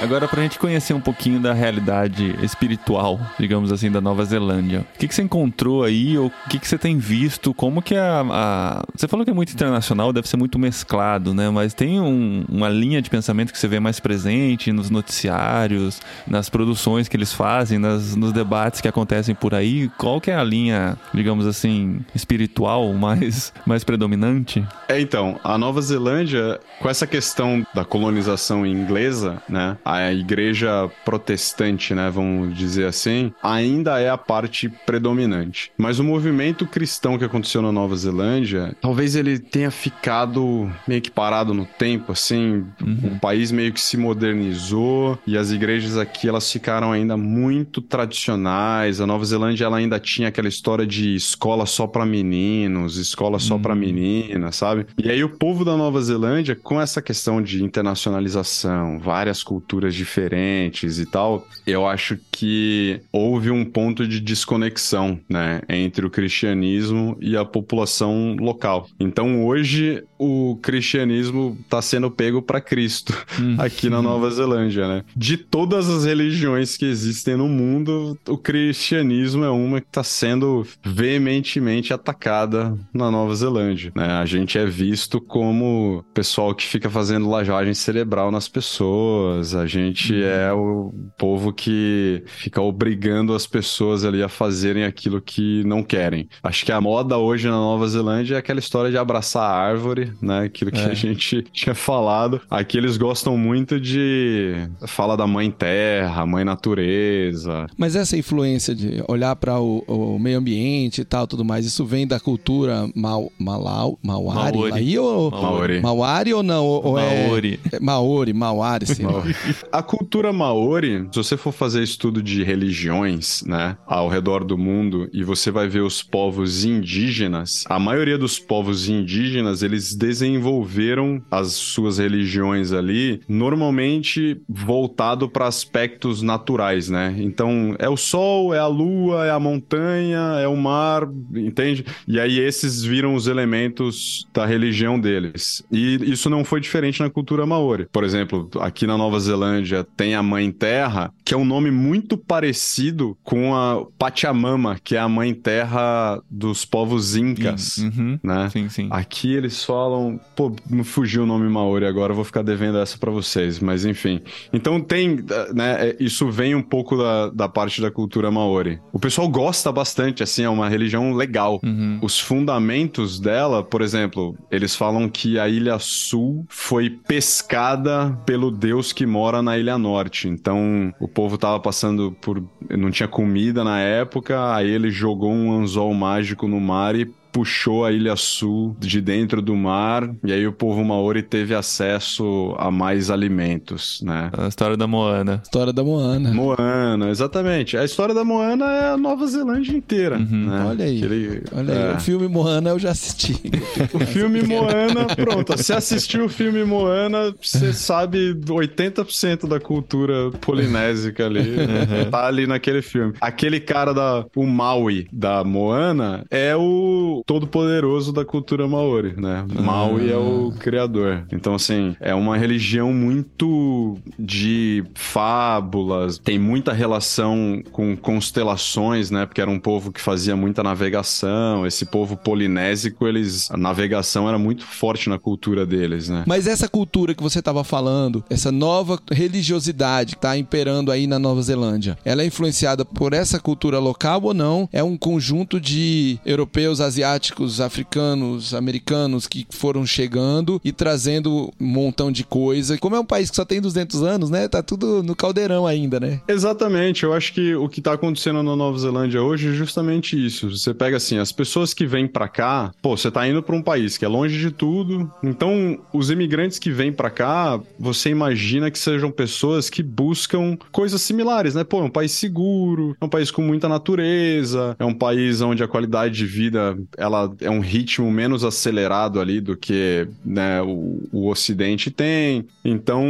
Agora, 0.05 0.29
pra 0.29 0.43
gente 0.43 0.59
conhecer 0.59 0.93
um 0.93 1.01
pouquinho 1.01 1.41
da 1.41 1.55
realidade 1.55 2.37
espiritual, 2.43 3.19
digamos 3.41 3.73
assim, 3.73 3.91
da 3.91 4.03
Nova 4.03 4.23
Zelândia. 4.23 4.85
O 4.95 4.99
que, 4.99 5.09
que 5.09 5.15
você 5.15 5.23
encontrou 5.23 5.83
aí, 5.83 6.19
ou 6.19 6.27
o 6.27 6.49
que, 6.51 6.59
que 6.59 6.69
você 6.69 6.77
tem 6.77 6.99
visto? 6.99 7.55
Como 7.55 7.81
que 7.81 7.97
a, 7.97 8.23
a, 8.31 8.85
Você 8.95 9.09
falou 9.09 9.25
que 9.25 9.31
é 9.31 9.35
muito 9.35 9.55
internacional, 9.55 10.13
deve 10.13 10.29
ser 10.29 10.37
muito 10.37 10.59
mesclado, 10.59 11.33
né? 11.33 11.49
Mas 11.49 11.73
tem 11.73 12.03
um, 12.03 12.45
uma 12.51 12.69
linha 12.69 13.01
de 13.01 13.09
pensamento 13.09 13.51
que 13.51 13.59
você 13.59 13.67
vê 13.67 13.81
mais 13.81 13.99
presente 13.99 14.71
nos 14.73 14.91
noticiários, 14.91 16.03
nas 16.27 16.51
produções 16.51 17.09
que 17.09 17.17
eles 17.17 17.33
fazem, 17.33 17.79
nas, 17.79 18.15
nos 18.15 18.31
debates 18.31 18.83
que 18.83 18.89
acontecem 18.89 19.35
por 19.35 19.55
aí. 19.55 19.89
Qual 19.97 20.21
que 20.21 20.31
é 20.31 20.37
a 20.37 20.45
linha, 20.45 20.99
digamos 21.15 21.47
assim, 21.47 22.01
espiritual 22.15 22.93
mais, 22.93 23.55
mais 23.65 23.83
predominante? 23.83 24.63
É, 24.87 25.01
então, 25.01 25.41
a 25.43 25.57
Nova 25.57 25.81
Zelândia, 25.81 26.61
com 26.79 26.91
essa 26.91 27.07
questão 27.07 27.67
da 27.75 27.87
colonização 27.87 28.67
inglesa, 28.67 29.43
né? 29.49 29.79
a 29.94 29.94
igreja 30.13 30.91
protestante, 31.05 31.95
né, 31.95 32.11
vamos 32.11 32.57
dizer 32.57 32.87
assim, 32.87 33.33
ainda 33.43 34.01
é 34.01 34.09
a 34.09 34.19
parte 34.19 34.69
predominante. 34.69 35.71
Mas 35.77 35.99
o 35.99 36.05
movimento 36.05 36.67
cristão 36.67 37.19
que 37.19 37.25
aconteceu 37.25 37.61
na 37.63 37.73
Nova 37.73 37.97
Zelândia, 37.97 38.77
talvez 38.81 39.15
ele 39.15 39.39
tenha 39.39 39.71
ficado 39.71 40.71
meio 40.87 41.03
que 41.03 41.11
parado 41.11 41.53
no 41.53 41.65
tempo, 41.65 42.13
assim, 42.13 42.65
uhum. 42.81 43.13
o 43.17 43.21
país 43.21 43.51
meio 43.51 43.73
que 43.73 43.81
se 43.81 43.97
modernizou 43.97 45.19
e 45.27 45.37
as 45.37 45.51
igrejas 45.51 45.97
aqui 45.97 46.29
elas 46.29 46.51
ficaram 46.51 46.93
ainda 46.93 47.17
muito 47.17 47.81
tradicionais. 47.81 49.01
A 49.01 49.07
Nova 49.07 49.25
Zelândia 49.25 49.65
ela 49.65 49.77
ainda 49.77 49.99
tinha 49.99 50.29
aquela 50.29 50.49
história 50.49 50.87
de 50.87 51.15
escola 51.15 51.67
só 51.67 51.87
para 51.87 52.07
meninos, 52.07 52.97
escola 52.97 53.39
só 53.39 53.55
uhum. 53.55 53.63
para 53.63 53.75
meninas, 53.75 54.57
sabe? 54.57 54.87
E 55.03 55.11
aí 55.11 55.23
o 55.23 55.29
povo 55.29 55.65
da 55.65 55.77
Nova 55.77 56.01
Zelândia 56.01 56.57
com 56.57 56.81
essa 56.81 57.03
questão 57.03 57.43
de 57.43 57.63
internacionalização, 57.63 58.99
várias 58.99 59.43
culturas 59.43 59.84
culturas 59.85 59.95
diferentes 59.95 60.99
e 60.99 61.07
tal, 61.07 61.47
eu 61.67 61.87
acho 61.87 62.19
que 62.31 63.01
houve 63.13 63.51
um 63.51 63.65
ponto 63.65 64.07
de 64.07 64.21
desconexão, 64.21 65.21
né, 65.29 65.61
entre 65.69 66.07
o 66.07 66.11
cristianismo 66.11 67.17
e 67.21 67.37
a 67.37 67.45
população 67.45 68.37
local. 68.39 68.89
Então 68.99 69.45
hoje 69.47 70.03
o 70.19 70.59
cristianismo 70.63 71.57
está 71.61 71.83
sendo 71.83 72.11
pego 72.11 72.41
para 72.41 72.61
Cristo 72.61 73.13
hum. 73.39 73.57
aqui 73.59 73.91
na 73.91 74.01
Nova 74.01 74.31
Zelândia, 74.31 74.89
né? 74.89 75.05
De 75.15 75.37
todas 75.37 75.89
as 75.89 76.05
religiões 76.05 76.77
que 76.77 76.87
existem 76.87 77.37
no 77.37 77.49
mundo, 77.49 78.19
o 78.27 78.39
cristianismo 78.39 79.45
é 79.45 79.51
uma 79.51 79.81
que 79.81 79.89
está 79.89 80.03
sendo 80.03 80.67
veementemente 80.83 81.93
atacada 81.93 82.77
na 82.93 83.11
Nova 83.11 83.35
Zelândia, 83.35 83.93
né? 83.95 84.07
A 84.13 84.25
gente 84.25 84.57
é 84.57 84.65
visto 84.65 85.21
como 85.21 86.05
pessoal 86.15 86.55
que 86.55 86.65
fica 86.65 86.89
fazendo 86.89 87.29
lavagem 87.29 87.75
cerebral 87.75 88.31
nas 88.31 88.49
pessoas, 88.49 89.55
A 89.55 89.67
gente 89.75 90.23
é 90.23 90.53
o 90.53 90.93
povo 91.19 91.53
que 91.53 92.23
fica 92.27 92.61
obrigando 92.63 93.35
as 93.35 93.47
pessoas 93.47 94.05
ali 94.05 94.23
a 94.23 94.29
fazerem 94.29 94.85
aquilo 94.85 95.21
que 95.21 95.63
não 95.65 95.83
querem. 95.83 96.29
Acho 96.43 96.65
que 96.65 96.73
a 96.73 96.81
moda 96.81 97.19
hoje 97.19 97.47
na 97.49 97.57
Nova 97.57 97.87
Zelândia 97.89 98.37
é 98.37 98.39
aquela 98.39 98.61
história 98.61 98.91
de 98.91 98.97
abraçar 98.99 99.43
a 99.43 99.55
árvore, 99.55 100.13
né? 100.23 100.45
Aquilo 100.45 100.71
que 100.71 100.81
É. 100.81 100.85
a 100.87 100.95
gente 100.95 101.43
tinha 101.53 101.75
falado. 101.75 102.41
Aqui 102.51 102.79
eles 102.79 102.97
gostam 102.97 103.37
muito 103.37 103.81
de 103.81 104.55
fala 104.87 105.17
da 105.17 105.27
mãe 105.27 105.51
terra, 105.51 106.25
mãe 106.27 106.45
natureza. 106.45 107.67
Mas 107.77 107.97
essa 107.97 108.17
influência 108.17 108.75
de 108.75 109.03
olhar 109.09 109.35
para 109.37 109.59
o, 109.61 109.79
o 109.89 110.19
meio 110.19 110.39
ambiente 110.39 111.01
e 111.01 111.05
tal, 111.05 111.27
tudo 111.27 111.45
mais, 111.45 111.67
isso 111.67 111.85
vem 111.85 112.07
da 112.07 112.21
cultura 112.21 112.89
mau, 112.95 113.31
malau, 113.39 113.99
mauari, 114.03 114.57
Maori. 114.59 114.73
aí 114.73 114.99
ou 114.99 115.31
Maori. 115.31 115.81
Maori 115.81 116.35
ou 116.35 116.43
não? 116.43 116.65
Ou, 116.65 116.85
ou 116.87 116.93
Maori. 116.95 117.61
É 117.73 117.81
Maori, 117.81 118.33
Mauari, 118.33 118.87
sim. 118.87 119.05
A 119.73 119.83
cultura 119.83 120.33
maori, 120.33 121.07
se 121.13 121.17
você 121.17 121.37
for 121.37 121.53
fazer 121.53 121.83
estudo 121.83 122.23
de 122.23 122.43
religiões, 122.43 123.43
né, 123.47 123.77
ao 123.87 124.09
redor 124.09 124.45
do 124.45 124.57
mundo, 124.57 125.09
e 125.13 125.25
você 125.25 125.51
vai 125.51 125.69
ver 125.69 125.83
os 125.83 126.03
povos 126.03 126.65
indígenas, 126.65 127.65
a 127.69 127.79
maioria 127.79 128.19
dos 128.19 128.39
povos 128.39 128.89
indígenas, 128.89 129.63
eles 129.63 129.95
desenvolveram 129.95 131.23
as 131.31 131.53
suas 131.53 131.99
religiões 131.99 132.73
ali, 132.73 133.21
normalmente 133.29 134.41
voltado 134.49 135.29
para 135.29 135.47
aspectos 135.47 136.23
naturais, 136.23 136.89
né? 136.89 137.15
Então, 137.19 137.75
é 137.79 137.89
o 137.89 137.97
sol, 137.97 138.55
é 138.55 138.59
a 138.59 138.67
lua, 138.67 139.27
é 139.27 139.31
a 139.31 139.41
montanha, 139.41 140.39
é 140.41 140.49
o 140.49 140.57
mar, 140.57 141.09
entende? 141.35 141.85
E 142.07 142.21
aí 142.21 142.39
esses 142.39 142.83
viram 142.83 143.15
os 143.15 143.27
elementos 143.27 144.27
da 144.33 144.47
religião 144.47 144.99
deles. 144.99 145.65
E 145.71 145.99
isso 146.03 146.29
não 146.29 146.45
foi 146.45 146.61
diferente 146.61 147.01
na 147.01 147.11
cultura 147.11 147.47
maori. 147.47 147.87
Por 147.93 148.05
exemplo, 148.05 148.49
aqui 148.61 148.87
na 148.87 148.97
Nova 148.97 149.19
Zelândia 149.19 149.54
tem 149.85 150.15
a 150.15 150.23
Mãe 150.23 150.51
Terra, 150.51 151.13
que 151.25 151.33
é 151.33 151.37
um 151.37 151.45
nome 151.45 151.71
muito 151.71 152.19
parecido 152.19 153.17
com 153.25 153.55
a 153.55 153.85
Pachamama, 153.99 154.79
que 154.83 154.95
é 154.95 154.99
a 154.99 155.09
Mãe 155.09 155.33
Terra 155.33 156.21
dos 156.31 156.65
povos 156.65 157.17
incas, 157.17 157.79
Uhum. 157.79 158.19
né? 158.23 158.49
Sim, 158.51 158.69
sim. 158.69 158.89
Aqui 158.91 159.33
eles 159.35 159.65
falam. 159.65 160.21
Pô, 160.37 160.55
me 160.69 160.85
fugiu 160.85 161.23
o 161.23 161.27
nome 161.27 161.49
Maori 161.49 161.87
agora, 161.87 162.13
vou 162.13 162.25
ficar 162.25 162.43
devendo 162.43 162.79
essa 162.79 162.99
pra 162.99 163.11
vocês, 163.11 163.59
mas 163.59 163.85
enfim. 163.85 164.21
Então 164.53 164.81
tem, 164.81 165.17
né? 165.55 165.89
é, 165.91 165.97
Isso 165.99 166.31
vem 166.31 166.55
um 166.55 166.63
pouco 166.63 166.97
da, 166.97 167.31
da 167.31 167.49
parte 167.49 167.81
da 167.81 167.91
cultura 167.91 168.31
Maori. 168.31 168.79
O 168.93 168.99
pessoal 168.99 169.29
gosta 169.29 169.73
bastante, 169.73 170.23
assim, 170.23 170.43
é 170.43 170.49
uma 170.49 170.69
religião 170.69 171.15
legal. 171.15 171.59
Uhum. 171.63 171.99
Os 172.03 172.19
fundamentos 172.21 173.19
dela, 173.19 173.63
por 173.63 173.81
exemplo, 173.81 174.37
eles 174.51 174.77
falam 174.77 175.09
que 175.09 175.39
a 175.39 175.49
Ilha 175.49 175.79
Sul 175.79 176.45
foi 176.49 176.91
pescada 176.91 178.17
pelo 178.27 178.51
deus 178.51 178.93
que 178.93 179.07
mora 179.07 179.43
na 179.43 179.57
Ilha 179.59 179.79
Norte. 179.79 180.29
Então, 180.29 180.93
o 181.01 181.09
povo 181.15 181.39
tava 181.39 181.61
passando 181.61 182.13
por. 182.21 182.43
não 182.69 182.91
tinha 182.91 183.09
comida 183.09 183.63
na 183.65 183.81
época, 183.81 184.55
aí 184.55 184.69
ele 184.69 184.91
jogou 184.91 185.33
um 185.33 185.53
anzol 185.53 185.95
mágico 185.95 186.49
no 186.49 186.61
mar 186.61 186.97
e 186.97 187.11
puxou 187.35 187.85
a 187.85 187.91
Ilha 187.91 188.15
Sul 188.15 188.77
de 188.79 189.01
dentro 189.01 189.43
do 189.43 189.57
mar, 189.57 190.09
e 190.23 190.33
aí 190.33 190.47
o 190.47 190.53
povo 190.53 190.85
maori 190.85 191.21
teve 191.21 191.53
acesso 191.53 192.55
a 192.57 192.71
mais 192.71 193.11
alimentos, 193.11 194.01
né? 194.05 194.31
A 194.39 194.47
história 194.47 194.77
da 194.77 194.87
Moana. 194.87 195.41
História 195.43 195.73
da 195.73 195.83
Moana. 195.83 196.33
Moana, 196.33 197.11
exatamente. 197.11 197.77
A 197.77 197.85
história 197.85 198.15
da 198.15 198.25
Moana 198.25 198.65
é 198.67 198.87
a 198.93 198.97
Nova 198.97 199.27
Zelândia 199.27 199.77
inteira. 199.77 200.17
Uhum. 200.17 200.47
né? 200.49 200.65
Olha 200.69 200.85
aí. 200.85 200.99
Aquele- 200.99 201.43
Olha 201.53 201.75
aí, 201.75 201.93
é. 201.93 201.97
o 201.97 202.01
filme 202.01 202.29
Moana 202.29 202.71
eu 202.71 202.79
já 202.79 202.91
assisti. 202.93 203.35
O 203.93 203.99
filme 204.07 204.43
Moana, 204.43 205.07
pronto. 205.17 205.57
Você 205.57 205.73
assistiu 205.73 206.27
o 206.27 206.29
filme 206.29 206.63
Moana, 206.65 207.35
você 207.43 207.73
sabe 207.73 208.33
80% 208.35 209.49
da 209.49 209.59
cultura 209.59 210.31
polinésica 210.41 211.27
ali. 211.27 211.43
Tá 212.11 212.27
ali 212.27 212.47
naquele 212.47 212.81
filme. 212.83 213.15
Aquele 213.21 213.59
cara 213.59 213.93
da. 213.93 214.25
O 214.37 214.47
Maui 214.47 215.09
da 215.13 215.43
Moana 215.43 216.25
é 216.31 216.55
o 216.55 217.24
todo-poderoso 217.27 218.13
da 218.13 218.25
cultura 218.25 218.67
Maori, 218.69 219.15
né? 219.17 219.45
Maui 219.61 220.11
é 220.11 220.17
o 220.17 220.53
criador. 220.59 221.25
Então, 221.33 221.55
assim, 221.55 221.97
é 222.01 222.15
uma 222.15 222.37
religião 222.37 222.93
muito 222.93 223.97
de 224.19 224.85
fábulas, 224.95 226.19
tem 226.19 226.39
muita 226.39 226.73
relação 226.73 227.63
com 227.73 227.97
constelações, 227.97 229.11
né? 229.11 229.27
Porque 229.27 229.41
era 229.41 229.51
um 229.51 229.59
povo 229.59 229.91
que 229.91 230.01
fazia 230.01 230.37
muita 230.37 230.63
navegação. 230.63 231.67
Esse 231.67 231.87
povo 231.87 232.17
polinésico, 232.17 233.07
eles. 233.07 233.51
A 233.51 233.57
navegação 233.57 234.29
era 234.29 234.39
muito 234.39 234.65
forte 234.65 235.09
na 235.09 235.19
cultura 235.19 235.65
deles, 235.65 236.09
né? 236.09 236.25
Mas 236.27 236.47
essa 236.47 236.69
cultura 236.69 237.15
que 237.15 237.23
você 237.23 237.39
estava 237.39 237.65
falando, 237.65 238.25
essa 238.29 238.53
nova 238.53 238.99
religiosidade 239.11 240.15
que 240.15 240.19
está 240.19 240.37
imperando 240.37 240.91
aí 240.91 241.07
na 241.07 241.19
Nova 241.19 241.41
Zelândia, 241.43 241.97
ela 242.05 242.23
é 242.23 242.27
influenciada 242.27 242.85
por 242.85 243.13
essa 243.13 243.41
cultura 243.41 243.79
local 243.79 244.23
ou 244.23 244.35
não? 244.35 244.69
É 244.73 244.83
um 244.83 244.97
conjunto 244.97 245.61
de 245.61 246.19
europeus, 246.25 246.81
asiáticos, 246.81 247.14
africanos, 247.61 248.55
americanos 248.55 249.27
que 249.27 249.47
foram 249.51 249.87
chegando 249.87 250.61
e 250.65 250.73
trazendo 250.73 251.53
um 251.61 251.67
montão 251.67 252.11
de 252.11 252.25
coisa. 252.25 252.79
Como 252.79 252.97
é 252.97 253.01
um 253.01 253.05
país 253.05 253.31
que 253.31 253.37
só 253.37 253.45
tem 253.45 253.61
200 253.61 254.03
anos, 254.03 254.31
né? 254.31 254.49
Tá 254.49 254.63
tudo 254.63 255.03
no 255.03 255.15
caldeirão 255.15 255.67
ainda, 255.67 256.01
né? 256.01 256.21
Exatamente, 256.29 257.05
eu 257.05 257.13
acho 257.13 257.33
que 257.33 257.55
o 257.55 257.69
que 257.69 257.81
tá 257.81 257.93
acontecendo 257.93 258.43
na 258.43 258.57
Nova 258.57 258.79
Zelândia 258.79 259.23
hoje 259.23 259.49
é 259.49 259.53
justamente 259.53 260.15
isso. 260.15 260.51
Você 260.51 260.73
pega 260.75 260.97
assim, 260.97 261.19
as 261.19 261.33
pessoas 261.33 261.73
que 261.75 261.87
vêm 261.87 262.07
pra 262.07 262.29
cá, 262.29 262.73
pô, 262.83 262.97
você 262.97 263.11
tá 263.11 263.27
indo 263.27 263.43
pra 263.43 263.55
um 263.55 263.63
país 263.63 263.97
que 263.97 264.05
é 264.05 264.09
longe 264.09 264.39
de 264.39 264.51
tudo. 264.51 265.11
Então, 265.23 265.79
os 265.93 266.11
imigrantes 266.11 266.59
que 266.59 266.71
vêm 266.71 266.93
pra 266.93 267.11
cá, 267.11 267.61
você 267.79 268.11
imagina 268.11 268.71
que 268.71 268.79
sejam 268.79 269.11
pessoas 269.11 269.69
que 269.71 269.83
buscam 269.83 270.57
coisas 270.73 271.01
similares, 271.03 271.55
né? 271.55 271.65
Pô, 271.65 271.81
é 271.81 271.85
um 271.85 271.91
país 271.91 272.13
seguro, 272.13 272.97
é 273.01 273.05
um 273.05 273.09
país 273.09 273.31
com 273.31 273.43
muita 273.43 273.69
natureza, 273.69 274.77
é 274.79 274.85
um 274.85 274.95
país 274.95 275.41
onde 275.41 275.63
a 275.63 275.69
qualidade 275.69 276.15
de 276.15 276.27
vida, 276.27 276.77
ela 277.05 277.35
é 277.41 277.51
um 277.51 277.61
ritmo 277.61 278.11
menos 278.11 278.45
acelerado 278.45 279.21
ali 279.21 279.41
do 279.41 279.57
que, 279.57 280.09
né, 280.25 280.61
o, 280.63 281.03
o 281.13 281.29
ocidente 281.29 281.91
tem. 281.91 282.47
Então, 282.65 283.05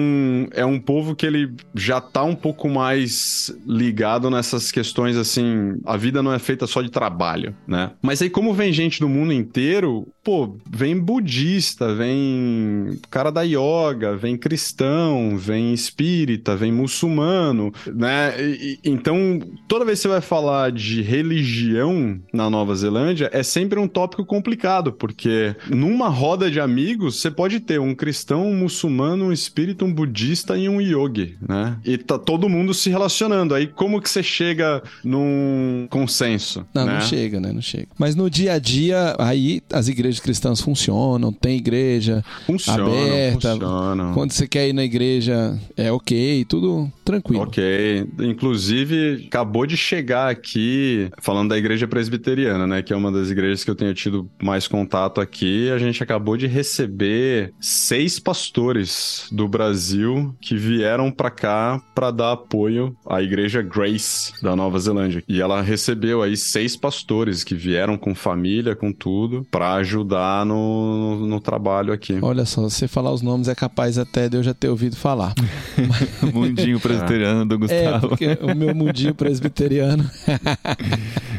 é 0.53 0.65
um 0.65 0.79
povo 0.79 1.15
que 1.15 1.25
ele 1.27 1.53
já 1.75 2.01
tá 2.01 2.23
um 2.23 2.35
pouco 2.35 2.69
mais 2.69 3.55
ligado 3.67 4.31
nessas 4.31 4.71
questões 4.71 5.17
assim, 5.17 5.81
a 5.85 5.97
vida 5.97 6.23
não 6.23 6.33
é 6.33 6.39
feita 6.39 6.67
só 6.67 6.83
de 6.83 6.91
trabalho, 6.91 7.55
né? 7.67 7.93
Mas 8.03 8.21
aí 8.21 8.29
como 8.29 8.53
vem 8.53 8.73
gente 8.73 9.01
do 9.01 9.09
mundo 9.09 9.33
inteiro, 9.33 10.07
pô, 10.25 10.57
vem 10.69 10.99
budista, 10.99 11.95
vem 11.95 12.99
cara 13.11 13.31
da 13.31 13.43
yoga, 13.43 14.17
vem 14.17 14.37
cristão, 14.37 15.37
vem 15.37 15.73
espírita, 15.75 16.57
vem 16.57 16.73
muçulmano, 16.73 17.73
né? 17.95 18.35
E- 18.43 18.79
então, 18.85 19.39
toda 19.69 19.85
vez 19.85 19.99
que 19.99 20.03
você 20.05 20.09
vai 20.09 20.21
falar 20.21 20.73
de 20.73 21.03
religião 21.03 22.19
na 22.33 22.49
Nova 22.49 22.75
Zelândia, 22.75 23.29
é 23.33 23.43
sempre 23.43 23.79
um 23.79 23.87
tópico 23.87 24.25
complicado, 24.25 24.93
porque 24.93 25.55
numa 25.69 26.09
roda 26.09 26.51
de 26.51 26.59
amigos, 26.59 27.21
você 27.21 27.31
pode 27.31 27.61
ter 27.61 27.79
um 27.81 27.95
cristão, 27.95 28.47
um 28.47 28.57
muçulmano, 28.57 29.27
um 29.27 29.33
espírita, 29.33 29.85
um 29.85 29.93
budista 29.93 30.57
e 30.57 30.69
um 30.69 30.81
yogi, 30.81 31.37
né? 31.47 31.77
E 31.85 31.99
tá 31.99 32.19
todo 32.19 32.49
mundo 32.49 32.73
se 32.73 32.89
relacionando. 32.89 33.55
Aí 33.55 33.67
como 33.67 34.01
que 34.01 34.09
você 34.09 34.23
chega 34.23 34.83
num 35.05 35.87
consenso? 35.91 36.65
Não, 36.75 36.87
né? 36.87 36.95
não 36.95 37.01
chega, 37.01 37.41
né? 37.41 37.53
Não 37.53 37.61
chega. 37.63 37.89
Mas 37.99 38.15
no 38.15 38.31
dia 38.31 38.55
a 38.55 38.59
dia, 38.59 39.15
aí 39.19 39.61
as 39.73 39.89
igrejas 39.89 40.14
cristãs 40.21 40.61
funcionam, 40.61 41.33
tem 41.33 41.57
igreja 41.57 42.25
Funciona, 42.47 42.85
aberta. 42.85 43.53
funciona. 43.53 44.13
Quando 44.15 44.33
você 44.33 44.47
quer 44.47 44.69
ir 44.69 44.73
na 44.73 44.85
igreja, 44.85 45.59
é 45.77 45.91
ok, 45.91 46.45
tudo 46.49 46.91
tranquilo. 47.05 47.43
Ok. 47.43 48.07
Inclusive, 48.21 49.27
acabou 49.27 49.67
de 49.67 49.77
chegar 49.77 50.31
aqui, 50.31 51.09
falando 51.23 51.51
da 51.51 51.59
igreja 51.59 51.87
presbiteriana, 51.89 52.67
né? 52.67 52.83
Que 52.83 52.93
é 52.93 52.97
uma 52.97 53.11
das 53.11 53.31
igrejas 53.31 53.65
que 53.65 53.71
eu 53.71 53.75
tenho 53.75 53.95
tido 53.95 54.29
mais 54.43 54.69
contato 54.69 55.21
aqui. 55.21 55.71
A 55.71 55.79
gente 55.79 56.03
acabou 56.03 56.37
de 56.37 56.47
receber 56.47 57.53
seis 57.61 58.19
pastores 58.19 59.27
do 59.33 59.49
Brasil 59.49 60.35
que 60.41 60.57
vieram 60.57 61.11
pra 61.11 61.31
cá 61.31 61.81
pra 61.95 62.11
dar 62.11 62.33
apoio 62.33 62.95
à 63.07 63.23
igreja 63.23 63.63
Grace 63.63 64.33
da 64.43 64.55
Nova 64.55 64.79
Zelândia. 64.79 65.23
E 65.29 65.41
ela 65.41 65.63
recebeu 65.63 66.23
aí 66.23 66.37
seis 66.37 66.77
pastores 66.77 67.43
que 67.45 67.55
vieram 67.55 67.97
com 67.97 68.15
família, 68.15 68.77
com 68.77 68.93
tudo, 68.93 69.47
pra 69.51 69.75
ajudar 69.75 70.04
no, 70.05 71.17
no, 71.19 71.27
no 71.27 71.41
trabalho 71.41 71.93
aqui. 71.93 72.19
Olha 72.23 72.45
só, 72.45 72.69
se 72.69 72.77
você 72.79 72.89
falar 72.89 73.13
os 73.13 73.23
nomes 73.23 73.49
é 73.49 73.55
capaz 73.55 73.99
até 73.99 74.29
de 74.29 74.37
eu 74.37 74.43
já 74.43 74.53
ter 74.55 74.69
ouvido 74.69 74.97
falar. 74.97 75.35
Mundinho 76.33 76.79
presbiteriano 76.81 77.45
do 77.47 77.55
É, 77.55 77.59
Gustavo. 77.59 78.09
porque 78.09 78.39
o 78.43 78.55
meu 78.55 78.75
mundinho 78.75 79.15
presbiteriano. 79.15 80.05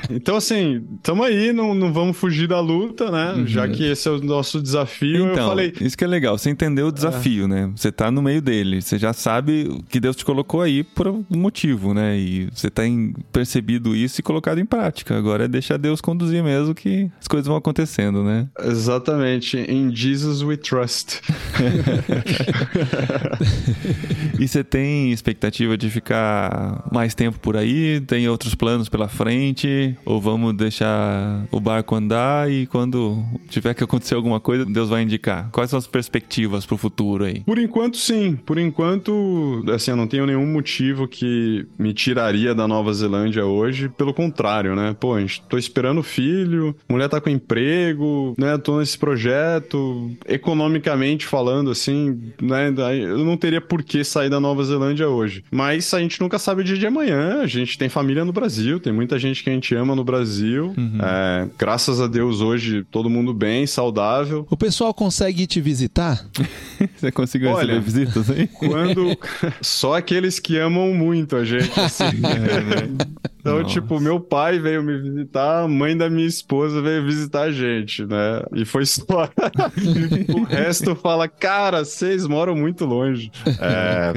Então, 0.09 0.35
assim, 0.35 0.83
tamo 1.01 1.23
aí, 1.23 1.51
não, 1.51 1.73
não 1.73 1.91
vamos 1.91 2.15
fugir 2.15 2.47
da 2.47 2.59
luta, 2.59 3.09
né? 3.09 3.43
Já 3.47 3.67
que 3.67 3.83
esse 3.83 4.07
é 4.07 4.11
o 4.11 4.21
nosso 4.21 4.61
desafio, 4.61 5.25
eu 5.25 5.31
Então, 5.33 5.47
falei. 5.49 5.73
isso 5.81 5.97
que 5.97 6.03
é 6.03 6.07
legal, 6.07 6.37
você 6.37 6.49
entendeu 6.51 6.87
o 6.87 6.91
desafio, 6.91 7.47
né? 7.47 7.71
Você 7.75 7.91
tá 7.91 8.11
no 8.11 8.21
meio 8.21 8.39
dele, 8.39 8.81
você 8.83 8.99
já 8.99 9.13
sabe 9.13 9.67
que 9.89 9.99
Deus 9.99 10.15
te 10.15 10.23
colocou 10.23 10.61
aí 10.61 10.83
por 10.83 11.07
um 11.07 11.25
motivo, 11.31 11.91
né? 11.93 12.15
E 12.19 12.47
você 12.53 12.69
tem 12.69 13.15
percebido 13.33 13.95
isso 13.95 14.21
e 14.21 14.23
colocado 14.23 14.59
em 14.59 14.65
prática. 14.65 15.17
Agora 15.17 15.45
é 15.45 15.47
deixar 15.47 15.77
Deus 15.77 16.01
conduzir 16.01 16.43
mesmo 16.43 16.75
que 16.75 17.09
as 17.19 17.27
coisas 17.27 17.47
vão 17.47 17.57
acontecendo, 17.57 18.23
né? 18.23 18.47
Exatamente. 18.59 19.57
In 19.57 19.93
Jesus 19.93 20.41
we 20.41 20.57
trust. 20.57 21.21
e 24.39 24.47
você 24.47 24.63
tem 24.63 25.11
expectativa 25.11 25.77
de 25.77 25.89
ficar 25.89 26.87
mais 26.91 27.13
tempo 27.13 27.39
por 27.39 27.57
aí? 27.57 27.99
Tem 28.01 28.27
outros 28.29 28.55
planos 28.55 28.87
pela 28.87 29.07
frente? 29.07 29.95
Ou 30.05 30.21
vamos 30.21 30.55
deixar 30.55 31.45
o 31.51 31.59
barco 31.59 31.95
andar 31.95 32.49
e 32.49 32.65
quando 32.67 33.23
tiver 33.49 33.73
que 33.73 33.83
acontecer 33.83 34.15
alguma 34.15 34.39
coisa, 34.39 34.65
Deus 34.65 34.89
vai 34.89 35.03
indicar? 35.03 35.49
Quais 35.51 35.69
são 35.69 35.79
as 35.79 35.87
perspectivas 35.87 36.65
pro 36.65 36.77
futuro 36.77 37.25
aí? 37.25 37.41
Por 37.41 37.59
enquanto, 37.59 37.97
sim. 37.97 38.35
Por 38.35 38.57
enquanto, 38.57 39.63
assim, 39.73 39.91
eu 39.91 39.97
não 39.97 40.07
tenho 40.07 40.25
nenhum 40.25 40.45
motivo 40.45 41.07
que 41.07 41.65
me 41.77 41.93
tiraria 41.93 42.55
da 42.55 42.67
Nova 42.67 42.93
Zelândia 42.93 43.45
hoje. 43.45 43.89
Pelo 43.89 44.13
contrário, 44.13 44.75
né? 44.75 44.95
Pô, 44.97 45.15
a 45.15 45.19
gente 45.19 45.41
tô 45.49 45.57
esperando 45.57 46.01
filho, 46.01 46.75
mulher 46.87 47.09
tá 47.09 47.19
com 47.19 47.29
emprego, 47.29 48.33
né? 48.37 48.44
Tô 48.63 48.79
nesse 48.79 48.97
projeto. 48.97 50.11
Economicamente 50.27 51.25
falando, 51.25 51.71
assim, 51.71 52.31
né? 52.41 52.73
Eu 52.99 53.25
não 53.25 53.37
teria 53.37 53.61
por 53.61 53.83
que 53.83 54.03
sair 54.03 54.29
da 54.29 54.39
Nova 54.39 54.63
Zelândia 54.63 55.07
hoje. 55.09 55.43
Mas 55.51 55.93
a 55.93 55.99
gente 55.99 56.19
nunca 56.21 56.39
sabe 56.39 56.61
o 56.61 56.63
dia 56.63 56.77
de 56.77 56.85
amanhã. 56.85 57.41
A 57.41 57.47
gente 57.47 57.77
tem 57.77 57.89
família 57.89 58.25
no 58.25 58.31
Brasil, 58.31 58.79
tem 58.79 58.93
muita 58.93 59.17
gente 59.17 59.43
que 59.43 59.49
a 59.49 59.53
gente 59.53 59.73
ama 59.75 59.95
no 59.95 60.03
Brasil. 60.03 60.73
Uhum. 60.77 60.97
É, 61.01 61.47
graças 61.57 62.01
a 62.01 62.07
Deus, 62.07 62.41
hoje, 62.41 62.85
todo 62.91 63.09
mundo 63.09 63.33
bem, 63.33 63.65
saudável. 63.67 64.45
O 64.49 64.57
pessoal 64.57 64.93
consegue 64.93 65.47
te 65.47 65.59
visitar? 65.61 66.25
Você 66.95 67.11
conseguiu 67.11 67.49
Olha, 67.49 67.73
receber 67.73 67.81
visitas 67.81 68.29
aí? 68.29 68.47
Quando. 68.47 69.17
Só 69.61 69.95
aqueles 69.95 70.39
que 70.39 70.57
amam 70.57 70.93
muito 70.93 71.35
a 71.35 71.43
gente, 71.43 71.79
assim. 71.79 72.03
é, 72.03 72.61
né? 72.61 72.97
Então, 73.45 73.59
Nossa. 73.59 73.73
tipo, 73.75 73.99
meu 73.99 74.19
pai 74.19 74.57
veio 74.57 74.81
me 74.81 74.97
visitar, 74.97 75.65
a 75.65 75.67
mãe 75.67 75.95
da 75.95 76.09
minha 76.09 76.25
esposa 76.25 76.81
veio 76.81 77.05
visitar 77.05 77.43
a 77.43 77.51
gente, 77.51 78.03
né? 78.03 78.41
E 78.55 78.65
foi 78.65 78.87
só. 78.89 79.29
o 80.33 80.43
resto 80.45 80.95
fala, 80.95 81.27
cara, 81.27 81.85
vocês 81.85 82.25
moram 82.25 82.55
muito 82.55 82.85
longe. 82.85 83.31
É, 83.45 84.11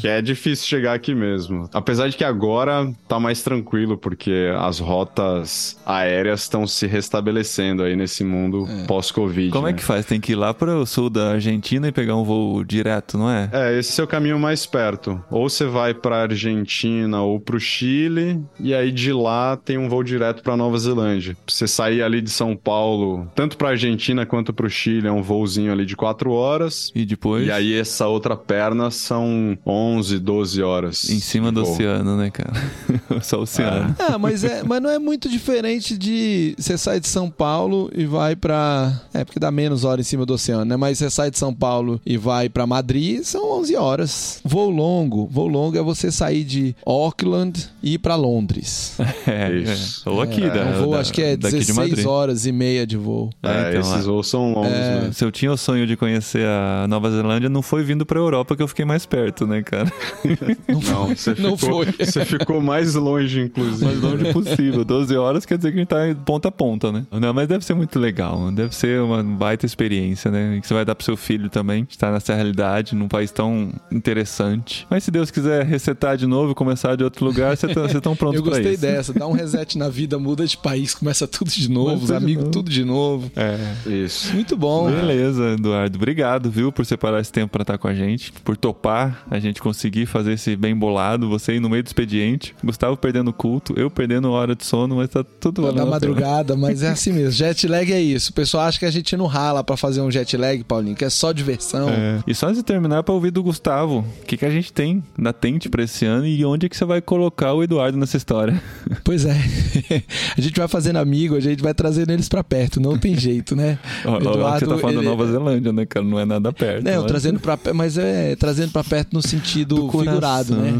que 0.00 0.08
é 0.08 0.20
difícil 0.20 0.66
chegar 0.66 0.94
aqui 0.94 1.14
mesmo. 1.14 1.70
Apesar 1.72 2.08
de 2.08 2.16
que 2.16 2.24
agora 2.24 2.92
tá 3.06 3.20
mais 3.20 3.40
tranquilo, 3.40 3.96
porque 3.96 4.52
as 4.58 4.80
rotas 4.80 5.78
aéreas 5.86 6.42
estão 6.42 6.66
se 6.66 6.88
restabelecendo 6.88 7.84
aí 7.84 7.94
nesse 7.94 8.24
mundo 8.24 8.66
é. 8.68 8.86
pós-Covid. 8.88 9.50
Como 9.50 9.68
é 9.68 9.70
né? 9.70 9.76
é 9.76 9.78
que 9.78 9.84
faz? 9.84 10.04
Tem 10.06 10.20
que 10.20 10.32
ir 10.32 10.36
lá 10.36 10.52
para 10.52 10.76
o 10.76 10.84
sul 10.84 11.08
da 11.08 11.34
Argentina 11.34 11.86
e 11.86 11.92
pegar 11.92 12.16
um 12.16 12.24
voo 12.24 12.64
direto, 12.64 13.16
não 13.16 13.30
é? 13.30 13.48
É, 13.52 13.78
esse 13.78 14.00
é 14.00 14.02
o 14.02 14.08
caminho 14.08 14.40
mais 14.40 14.66
perto. 14.66 15.22
Ou 15.30 15.48
você 15.48 15.66
vai 15.66 15.94
para 15.94 16.22
Argentina 16.22 17.22
ou 17.22 17.38
para 17.38 17.54
o 17.54 17.60
Chile 17.60 18.42
e 18.58 18.71
e 18.72 18.74
aí 18.74 18.90
de 18.90 19.12
lá 19.12 19.54
tem 19.54 19.76
um 19.76 19.86
voo 19.86 20.02
direto 20.02 20.42
para 20.42 20.56
Nova 20.56 20.78
Zelândia. 20.78 21.36
Você 21.46 21.68
sair 21.68 22.02
ali 22.02 22.22
de 22.22 22.30
São 22.30 22.56
Paulo, 22.56 23.30
tanto 23.34 23.58
para 23.58 23.68
Argentina 23.68 24.24
quanto 24.24 24.50
para 24.50 24.66
o 24.66 24.70
Chile, 24.70 25.06
é 25.06 25.12
um 25.12 25.22
voozinho 25.22 25.70
ali 25.70 25.84
de 25.84 25.94
4 25.94 26.32
horas. 26.32 26.90
E 26.94 27.04
depois? 27.04 27.46
E 27.46 27.52
aí 27.52 27.78
essa 27.78 28.06
outra 28.06 28.34
perna 28.34 28.90
são 28.90 29.58
11, 29.66 30.18
12 30.18 30.62
horas. 30.62 31.10
Em 31.10 31.20
cima 31.20 31.52
do 31.52 31.62
voo. 31.62 31.74
oceano, 31.74 32.16
né, 32.16 32.30
cara? 32.30 32.52
Só 33.20 33.40
o 33.40 33.42
oceano. 33.42 33.94
É. 33.98 34.12
Ah, 34.12 34.18
mas, 34.18 34.42
é, 34.42 34.62
mas 34.62 34.80
não 34.80 34.88
é 34.88 34.98
muito 34.98 35.28
diferente 35.28 35.98
de 35.98 36.54
você 36.56 36.78
sair 36.78 37.00
de 37.00 37.08
São 37.08 37.28
Paulo 37.28 37.90
e 37.94 38.06
vai 38.06 38.34
para 38.34 39.02
É, 39.12 39.22
porque 39.22 39.38
dá 39.38 39.50
menos 39.50 39.84
hora 39.84 40.00
em 40.00 40.04
cima 40.04 40.24
do 40.24 40.32
oceano, 40.32 40.64
né? 40.64 40.78
Mas 40.78 40.96
você 40.96 41.10
sai 41.10 41.30
de 41.30 41.38
São 41.38 41.52
Paulo 41.52 42.00
e 42.06 42.16
vai 42.16 42.48
para 42.48 42.66
Madrid, 42.66 43.22
são 43.22 43.60
11 43.60 43.76
horas. 43.76 44.40
Voo 44.42 44.70
longo. 44.70 45.28
Voo 45.30 45.46
longo 45.46 45.76
é 45.76 45.82
você 45.82 46.10
sair 46.10 46.42
de 46.42 46.74
Auckland 46.86 47.68
e 47.82 47.94
ir 47.94 47.98
para 47.98 48.16
Londres. 48.16 48.61
Londres. 48.62 48.96
É, 49.24 49.52
Isso. 49.52 50.08
É. 50.08 50.12
Ou 50.12 50.20
aqui, 50.20 50.42
é, 50.42 50.50
da, 50.50 50.64
um 50.64 50.72
voo, 50.72 50.92
da, 50.92 51.00
acho 51.00 51.12
que 51.12 51.22
é 51.22 51.36
16 51.36 52.04
horas 52.06 52.44
e 52.44 52.52
meia 52.52 52.86
de 52.86 52.96
voo. 52.96 53.30
É, 53.42 53.48
é 53.48 53.68
então, 53.70 53.80
esses 53.80 54.06
voos 54.06 54.28
são 54.28 54.52
longos, 54.52 54.72
é. 54.72 55.00
né? 55.02 55.12
Se 55.12 55.24
eu 55.24 55.30
tinha 55.30 55.52
o 55.52 55.56
sonho 55.56 55.86
de 55.86 55.96
conhecer 55.96 56.44
a 56.46 56.86
Nova 56.88 57.10
Zelândia, 57.10 57.48
não 57.48 57.62
foi 57.62 57.84
vindo 57.84 58.04
pra 58.04 58.18
Europa 58.18 58.56
que 58.56 58.62
eu 58.62 58.68
fiquei 58.68 58.84
mais 58.84 59.06
perto, 59.06 59.46
né, 59.46 59.62
cara? 59.62 59.90
Não, 60.68 60.80
não 60.80 61.08
você 61.08 61.34
ficou, 61.34 61.50
não 61.50 61.56
foi. 61.56 61.86
Você 61.98 62.24
ficou 62.24 62.60
mais 62.60 62.94
longe, 62.94 63.42
inclusive. 63.42 63.84
Mais 63.84 64.00
longe 64.00 64.32
possível. 64.32 64.84
12 64.84 65.16
horas 65.16 65.44
quer 65.44 65.56
dizer 65.56 65.70
que 65.70 65.78
a 65.78 65.80
gente 65.80 65.88
tá 65.88 66.22
ponta 66.24 66.48
a 66.48 66.52
ponta, 66.52 66.90
né? 66.90 67.04
Não, 67.10 67.32
mas 67.32 67.48
deve 67.48 67.64
ser 67.64 67.74
muito 67.74 67.98
legal. 67.98 68.50
Deve 68.50 68.74
ser 68.74 69.00
uma 69.00 69.22
baita 69.22 69.66
experiência, 69.66 70.30
né? 70.30 70.58
Que 70.60 70.66
você 70.66 70.74
vai 70.74 70.84
dar 70.84 70.94
pro 70.94 71.04
seu 71.04 71.16
filho 71.16 71.48
também, 71.48 71.86
estar 71.88 72.10
nessa 72.12 72.34
realidade, 72.34 72.94
num 72.94 73.08
país 73.08 73.30
tão 73.30 73.72
interessante. 73.90 74.86
Mas 74.90 75.04
se 75.04 75.10
Deus 75.10 75.30
quiser 75.30 75.64
resetar 75.64 76.16
de 76.16 76.26
novo, 76.26 76.54
começar 76.54 76.96
de 76.96 77.04
outro 77.04 77.24
lugar, 77.24 77.56
vocês 77.56 77.76
estão 77.94 78.16
prontos 78.16 78.40
pra 78.40 78.51
gostei 78.54 78.72
isso. 78.72 78.82
dessa. 78.82 79.12
Dá 79.12 79.26
um 79.26 79.32
reset 79.32 79.78
na 79.78 79.88
vida, 79.88 80.18
muda 80.18 80.46
de 80.46 80.56
país, 80.56 80.94
começa 80.94 81.26
tudo 81.26 81.50
de 81.50 81.70
novo, 81.70 82.04
os 82.04 82.10
amigos 82.10 82.48
tudo 82.50 82.70
de 82.70 82.84
novo. 82.84 83.30
É. 83.36 83.58
Isso. 83.90 84.32
Muito 84.34 84.56
bom. 84.56 84.90
Beleza, 84.90 85.52
Eduardo. 85.52 85.96
Obrigado, 85.96 86.50
viu, 86.50 86.72
por 86.72 86.84
separar 86.84 87.20
esse 87.20 87.32
tempo 87.32 87.52
para 87.52 87.62
estar 87.62 87.78
com 87.78 87.88
a 87.88 87.94
gente, 87.94 88.32
por 88.44 88.56
topar 88.56 89.24
a 89.30 89.38
gente 89.38 89.60
conseguir 89.60 90.06
fazer 90.06 90.32
esse 90.32 90.56
bem 90.56 90.76
bolado, 90.76 91.28
você 91.28 91.52
aí 91.52 91.60
no 91.60 91.68
meio 91.68 91.82
do 91.82 91.86
expediente, 91.86 92.54
Gustavo 92.64 92.96
perdendo 92.96 93.32
culto, 93.32 93.74
eu 93.76 93.90
perdendo 93.90 94.30
hora 94.30 94.54
de 94.54 94.64
sono, 94.64 94.96
mas 94.96 95.10
tá 95.10 95.24
tudo 95.24 95.62
valendo. 95.62 95.78
Na 95.78 95.86
madrugada, 95.86 96.56
mas 96.56 96.82
é 96.82 96.88
assim 96.88 97.12
mesmo. 97.12 97.32
Jet 97.32 97.66
lag 97.66 97.92
é 97.92 98.00
isso. 98.00 98.30
O 98.30 98.34
pessoal 98.34 98.64
acha 98.64 98.78
que 98.78 98.84
a 98.84 98.90
gente 98.90 99.16
não 99.16 99.26
rala 99.26 99.62
para 99.64 99.76
fazer 99.76 100.00
um 100.00 100.10
jet 100.10 100.36
lag, 100.36 100.62
Paulinho, 100.64 100.96
que 100.96 101.04
é 101.04 101.10
só 101.10 101.32
diversão. 101.32 101.88
É. 101.88 102.20
E 102.26 102.34
só 102.34 102.46
antes 102.46 102.58
de 102.58 102.64
terminar, 102.64 103.02
para 103.02 103.14
ouvir 103.14 103.30
do 103.30 103.42
Gustavo, 103.42 104.04
o 104.22 104.24
que, 104.26 104.36
que 104.36 104.46
a 104.46 104.50
gente 104.50 104.72
tem 104.72 105.02
na 105.16 105.32
Tente 105.32 105.68
pra 105.68 105.82
esse 105.82 106.04
ano 106.04 106.26
e 106.26 106.44
onde 106.44 106.66
é 106.66 106.68
que 106.68 106.76
você 106.76 106.84
vai 106.84 107.00
colocar 107.00 107.52
o 107.52 107.62
Eduardo 107.62 107.98
nessa 107.98 108.16
história? 108.16 108.41
Pois 109.04 109.24
é. 109.24 109.32
a 110.36 110.40
gente 110.40 110.58
vai 110.58 110.68
fazendo 110.68 110.96
amigo, 110.96 111.34
a 111.34 111.40
gente 111.40 111.62
vai 111.62 111.74
trazendo 111.74 112.12
eles 112.12 112.28
para 112.28 112.44
perto, 112.44 112.80
não 112.80 112.98
tem 112.98 113.16
jeito, 113.16 113.56
né? 113.56 113.78
Eduardo, 114.04 114.66
você 114.66 114.66
tá 114.66 114.78
falando 114.78 114.98
ele... 114.98 115.08
Nova 115.08 115.26
Zelândia, 115.26 115.72
né, 115.72 115.86
cara? 115.86 116.04
Não 116.04 116.18
é 116.18 116.24
nada 116.24 116.52
perto. 116.52 116.84
Não, 116.84 117.02
mas... 117.02 117.06
trazendo 117.06 117.40
para 117.40 117.58
mas 117.74 117.98
é 117.98 118.36
trazendo 118.36 118.70
para 118.70 118.84
perto 118.84 119.14
no 119.14 119.22
sentido 119.22 119.90
figurado, 119.90 120.56
né? 120.56 120.72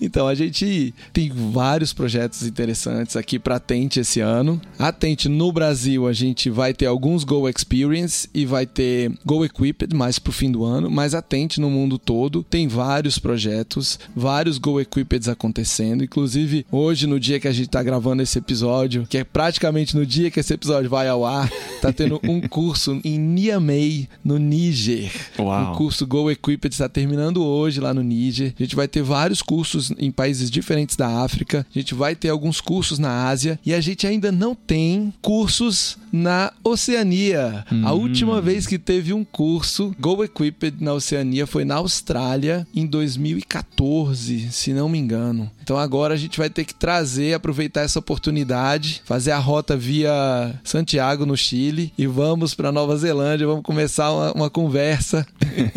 então, 0.00 0.26
a 0.26 0.34
gente 0.34 0.94
tem 1.12 1.30
vários 1.30 1.92
projetos 1.92 2.42
interessantes 2.46 3.16
aqui 3.16 3.38
para 3.38 3.58
Tente 3.58 4.00
esse 4.00 4.20
ano. 4.20 4.60
A 4.78 4.92
Tente 4.92 5.28
no 5.28 5.52
Brasil, 5.52 6.06
a 6.06 6.12
gente 6.12 6.50
vai 6.50 6.72
ter 6.72 6.86
alguns 6.86 7.24
Go 7.24 7.48
Experience 7.48 8.28
e 8.34 8.44
vai 8.44 8.66
ter 8.66 9.12
Go 9.24 9.44
Equipped 9.44 9.94
mais 9.94 10.18
pro 10.18 10.32
fim 10.32 10.50
do 10.50 10.64
ano, 10.64 10.90
mas 10.90 11.14
a 11.14 11.22
Tente 11.22 11.60
no 11.60 11.70
mundo 11.70 11.98
todo 11.98 12.42
tem 12.42 12.68
vários 12.68 13.18
projetos, 13.18 13.98
vários 14.14 14.58
Go 14.58 14.80
Equipped 14.80 15.30
acontecendo. 15.40 16.04
Inclusive, 16.04 16.66
hoje, 16.70 17.06
no 17.06 17.18
dia 17.18 17.40
que 17.40 17.48
a 17.48 17.52
gente 17.52 17.70
tá 17.70 17.82
gravando 17.82 18.22
esse 18.22 18.38
episódio, 18.38 19.06
que 19.08 19.16
é 19.16 19.24
praticamente 19.24 19.96
no 19.96 20.04
dia 20.04 20.30
que 20.30 20.38
esse 20.38 20.52
episódio 20.52 20.90
vai 20.90 21.08
ao 21.08 21.24
ar, 21.24 21.50
tá 21.80 21.90
tendo 21.92 22.20
um 22.22 22.40
curso 22.46 23.00
em 23.02 23.18
Niamey, 23.18 24.08
no 24.22 24.38
Níger. 24.38 25.10
Uau. 25.38 25.72
O 25.72 25.76
curso 25.76 26.06
Go 26.06 26.30
Equipped 26.30 26.74
está 26.74 26.88
terminando 26.88 27.42
hoje 27.42 27.80
lá 27.80 27.94
no 27.94 28.02
Níger. 28.02 28.52
A 28.58 28.62
gente 28.62 28.76
vai 28.76 28.86
ter 28.86 29.02
vários 29.02 29.40
cursos 29.40 29.92
em 29.98 30.10
países 30.10 30.50
diferentes 30.50 30.96
da 30.96 31.22
África. 31.22 31.66
A 31.74 31.78
gente 31.78 31.94
vai 31.94 32.14
ter 32.14 32.28
alguns 32.28 32.60
cursos 32.60 32.98
na 32.98 33.28
Ásia. 33.28 33.58
E 33.64 33.72
a 33.72 33.80
gente 33.80 34.06
ainda 34.06 34.30
não 34.30 34.54
tem 34.54 35.12
cursos 35.22 35.96
na 36.12 36.52
Oceania. 36.62 37.64
Hum. 37.72 37.86
A 37.86 37.92
última 37.92 38.40
vez 38.40 38.66
que 38.66 38.78
teve 38.78 39.12
um 39.12 39.24
curso 39.24 39.94
Go 39.98 40.22
Equipped 40.24 40.82
na 40.82 40.92
Oceania 40.92 41.46
foi 41.46 41.64
na 41.64 41.76
Austrália 41.76 42.66
em 42.74 42.86
2014, 42.86 44.50
se 44.50 44.72
não 44.72 44.88
me 44.88 44.98
engano. 44.98 45.29
Então 45.62 45.78
agora 45.78 46.14
a 46.14 46.16
gente 46.16 46.38
vai 46.38 46.50
ter 46.50 46.64
que 46.64 46.74
trazer, 46.74 47.34
aproveitar 47.34 47.82
essa 47.82 47.98
oportunidade, 47.98 49.02
fazer 49.04 49.30
a 49.30 49.38
rota 49.38 49.76
via 49.76 50.54
Santiago 50.64 51.24
no 51.24 51.36
Chile 51.36 51.92
e 51.96 52.06
vamos 52.06 52.54
para 52.54 52.72
Nova 52.72 52.96
Zelândia, 52.96 53.46
vamos 53.46 53.62
começar 53.62 54.10
uma, 54.12 54.32
uma 54.32 54.50
conversa 54.50 55.26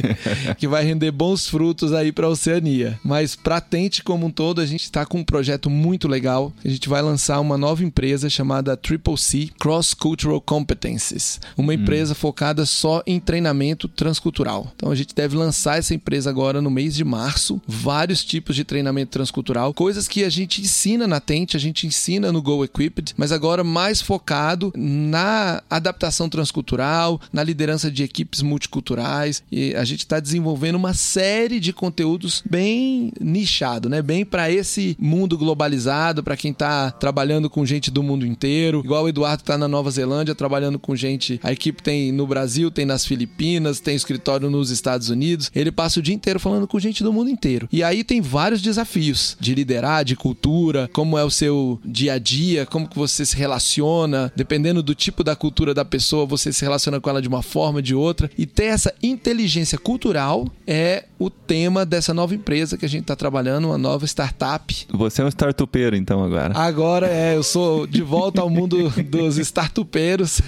que 0.58 0.68
vai 0.68 0.84
render 0.84 1.12
bons 1.12 1.48
frutos 1.48 1.94
aí 1.94 2.12
para 2.12 2.26
a 2.26 2.30
Oceania. 2.30 3.00
Mas 3.04 3.36
para 3.36 3.62
Tente 3.62 4.04
como 4.04 4.26
um 4.26 4.32
todo, 4.32 4.62
a 4.62 4.66
gente 4.66 4.84
está 4.84 5.06
com 5.06 5.20
um 5.20 5.24
projeto 5.24 5.70
muito 5.70 6.08
legal. 6.08 6.52
A 6.64 6.68
gente 6.68 6.90
vai 6.90 7.02
lançar 7.02 7.40
uma 7.40 7.58
nova 7.58 7.84
empresa 7.84 8.30
chamada 8.30 8.76
Triple 8.76 9.18
C 9.18 9.50
Cross 9.60 9.94
Cultural 9.94 10.42
Competencies, 10.42 11.40
uma 11.56 11.72
hum. 11.72 11.76
empresa 11.76 12.16
focada 12.16 12.66
só 12.66 13.04
em 13.06 13.20
treinamento 13.20 13.88
transcultural. 13.88 14.72
Então 14.76 14.92
a 14.92 14.96
gente 14.96 15.14
deve 15.14 15.36
lançar 15.36 15.78
essa 15.78 15.94
empresa 15.94 16.30
agora 16.30 16.62
no 16.62 16.72
mês 16.72 16.96
de 16.96 17.04
março, 17.04 17.62
vários 17.68 18.24
tipos 18.24 18.56
de 18.56 18.64
treinamento 18.64 19.12
transcultural 19.12 19.43
coisas 19.74 20.08
que 20.08 20.24
a 20.24 20.30
gente 20.30 20.62
ensina 20.62 21.08
na 21.08 21.20
Tente, 21.20 21.58
a 21.58 21.60
gente 21.60 21.86
ensina 21.86 22.32
no 22.32 22.42
Go 22.42 22.64
Equipped, 22.64 23.14
mas 23.18 23.32
agora 23.32 23.64
mais 23.64 24.02
focado 24.02 24.72
na 24.76 25.62
adaptação 25.70 26.30
transcultural, 26.30 27.20
na 27.32 27.44
liderança 27.44 27.92
de 27.92 28.04
equipes 28.04 28.42
multiculturais. 28.42 29.44
E 29.52 29.76
a 29.76 29.84
gente 29.84 30.00
está 30.00 30.20
desenvolvendo 30.20 30.76
uma 30.76 30.94
série 30.94 31.60
de 31.60 31.74
conteúdos 31.74 32.44
bem 32.50 33.12
nichado, 33.20 33.90
né? 33.90 34.02
Bem 34.02 34.26
para 34.26 34.52
esse 34.52 34.96
mundo 35.00 35.38
globalizado, 35.38 36.24
para 36.24 36.38
quem 36.38 36.52
está 36.52 36.92
trabalhando 36.92 37.50
com 37.50 37.66
gente 37.66 37.92
do 37.92 38.04
mundo 38.04 38.26
inteiro. 38.26 38.82
Igual 38.84 39.06
o 39.06 39.10
Eduardo 39.10 39.42
está 39.42 39.58
na 39.58 39.68
Nova 39.68 39.90
Zelândia 39.92 40.36
trabalhando 40.36 40.80
com 40.80 40.96
gente. 40.96 41.40
A 41.44 41.52
equipe 41.52 41.82
tem 41.82 42.12
no 42.12 42.28
Brasil, 42.28 42.72
tem 42.72 42.86
nas 42.86 43.06
Filipinas, 43.06 43.80
tem 43.80 43.96
escritório 43.96 44.50
nos 44.50 44.70
Estados 44.70 45.10
Unidos. 45.10 45.52
Ele 45.56 45.72
passa 45.72 46.00
o 46.00 46.04
dia 46.04 46.16
inteiro 46.16 46.40
falando 46.40 46.68
com 46.68 46.80
gente 46.80 47.04
do 47.04 47.14
mundo 47.14 47.30
inteiro. 47.30 47.68
E 47.72 47.84
aí 47.84 48.04
tem 48.04 48.22
vários 48.22 48.62
desafios 48.62 49.33
de 49.40 49.56
liderar, 49.56 50.04
de 50.06 50.16
cultura, 50.16 50.90
como 50.94 51.18
é 51.18 51.24
o 51.24 51.30
seu 51.30 51.80
dia 51.84 52.14
a 52.14 52.20
dia, 52.20 52.66
como 52.66 52.88
que 52.88 52.98
você 52.98 53.26
se 53.26 53.36
relaciona, 53.36 54.32
dependendo 54.36 54.84
do 54.84 54.96
tipo 54.96 55.24
da 55.24 55.36
cultura 55.36 55.74
da 55.74 55.86
pessoa, 55.86 56.26
você 56.26 56.52
se 56.52 56.64
relaciona 56.64 57.00
com 57.00 57.10
ela 57.10 57.22
de 57.22 57.28
uma 57.28 57.42
forma, 57.42 57.82
de 57.82 57.96
outra. 57.96 58.30
E 58.38 58.46
ter 58.46 58.66
essa 58.66 58.94
inteligência 59.02 59.78
cultural 59.78 60.48
é 60.66 61.06
o 61.24 61.30
tema 61.30 61.86
dessa 61.86 62.14
nova 62.14 62.36
empresa 62.36 62.78
que 62.78 62.86
a 62.86 62.90
gente 62.90 63.04
está 63.04 63.16
trabalhando, 63.16 63.70
uma 63.70 63.78
nova 63.78 64.06
startup. 64.06 64.88
Você 64.92 65.22
é 65.22 65.26
um 65.26 65.30
startupeiro, 65.30 65.96
então, 65.96 66.22
agora. 66.22 66.58
Agora 66.58 67.08
é, 67.08 67.38
eu 67.38 67.44
sou 67.44 67.88
de 67.88 68.02
volta 68.02 68.42
ao 68.42 68.50
mundo 68.50 68.90
dos 69.10 69.38
startupeiros. 69.38 70.42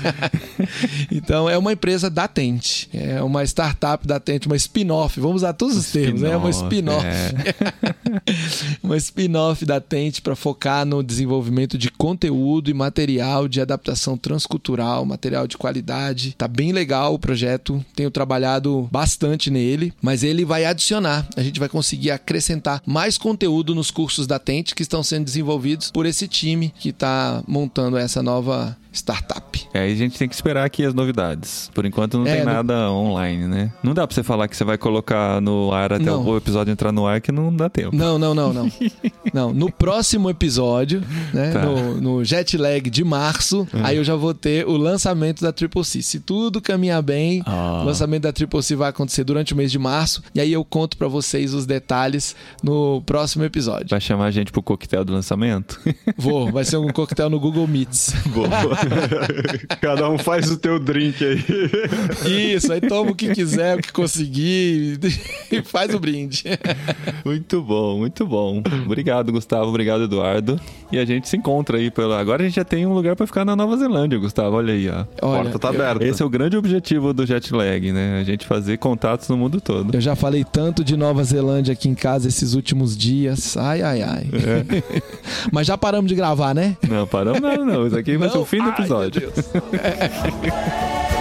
então, 1.09 1.49
é 1.49 1.57
uma 1.57 1.71
empresa 1.71 2.09
da 2.09 2.27
Tente. 2.27 2.89
É 2.93 3.23
uma 3.23 3.41
startup 3.45 4.05
da 4.05 4.19
Tente, 4.19 4.47
uma 4.47 4.57
spin-off. 4.57 5.17
Vamos 5.17 5.37
usar 5.37 5.53
todos 5.53 5.77
os 5.77 5.89
termos, 5.91 6.21
né? 6.21 6.31
É 6.31 6.37
uma 6.37 6.49
spin-off. 6.49 7.05
É. 7.05 7.31
uma 8.83 8.97
spin-off 8.97 9.65
da 9.65 9.79
Tente 9.79 10.21
para 10.21 10.35
focar 10.35 10.85
no 10.85 11.01
desenvolvimento 11.01 11.77
de 11.77 11.89
conteúdo 11.89 12.69
e 12.69 12.73
material 12.73 13.47
de 13.47 13.61
adaptação 13.61 14.17
transcultural, 14.17 15.05
material 15.05 15.47
de 15.47 15.57
qualidade. 15.57 16.35
Tá 16.37 16.49
bem 16.49 16.73
legal 16.73 17.13
o 17.13 17.19
projeto. 17.19 17.83
Tenho 17.95 18.11
trabalhado 18.11 18.89
bastante 18.91 19.49
nele, 19.49 19.93
mas 20.01 20.21
ele 20.21 20.43
vai 20.43 20.64
adicionar. 20.65 21.27
A 21.35 21.43
gente 21.43 21.59
vai 21.59 21.69
conseguir 21.69 22.11
acrescentar 22.11 22.81
mais 22.85 23.17
conteúdo 23.17 23.75
nos 23.75 23.91
cursos 23.91 24.27
da 24.27 24.39
Tente 24.39 24.75
que 24.75 24.83
estão 24.83 25.03
sendo 25.03 25.25
desenvolvidos 25.25 25.91
por 25.91 26.05
esse 26.05 26.27
time 26.27 26.73
que 26.79 26.89
está 26.89 27.43
montando 27.47 27.97
essa 27.97 28.21
nova 28.21 28.77
startup. 28.95 29.67
É, 29.73 29.79
aí 29.81 29.91
a 29.91 29.95
gente 29.95 30.17
tem 30.17 30.27
que 30.27 30.35
esperar 30.35 30.65
aqui 30.65 30.85
as 30.85 30.93
novidades. 30.93 31.69
Por 31.73 31.85
enquanto 31.85 32.17
não 32.17 32.27
é, 32.27 32.37
tem 32.37 32.45
nada 32.45 32.89
online, 32.91 33.47
né? 33.47 33.71
Não 33.83 33.93
dá 33.93 34.07
pra 34.07 34.15
você 34.15 34.23
falar 34.23 34.47
que 34.47 34.55
você 34.55 34.63
vai 34.63 34.77
colocar 34.77 35.41
no 35.41 35.71
ar 35.73 35.93
até 35.93 36.05
não. 36.05 36.25
o 36.25 36.37
episódio 36.37 36.71
entrar 36.71 36.91
no 36.91 37.05
ar 37.05 37.19
que 37.19 37.31
não 37.31 37.53
dá 37.53 37.69
tempo. 37.69 37.95
Não, 37.95 38.17
não, 38.17 38.33
não, 38.33 38.53
não. 38.53 38.71
não, 39.33 39.53
no 39.53 39.71
próximo 39.71 40.29
episódio, 40.29 41.03
né, 41.33 41.51
tá. 41.51 41.61
no, 41.65 41.99
no 41.99 42.23
jet 42.23 42.57
lag 42.57 42.89
de 42.89 43.03
março, 43.03 43.67
hum. 43.73 43.81
aí 43.83 43.97
eu 43.97 44.03
já 44.03 44.15
vou 44.15 44.33
ter 44.33 44.65
o 44.65 44.77
lançamento 44.77 45.41
da 45.41 45.51
Triple 45.51 45.83
C. 45.83 46.01
Se 46.01 46.19
tudo 46.19 46.61
caminhar 46.61 47.01
bem, 47.01 47.43
ah. 47.45 47.81
o 47.81 47.85
lançamento 47.85 48.23
da 48.23 48.31
Triple 48.31 48.63
C 48.63 48.75
vai 48.75 48.89
acontecer 48.89 49.23
durante 49.23 49.53
o 49.53 49.57
mês 49.57 49.71
de 49.71 49.79
março 49.79 50.23
e 50.33 50.39
aí 50.39 50.53
eu 50.53 50.63
conto 50.63 50.97
para 50.97 51.07
vocês 51.07 51.53
os 51.53 51.65
detalhes 51.65 52.35
no 52.63 53.01
próximo 53.01 53.43
episódio. 53.43 53.87
Vai 53.89 54.01
chamar 54.01 54.25
a 54.25 54.31
gente 54.31 54.51
pro 54.51 54.63
coquetel 54.63 55.03
do 55.03 55.13
lançamento? 55.13 55.79
Vou, 56.17 56.51
vai 56.51 56.63
ser 56.63 56.77
um 56.77 56.87
coquetel 56.93 57.29
no 57.29 57.39
Google 57.39 57.67
Meets. 57.67 58.13
Boa. 58.27 58.47
Cada 59.81 60.09
um 60.09 60.17
faz 60.17 60.49
o 60.51 60.57
teu 60.57 60.79
drink 60.79 61.23
aí. 61.23 62.53
Isso, 62.53 62.71
aí 62.71 62.81
toma 62.81 63.11
o 63.11 63.15
que 63.15 63.33
quiser, 63.33 63.77
o 63.77 63.81
que 63.81 63.91
conseguir 63.91 64.99
e 65.51 65.61
faz 65.63 65.93
o 65.93 65.99
brinde. 65.99 66.43
Muito 67.23 67.61
bom, 67.61 67.99
muito 67.99 68.25
bom. 68.25 68.61
Obrigado, 68.85 69.31
Gustavo. 69.31 69.69
Obrigado, 69.69 70.03
Eduardo. 70.03 70.59
E 70.91 70.97
a 70.97 71.05
gente 71.05 71.27
se 71.27 71.37
encontra 71.37 71.77
aí 71.77 71.89
pela. 71.89 72.19
Agora 72.19 72.43
a 72.43 72.45
gente 72.45 72.55
já 72.55 72.63
tem 72.63 72.85
um 72.85 72.93
lugar 72.93 73.15
para 73.15 73.25
ficar 73.25 73.43
na 73.43 73.55
Nova 73.55 73.75
Zelândia, 73.77 74.17
Gustavo. 74.17 74.55
Olha 74.55 74.73
aí, 74.73 74.89
ó. 74.89 75.05
Olha, 75.21 75.43
Porta 75.43 75.59
tá 75.59 75.69
aberta. 75.69 76.05
Esse 76.05 76.21
é 76.21 76.25
o 76.25 76.29
grande 76.29 76.55
objetivo 76.55 77.13
do 77.13 77.25
jet 77.25 77.53
lag, 77.53 77.91
né? 77.91 78.19
A 78.19 78.23
gente 78.23 78.45
fazer 78.45 78.77
contatos 78.77 79.27
no 79.29 79.37
mundo 79.37 79.59
todo. 79.59 79.93
Eu 79.93 80.01
já 80.01 80.15
falei 80.15 80.43
tanto 80.43 80.83
de 80.83 80.95
Nova 80.95 81.23
Zelândia 81.23 81.73
aqui 81.73 81.89
em 81.89 81.95
casa 81.95 82.27
esses 82.27 82.53
últimos 82.53 82.95
dias. 82.97 83.57
Ai, 83.57 83.81
ai, 83.81 84.01
ai. 84.03 84.27
É. 84.33 85.01
Mas 85.51 85.67
já 85.67 85.77
paramos 85.77 86.09
de 86.09 86.15
gravar, 86.15 86.53
né? 86.53 86.77
Não, 86.87 87.07
paramos 87.07 87.41
não, 87.41 87.65
não. 87.65 87.87
Isso 87.87 87.97
aqui 87.97 88.17
vai 88.17 88.29
ser 88.29 88.37
o 88.37 88.45
fim 88.45 88.63
do 88.63 88.71
episódio. 88.79 89.31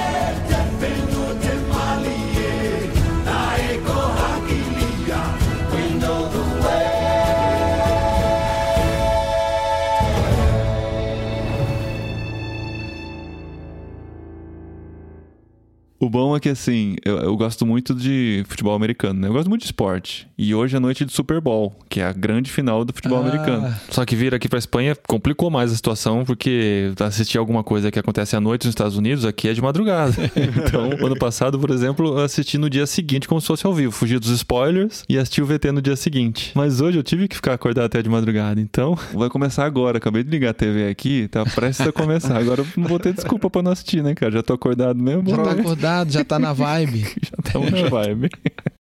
O 15.99 16.11
bom 16.11 16.36
é 16.36 16.40
que, 16.40 16.49
assim, 16.49 16.97
eu, 17.05 17.18
eu, 17.18 17.36
gosto 17.36 17.64
muito 17.64 17.95
de 17.95 18.45
futebol 18.49 18.74
americano, 18.74 19.20
né? 19.20 19.28
Eu 19.28 19.32
gosto 19.32 19.49
muito 19.49 19.62
de 19.62 19.66
esporte. 19.66 20.28
E 20.36 20.55
hoje 20.55 20.76
é 20.76 20.80
noite 20.80 21.05
de 21.05 21.12
Super 21.12 21.40
Bowl, 21.40 21.74
que 21.88 22.01
é 22.01 22.05
a 22.05 22.12
grande 22.12 22.51
final 22.51 22.84
do 22.84 22.92
futebol 22.92 23.18
ah. 23.18 23.28
americano. 23.28 23.74
Só 23.90 24.05
que 24.05 24.16
vir 24.16 24.34
aqui 24.34 24.49
pra 24.49 24.59
Espanha 24.59 24.97
complicou 25.07 25.51
mais 25.51 25.72
a 25.72 25.76
situação, 25.76 26.24
porque 26.24 26.92
assistir 27.01 27.38
alguma 27.38 27.62
coisa 27.62 27.90
que 27.90 27.99
acontece 27.99 28.34
à 28.34 28.40
noite 28.40 28.64
nos 28.66 28.72
Estados 28.72 28.97
Unidos, 28.97 29.24
aqui 29.24 29.49
é 29.49 29.53
de 29.53 29.62
madrugada. 29.62 30.14
então, 30.36 30.90
ano 31.07 31.16
passado, 31.16 31.59
por 31.59 31.70
exemplo, 31.70 32.18
eu 32.18 32.24
assisti 32.24 32.59
no 32.59 32.68
dia 32.68 32.86
seguinte 32.86 33.28
como 33.28 33.40
se 33.40 33.47
fosse 33.47 33.64
ao 33.64 33.72
vivo. 33.72 33.92
Fugi 33.92 34.18
dos 34.18 34.30
spoilers 34.30 35.05
e 35.09 35.16
assisti 35.16 35.40
o 35.40 35.47
VT 35.47 35.70
no 35.70 35.80
dia 35.80 35.97
seguinte. 35.97 36.51
Mas 36.55 36.80
hoje 36.80 36.99
eu 36.99 37.03
tive 37.03 37.28
que 37.28 37.36
ficar 37.36 37.55
acordado 37.55 37.86
até 37.86 38.03
de 38.03 38.09
madrugada. 38.09 38.61
Então, 38.61 38.99
vai 39.14 39.30
começar 39.30 39.64
agora. 39.64 39.99
Acabei 39.99 40.24
de 40.24 40.30
ligar 40.30 40.51
a 40.51 40.55
TV 40.55 40.88
aqui, 40.88 41.28
tá 41.28 41.45
prestes 41.45 41.86
a 41.86 41.92
começar. 41.92 42.36
Agora 42.36 42.62
eu 42.62 42.66
não 42.76 42.88
vou 42.88 42.99
ter 42.99 43.12
desculpa 43.12 43.49
pra 43.49 43.62
não 43.62 43.70
assistir, 43.70 44.03
né, 44.03 44.14
cara? 44.14 44.32
Já 44.32 44.42
tô 44.42 44.53
acordado 44.53 45.01
mesmo. 45.01 45.30
Já 45.30 45.38
tá 45.38 45.53
acordado 45.53 45.84
já 46.12 46.24
tá 46.24 46.39
na 46.39 46.53
vibe. 46.53 47.01
já 47.22 47.37
estamos 47.45 47.70
na 47.70 47.89
vibe. 47.89 48.30